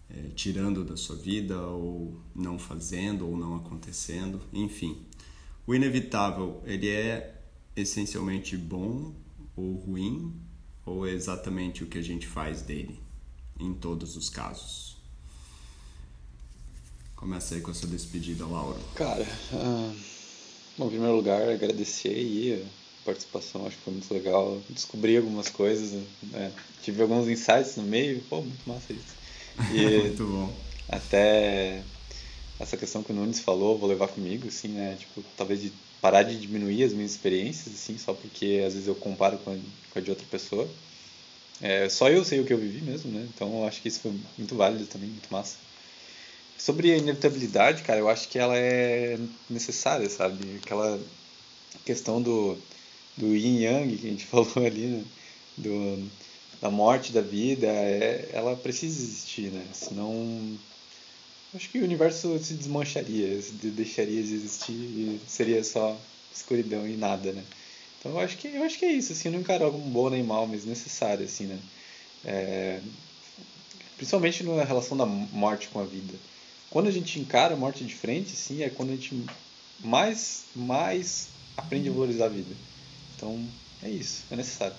é, 0.09 0.29
tirando 0.35 0.83
da 0.83 0.97
sua 0.97 1.15
vida 1.15 1.61
ou 1.61 2.19
não 2.35 2.59
fazendo 2.59 3.25
ou 3.25 3.37
não 3.37 3.55
acontecendo, 3.55 4.41
enfim. 4.51 4.97
O 5.65 5.73
inevitável, 5.73 6.61
ele 6.65 6.89
é 6.89 7.41
essencialmente 7.73 8.57
bom 8.57 9.13
ou 9.55 9.75
ruim 9.75 10.33
ou 10.85 11.07
é 11.07 11.11
exatamente 11.11 11.85
o 11.85 11.87
que 11.87 11.99
a 11.99 12.01
gente 12.01 12.27
faz 12.27 12.63
dele 12.63 12.99
em 13.57 13.73
todos 13.73 14.17
os 14.17 14.29
casos? 14.29 14.90
Começa 17.21 17.53
aí 17.53 17.61
com 17.61 17.69
a 17.69 17.73
sua 17.75 17.87
despedida, 17.87 18.47
Laura. 18.47 18.79
Cara, 18.95 19.21
uh, 19.53 19.95
bom, 20.75 20.87
em 20.87 20.89
primeiro 20.89 21.15
lugar, 21.15 21.47
agradecer 21.47 22.09
aí 22.09 22.65
participação, 23.05 23.67
acho 23.67 23.77
que 23.77 23.83
foi 23.83 23.93
muito 23.93 24.11
legal. 24.11 24.59
Descobri 24.71 25.15
algumas 25.15 25.47
coisas, 25.47 26.03
né? 26.23 26.51
tive 26.81 27.03
alguns 27.03 27.27
insights 27.27 27.75
no 27.75 27.83
meio, 27.83 28.23
pô, 28.23 28.41
muito 28.41 28.67
massa 28.67 28.91
isso. 28.91 29.15
E 29.71 29.99
muito 30.01 30.25
bom. 30.25 30.51
Até 30.89 31.83
essa 32.59 32.75
questão 32.75 33.03
que 33.03 33.11
o 33.11 33.15
Nunes 33.15 33.39
falou, 33.39 33.77
vou 33.77 33.87
levar 33.87 34.07
comigo, 34.07 34.47
assim, 34.47 34.69
né? 34.69 34.97
Tipo, 34.99 35.23
talvez 35.37 35.61
de 35.61 35.71
parar 36.01 36.23
de 36.23 36.39
diminuir 36.39 36.83
as 36.83 36.93
minhas 36.93 37.11
experiências, 37.11 37.75
assim, 37.75 37.99
só 37.99 38.15
porque 38.15 38.63
às 38.65 38.73
vezes 38.73 38.87
eu 38.87 38.95
comparo 38.95 39.37
com 39.37 39.51
a, 39.51 39.55
com 39.93 39.99
a 39.99 40.01
de 40.01 40.09
outra 40.09 40.25
pessoa. 40.25 40.67
É, 41.61 41.87
só 41.87 42.09
eu 42.09 42.25
sei 42.25 42.39
o 42.39 42.45
que 42.45 42.51
eu 42.51 42.57
vivi 42.57 42.81
mesmo, 42.81 43.11
né? 43.11 43.27
Então 43.31 43.59
eu 43.59 43.67
acho 43.67 43.79
que 43.79 43.89
isso 43.89 43.99
foi 43.99 44.11
muito 44.35 44.55
válido 44.55 44.87
também, 44.87 45.07
muito 45.07 45.31
massa. 45.31 45.57
Sobre 46.57 46.91
a 46.93 46.97
inevitabilidade, 46.97 47.83
cara, 47.83 47.99
eu 47.99 48.09
acho 48.09 48.29
que 48.29 48.37
ela 48.39 48.57
é 48.57 49.17
necessária, 49.49 50.09
sabe? 50.09 50.57
Aquela 50.57 51.01
questão 51.85 52.21
do 52.21 52.61
do 53.17 53.35
yin 53.35 53.61
yang 53.61 53.97
que 53.97 54.07
a 54.07 54.09
gente 54.09 54.25
falou 54.27 54.65
ali, 54.65 54.87
né? 54.87 55.05
do, 55.57 56.09
da 56.59 56.69
morte 56.71 57.11
da 57.11 57.21
vida, 57.21 57.67
é, 57.67 58.29
ela 58.33 58.55
precisa 58.55 59.01
existir, 59.01 59.51
né? 59.51 59.67
Senão 59.73 60.59
acho 61.53 61.69
que 61.69 61.79
o 61.79 61.83
universo 61.83 62.37
se 62.39 62.55
desmancharia, 62.55 63.41
se 63.41 63.53
deixaria 63.53 64.23
de 64.23 64.33
existir 64.33 64.73
e 64.73 65.21
seria 65.27 65.63
só 65.63 65.99
escuridão 66.31 66.87
e 66.87 66.95
nada, 66.95 67.33
né? 67.33 67.43
Então 67.99 68.13
eu 68.13 68.19
acho 68.19 68.37
que 68.37 68.47
eu 68.47 68.63
acho 68.63 68.79
que 68.79 68.85
é 68.85 68.91
isso, 68.91 69.13
assim, 69.13 69.29
não 69.29 69.39
encaro 69.39 69.65
algo 69.65 69.77
bom 69.77 70.09
nem 70.09 70.23
mal, 70.23 70.47
mas 70.47 70.65
necessário, 70.65 71.25
assim, 71.25 71.47
né? 71.47 71.59
É, 72.23 72.81
principalmente 73.97 74.43
na 74.43 74.63
relação 74.63 74.97
da 74.97 75.05
morte 75.05 75.69
com 75.69 75.79
a 75.79 75.85
vida. 75.85 76.13
Quando 76.71 76.87
a 76.87 76.91
gente 76.91 77.19
encara 77.19 77.53
a 77.53 77.57
morte 77.57 77.83
de 77.83 77.93
frente, 77.93 78.31
assim, 78.33 78.63
é 78.63 78.69
quando 78.69 78.89
a 78.89 78.95
gente 78.95 79.25
mais 79.81 80.45
mais 80.55 81.27
aprende 81.57 81.89
a 81.89 81.91
valorizar 81.91 82.25
a 82.25 82.29
vida. 82.29 82.55
Então, 83.15 83.45
é 83.83 83.89
isso, 83.89 84.23
é 84.31 84.37
necessário. 84.37 84.75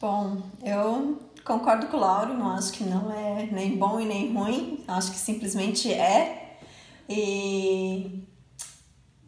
Bom, 0.00 0.42
eu 0.64 1.20
concordo 1.44 1.86
com 1.86 1.96
o 1.96 2.00
Lauro, 2.00 2.34
não 2.34 2.50
acho 2.50 2.72
que 2.72 2.82
não 2.82 3.12
é 3.12 3.48
nem 3.52 3.76
bom 3.76 4.00
e 4.00 4.04
nem 4.04 4.32
ruim, 4.34 4.82
acho 4.88 5.12
que 5.12 5.18
simplesmente 5.18 5.92
é. 5.92 6.58
E 7.08 8.24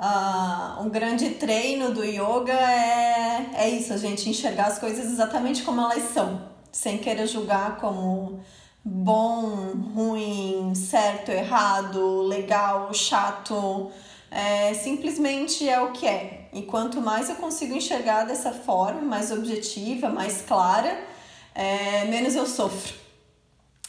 uh, 0.01 0.83
um 0.83 0.91
grande 0.91 1.30
treino 1.30 1.93
do 1.93 2.05
yoga 2.05 2.53
é, 2.53 3.51
é 3.55 3.70
isso, 3.70 3.93
a 3.93 3.97
gente 3.97 4.28
enxergar 4.28 4.66
as 4.66 4.78
coisas 4.80 5.07
exatamente 5.07 5.62
como 5.62 5.80
elas 5.80 6.12
são, 6.12 6.49
sem 6.72 6.99
querer 6.99 7.28
julgar 7.28 7.76
como 7.76 8.43
bom, 8.85 9.72
ruim, 9.95 10.74
certo, 10.74 11.30
errado, 11.30 12.22
legal, 12.22 12.93
chato 12.93 13.91
é, 14.33 14.72
simplesmente 14.72 15.68
é 15.68 15.78
o 15.80 15.93
que 15.93 16.07
é. 16.07 16.49
E 16.55 16.62
quanto 16.62 17.01
mais 17.03 17.28
eu 17.28 17.37
consigo 17.37 17.74
enxergar 17.74 18.24
dessa 18.24 18.51
forma, 18.51 19.03
mais 19.03 19.30
objetiva, 19.30 20.09
mais 20.09 20.41
clara, 20.41 20.99
é, 21.55 22.07
menos 22.07 22.35
eu 22.35 22.47
sofro. 22.47 22.95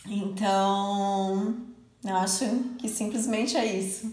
Então, 0.05 1.55
eu 2.03 2.15
acho 2.17 2.45
que 2.77 2.89
simplesmente 2.89 3.55
é 3.55 3.65
isso. 3.65 4.11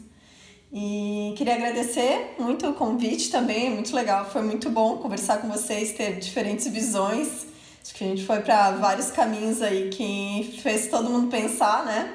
E 0.72 1.34
queria 1.36 1.54
agradecer 1.54 2.36
muito 2.38 2.68
o 2.68 2.74
convite 2.74 3.28
também, 3.28 3.68
muito 3.70 3.94
legal, 3.94 4.30
foi 4.30 4.42
muito 4.42 4.70
bom 4.70 4.98
conversar 4.98 5.38
com 5.38 5.48
vocês, 5.48 5.92
ter 5.92 6.20
diferentes 6.20 6.68
visões. 6.68 7.49
Acho 7.82 7.94
que 7.94 8.04
a 8.04 8.06
gente 8.08 8.24
foi 8.26 8.40
para 8.40 8.72
vários 8.72 9.10
caminhos 9.10 9.62
aí 9.62 9.88
que 9.88 10.58
fez 10.62 10.88
todo 10.88 11.08
mundo 11.10 11.28
pensar, 11.28 11.84
né? 11.84 12.14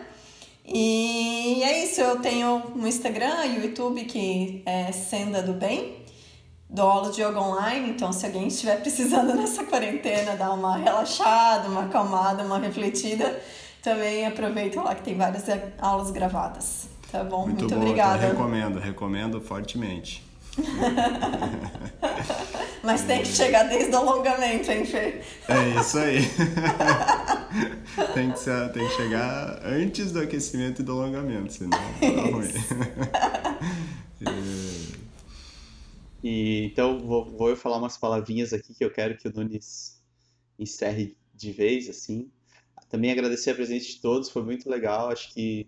E 0.67 1.61
é 1.63 1.83
isso, 1.83 2.01
eu 2.01 2.19
tenho 2.19 2.71
no 2.75 2.87
Instagram 2.87 3.45
e 3.45 3.59
o 3.59 3.63
YouTube 3.65 4.03
que 4.05 4.63
é 4.65 4.91
Senda 4.91 5.41
do 5.41 5.53
Bem. 5.53 6.03
dou 6.67 6.89
aula 6.89 7.11
de 7.11 7.21
yoga 7.21 7.39
online, 7.39 7.89
então 7.91 8.11
se 8.11 8.25
alguém 8.25 8.47
estiver 8.47 8.77
precisando 8.81 9.35
nessa 9.35 9.63
quarentena 9.63 10.35
dar 10.35 10.51
uma 10.51 10.75
relaxada, 10.77 11.67
uma 11.67 11.83
acalmada, 11.85 12.43
uma 12.43 12.57
refletida, 12.57 13.39
também 13.83 14.25
aproveita 14.25 14.81
lá 14.81 14.95
que 14.95 15.03
tem 15.03 15.15
várias 15.15 15.43
aulas 15.79 16.09
gravadas. 16.09 16.87
Tá 17.11 17.23
bom? 17.23 17.45
Muito, 17.45 17.59
Muito 17.59 17.69
boa, 17.75 17.81
obrigada. 17.81 18.27
recomendo, 18.27 18.79
recomendo 18.79 19.39
fortemente. 19.39 20.24
Mas 22.83 23.03
tem 23.03 23.21
que 23.23 23.29
chegar 23.29 23.63
desde 23.63 23.91
o 23.91 23.97
alongamento, 23.97 24.71
hein, 24.71 24.85
Fê? 24.85 25.21
É 25.47 25.79
isso 25.79 25.97
aí. 25.97 26.19
tem, 28.13 28.31
que 28.31 28.39
ser, 28.39 28.71
tem 28.71 28.87
que 28.87 28.93
chegar 28.93 29.59
antes 29.65 30.11
do 30.11 30.19
aquecimento 30.19 30.81
e 30.81 30.85
do 30.85 30.91
alongamento, 30.91 31.51
senão 31.51 31.71
tá 31.79 31.79
ruim. 32.31 32.51
E, 36.23 36.65
então, 36.65 36.99
vou, 36.99 37.25
vou 37.31 37.49
eu 37.49 37.57
falar 37.57 37.77
umas 37.77 37.97
palavrinhas 37.97 38.53
aqui 38.53 38.71
que 38.73 38.83
eu 38.83 38.91
quero 38.91 39.15
que 39.17 39.27
o 39.27 39.33
Nunes 39.33 39.99
encerre 40.57 41.17
de 41.33 41.51
vez, 41.51 41.89
assim. 41.89 42.31
Também 42.89 43.11
agradecer 43.11 43.51
a 43.51 43.55
presença 43.55 43.87
de 43.87 43.99
todos, 43.99 44.29
foi 44.29 44.43
muito 44.43 44.69
legal. 44.69 45.09
Acho 45.09 45.33
que 45.33 45.67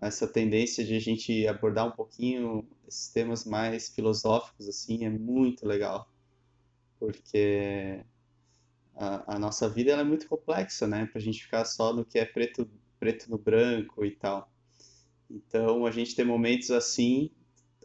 essa 0.00 0.26
tendência 0.26 0.84
de 0.84 0.94
a 0.94 1.00
gente 1.00 1.46
abordar 1.46 1.86
um 1.86 1.92
pouquinho 1.92 2.66
esses 2.86 3.08
temas 3.08 3.44
mais 3.44 3.88
filosóficos, 3.88 4.68
assim, 4.68 5.04
é 5.04 5.10
muito 5.10 5.66
legal. 5.66 6.10
Porque 6.98 8.04
a, 8.94 9.36
a 9.36 9.38
nossa 9.38 9.68
vida 9.68 9.92
é 9.92 10.04
muito 10.04 10.28
complexa, 10.28 10.86
né? 10.86 11.06
Pra 11.06 11.20
gente 11.20 11.42
ficar 11.42 11.64
só 11.64 11.92
no 11.92 12.04
que 12.04 12.18
é 12.18 12.24
preto, 12.24 12.68
preto 12.98 13.30
no 13.30 13.38
branco 13.38 14.04
e 14.04 14.10
tal. 14.10 14.50
Então, 15.30 15.86
a 15.86 15.90
gente 15.90 16.14
tem 16.14 16.24
momentos 16.24 16.70
assim, 16.70 17.30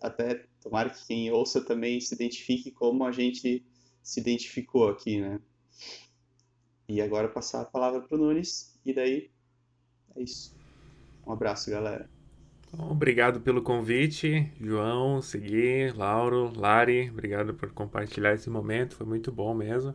até 0.01 0.45
tomara 0.61 0.89
que 0.89 1.05
quem 1.05 1.31
ouça 1.31 1.61
também 1.61 1.99
se 1.99 2.13
identifique 2.13 2.71
como 2.71 3.03
a 3.05 3.11
gente 3.11 3.65
se 4.03 4.19
identificou 4.19 4.89
aqui, 4.89 5.19
né? 5.19 5.39
E 6.87 7.01
agora 7.01 7.29
passar 7.29 7.61
a 7.61 7.65
palavra 7.65 8.01
para 8.01 8.15
o 8.15 8.19
Nunes, 8.19 8.77
e 8.85 8.93
daí 8.93 9.31
é 10.15 10.21
isso. 10.21 10.60
Um 11.25 11.31
abraço, 11.31 11.69
galera. 11.69 12.09
Obrigado 12.77 13.41
pelo 13.41 13.61
convite, 13.61 14.49
João, 14.59 15.21
Segui, 15.21 15.91
Lauro, 15.95 16.51
Lari. 16.55 17.09
Obrigado 17.09 17.53
por 17.53 17.69
compartilhar 17.71 18.33
esse 18.33 18.49
momento, 18.49 18.95
foi 18.95 19.05
muito 19.05 19.31
bom 19.31 19.53
mesmo. 19.53 19.93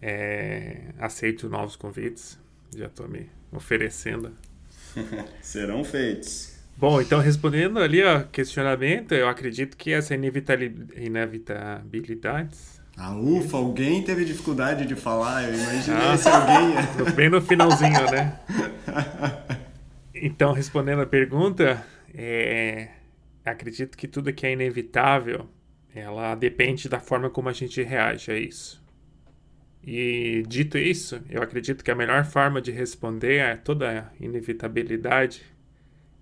É, 0.00 0.92
aceito 0.98 1.48
novos 1.48 1.76
convites, 1.76 2.38
já 2.74 2.86
estou 2.86 3.06
me 3.06 3.28
oferecendo. 3.52 4.32
Serão 5.42 5.84
feitos. 5.84 6.56
Bom, 6.76 7.02
então 7.02 7.20
respondendo 7.20 7.78
ali 7.80 8.02
o 8.02 8.24
questionamento, 8.28 9.12
eu 9.12 9.28
acredito 9.28 9.76
que 9.76 9.92
essa 9.92 10.14
inevitabilidade. 10.14 12.56
Ah, 12.96 13.14
ufa, 13.14 13.56
alguém 13.56 14.02
teve 14.02 14.24
dificuldade 14.24 14.84
de 14.86 14.96
falar, 14.96 15.44
eu 15.44 15.54
imaginei 15.54 16.00
ah, 16.00 16.16
se 16.16 16.28
alguém. 16.28 16.74
Bem 17.14 17.28
no 17.28 17.42
finalzinho, 17.42 18.10
né? 18.10 18.40
Então, 20.22 20.52
respondendo 20.52 21.02
a 21.02 21.06
pergunta, 21.06 21.84
é, 22.14 22.88
acredito 23.44 23.96
que 23.96 24.08
tudo 24.08 24.32
que 24.32 24.46
é 24.46 24.52
inevitável, 24.52 25.48
ela 25.94 26.34
depende 26.34 26.88
da 26.88 27.00
forma 27.00 27.30
como 27.30 27.48
a 27.48 27.52
gente 27.52 27.82
reage 27.82 28.30
a 28.30 28.38
isso. 28.38 28.82
E 29.82 30.42
dito 30.46 30.76
isso, 30.76 31.22
eu 31.30 31.42
acredito 31.42 31.84
que 31.84 31.90
a 31.90 31.94
melhor 31.94 32.24
forma 32.24 32.60
de 32.60 32.70
responder 32.70 33.40
a 33.40 33.56
toda 33.56 34.00
a 34.00 34.24
inevitabilidade 34.24 35.42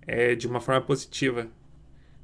é 0.05 0.35
de 0.35 0.47
uma 0.47 0.61
forma 0.61 0.81
positiva. 0.81 1.47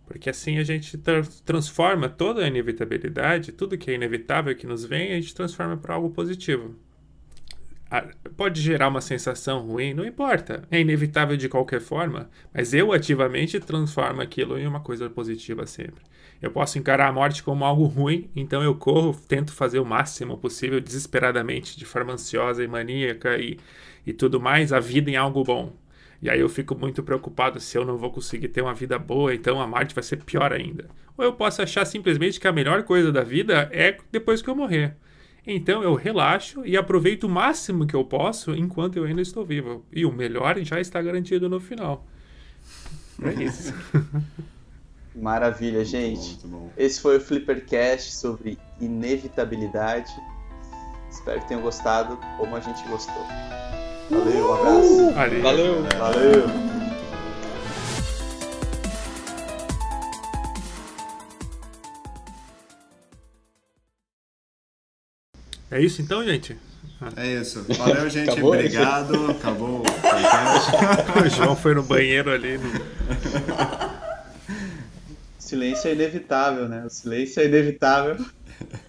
Porque 0.06 0.30
assim 0.30 0.58
a 0.58 0.64
gente 0.64 0.98
tra 0.98 1.22
transforma 1.46 2.10
toda 2.10 2.44
a 2.44 2.48
inevitabilidade, 2.48 3.52
tudo 3.52 3.78
que 3.78 3.92
é 3.92 3.96
inevitável 3.96 4.56
que 4.56 4.68
nos 4.68 4.86
vem, 4.86 5.14
a 5.14 5.16
gente 5.16 5.34
transforma 5.34 5.78
para 5.78 5.96
algo 5.96 6.10
positivo 6.12 6.76
pode 8.36 8.62
gerar 8.62 8.88
uma 8.88 9.02
sensação 9.02 9.60
ruim, 9.60 9.94
não 9.94 10.06
importa. 10.06 10.64
É 10.72 10.80
inevitável 10.80 11.38
de 11.38 11.48
qualquer 11.48 11.80
forma, 11.82 12.30
mas 12.54 12.74
eu 12.74 12.92
ativamente 12.92 13.60
transformo 13.60 14.22
aquilo 14.22 14.58
em 14.58 14.66
uma 14.66 14.80
coisa 14.80 15.10
positiva 15.10 15.66
sempre. 15.66 16.04
Eu 16.42 16.52
posso 16.52 16.78
encarar 16.78 17.08
a 17.08 17.14
morte 17.14 17.44
como 17.44 17.64
algo 17.64 17.86
ruim, 17.86 18.30
então 18.36 18.62
eu 18.62 18.76
corro, 18.76 19.16
tento 19.28 19.54
fazer 19.54 19.80
o 19.80 19.86
máximo 19.86 20.38
possível, 20.38 20.82
desesperadamente, 20.82 21.78
de 21.78 21.86
forma 21.86 22.14
ansiosa 22.14 22.64
e 22.64 22.68
maníaca 22.68 23.38
e, 23.38 23.58
e 24.06 24.12
tudo 24.12 24.42
mais, 24.42 24.74
a 24.74 24.80
vida 24.80 25.10
em 25.10 25.16
algo 25.16 25.44
bom. 25.44 25.74
E 26.22 26.30
aí 26.30 26.40
eu 26.40 26.50
fico 26.50 26.76
muito 26.76 27.04
preocupado 27.04 27.60
se 27.60 27.78
eu 27.78 27.86
não 27.86 27.98
vou 27.98 28.12
conseguir 28.12 28.48
ter 28.48 28.62
uma 28.62 28.74
vida 28.74 28.98
boa, 28.98 29.34
então 29.36 29.62
a 29.62 29.68
morte 29.68 29.94
vai 29.94 30.04
ser 30.04 30.18
pior 30.18 30.52
ainda. 30.52 30.90
Ou 31.18 31.24
eu 31.24 31.34
posso 31.34 31.62
achar 31.62 31.86
simplesmente 31.86 32.40
que 32.40 32.48
a 32.48 32.52
melhor 32.52 32.84
coisa 32.84 33.12
da 33.12 33.24
vida 33.24 33.70
é 33.72 33.98
depois 34.12 34.42
que 34.42 34.50
eu 34.50 34.56
morrer. 34.56 34.96
Então 35.46 35.84
eu 35.84 35.94
relaxo 35.94 36.66
e 36.66 36.78
aproveito 36.78 37.26
o 37.26 37.30
máximo 37.30 37.86
que 37.86 37.96
eu 37.96 38.04
posso 38.04 38.56
enquanto 38.56 38.98
eu 38.98 39.04
ainda 39.04 39.22
estou 39.22 39.46
vivo. 39.46 39.86
E 39.92 40.06
o 40.06 40.12
melhor 40.12 40.58
já 40.60 40.80
está 40.80 41.02
garantido 41.02 41.50
no 41.50 41.60
final. 41.60 42.06
É 43.22 43.44
isso. 43.44 43.74
Maravilha, 45.16 45.86
gente. 45.86 46.30
Muito 46.30 46.48
bom, 46.48 46.58
muito 46.60 46.70
bom. 46.70 46.74
Esse 46.78 47.02
foi 47.02 47.18
o 47.18 47.22
Flippercast 47.22 48.16
sobre 48.16 48.58
inevitabilidade. 48.80 50.12
Espero 51.10 51.42
que 51.42 51.48
tenham 51.48 51.62
gostado 51.62 52.18
como 52.38 52.56
a 52.56 52.60
gente 52.60 52.84
gostou. 52.88 53.24
Valeu, 54.10 54.50
um 54.50 54.54
abraço. 54.54 55.14
Valeu. 55.14 55.42
Valeu. 55.42 55.84
Valeu. 56.00 56.83
É 65.74 65.82
isso 65.82 66.04
então, 66.04 66.24
gente? 66.24 66.56
É 67.18 67.42
isso. 67.42 67.66
Valeu, 67.68 68.08
gente. 68.08 68.30
Acabou, 68.30 68.54
Obrigado. 68.54 69.14
Gente. 69.16 69.32
Acabou 69.32 69.80
o 69.80 69.82
podcast. 69.82 70.72
o 71.26 71.30
João 71.30 71.56
foi 71.56 71.74
no 71.74 71.82
banheiro 71.82 72.30
ali. 72.30 72.60
No... 72.60 72.72
Silêncio 75.40 75.90
é 75.90 75.94
inevitável, 75.94 76.70
né? 76.70 76.86
O 76.86 76.90
silêncio 76.92 77.42
é 77.42 77.46
inevitável. 77.46 78.24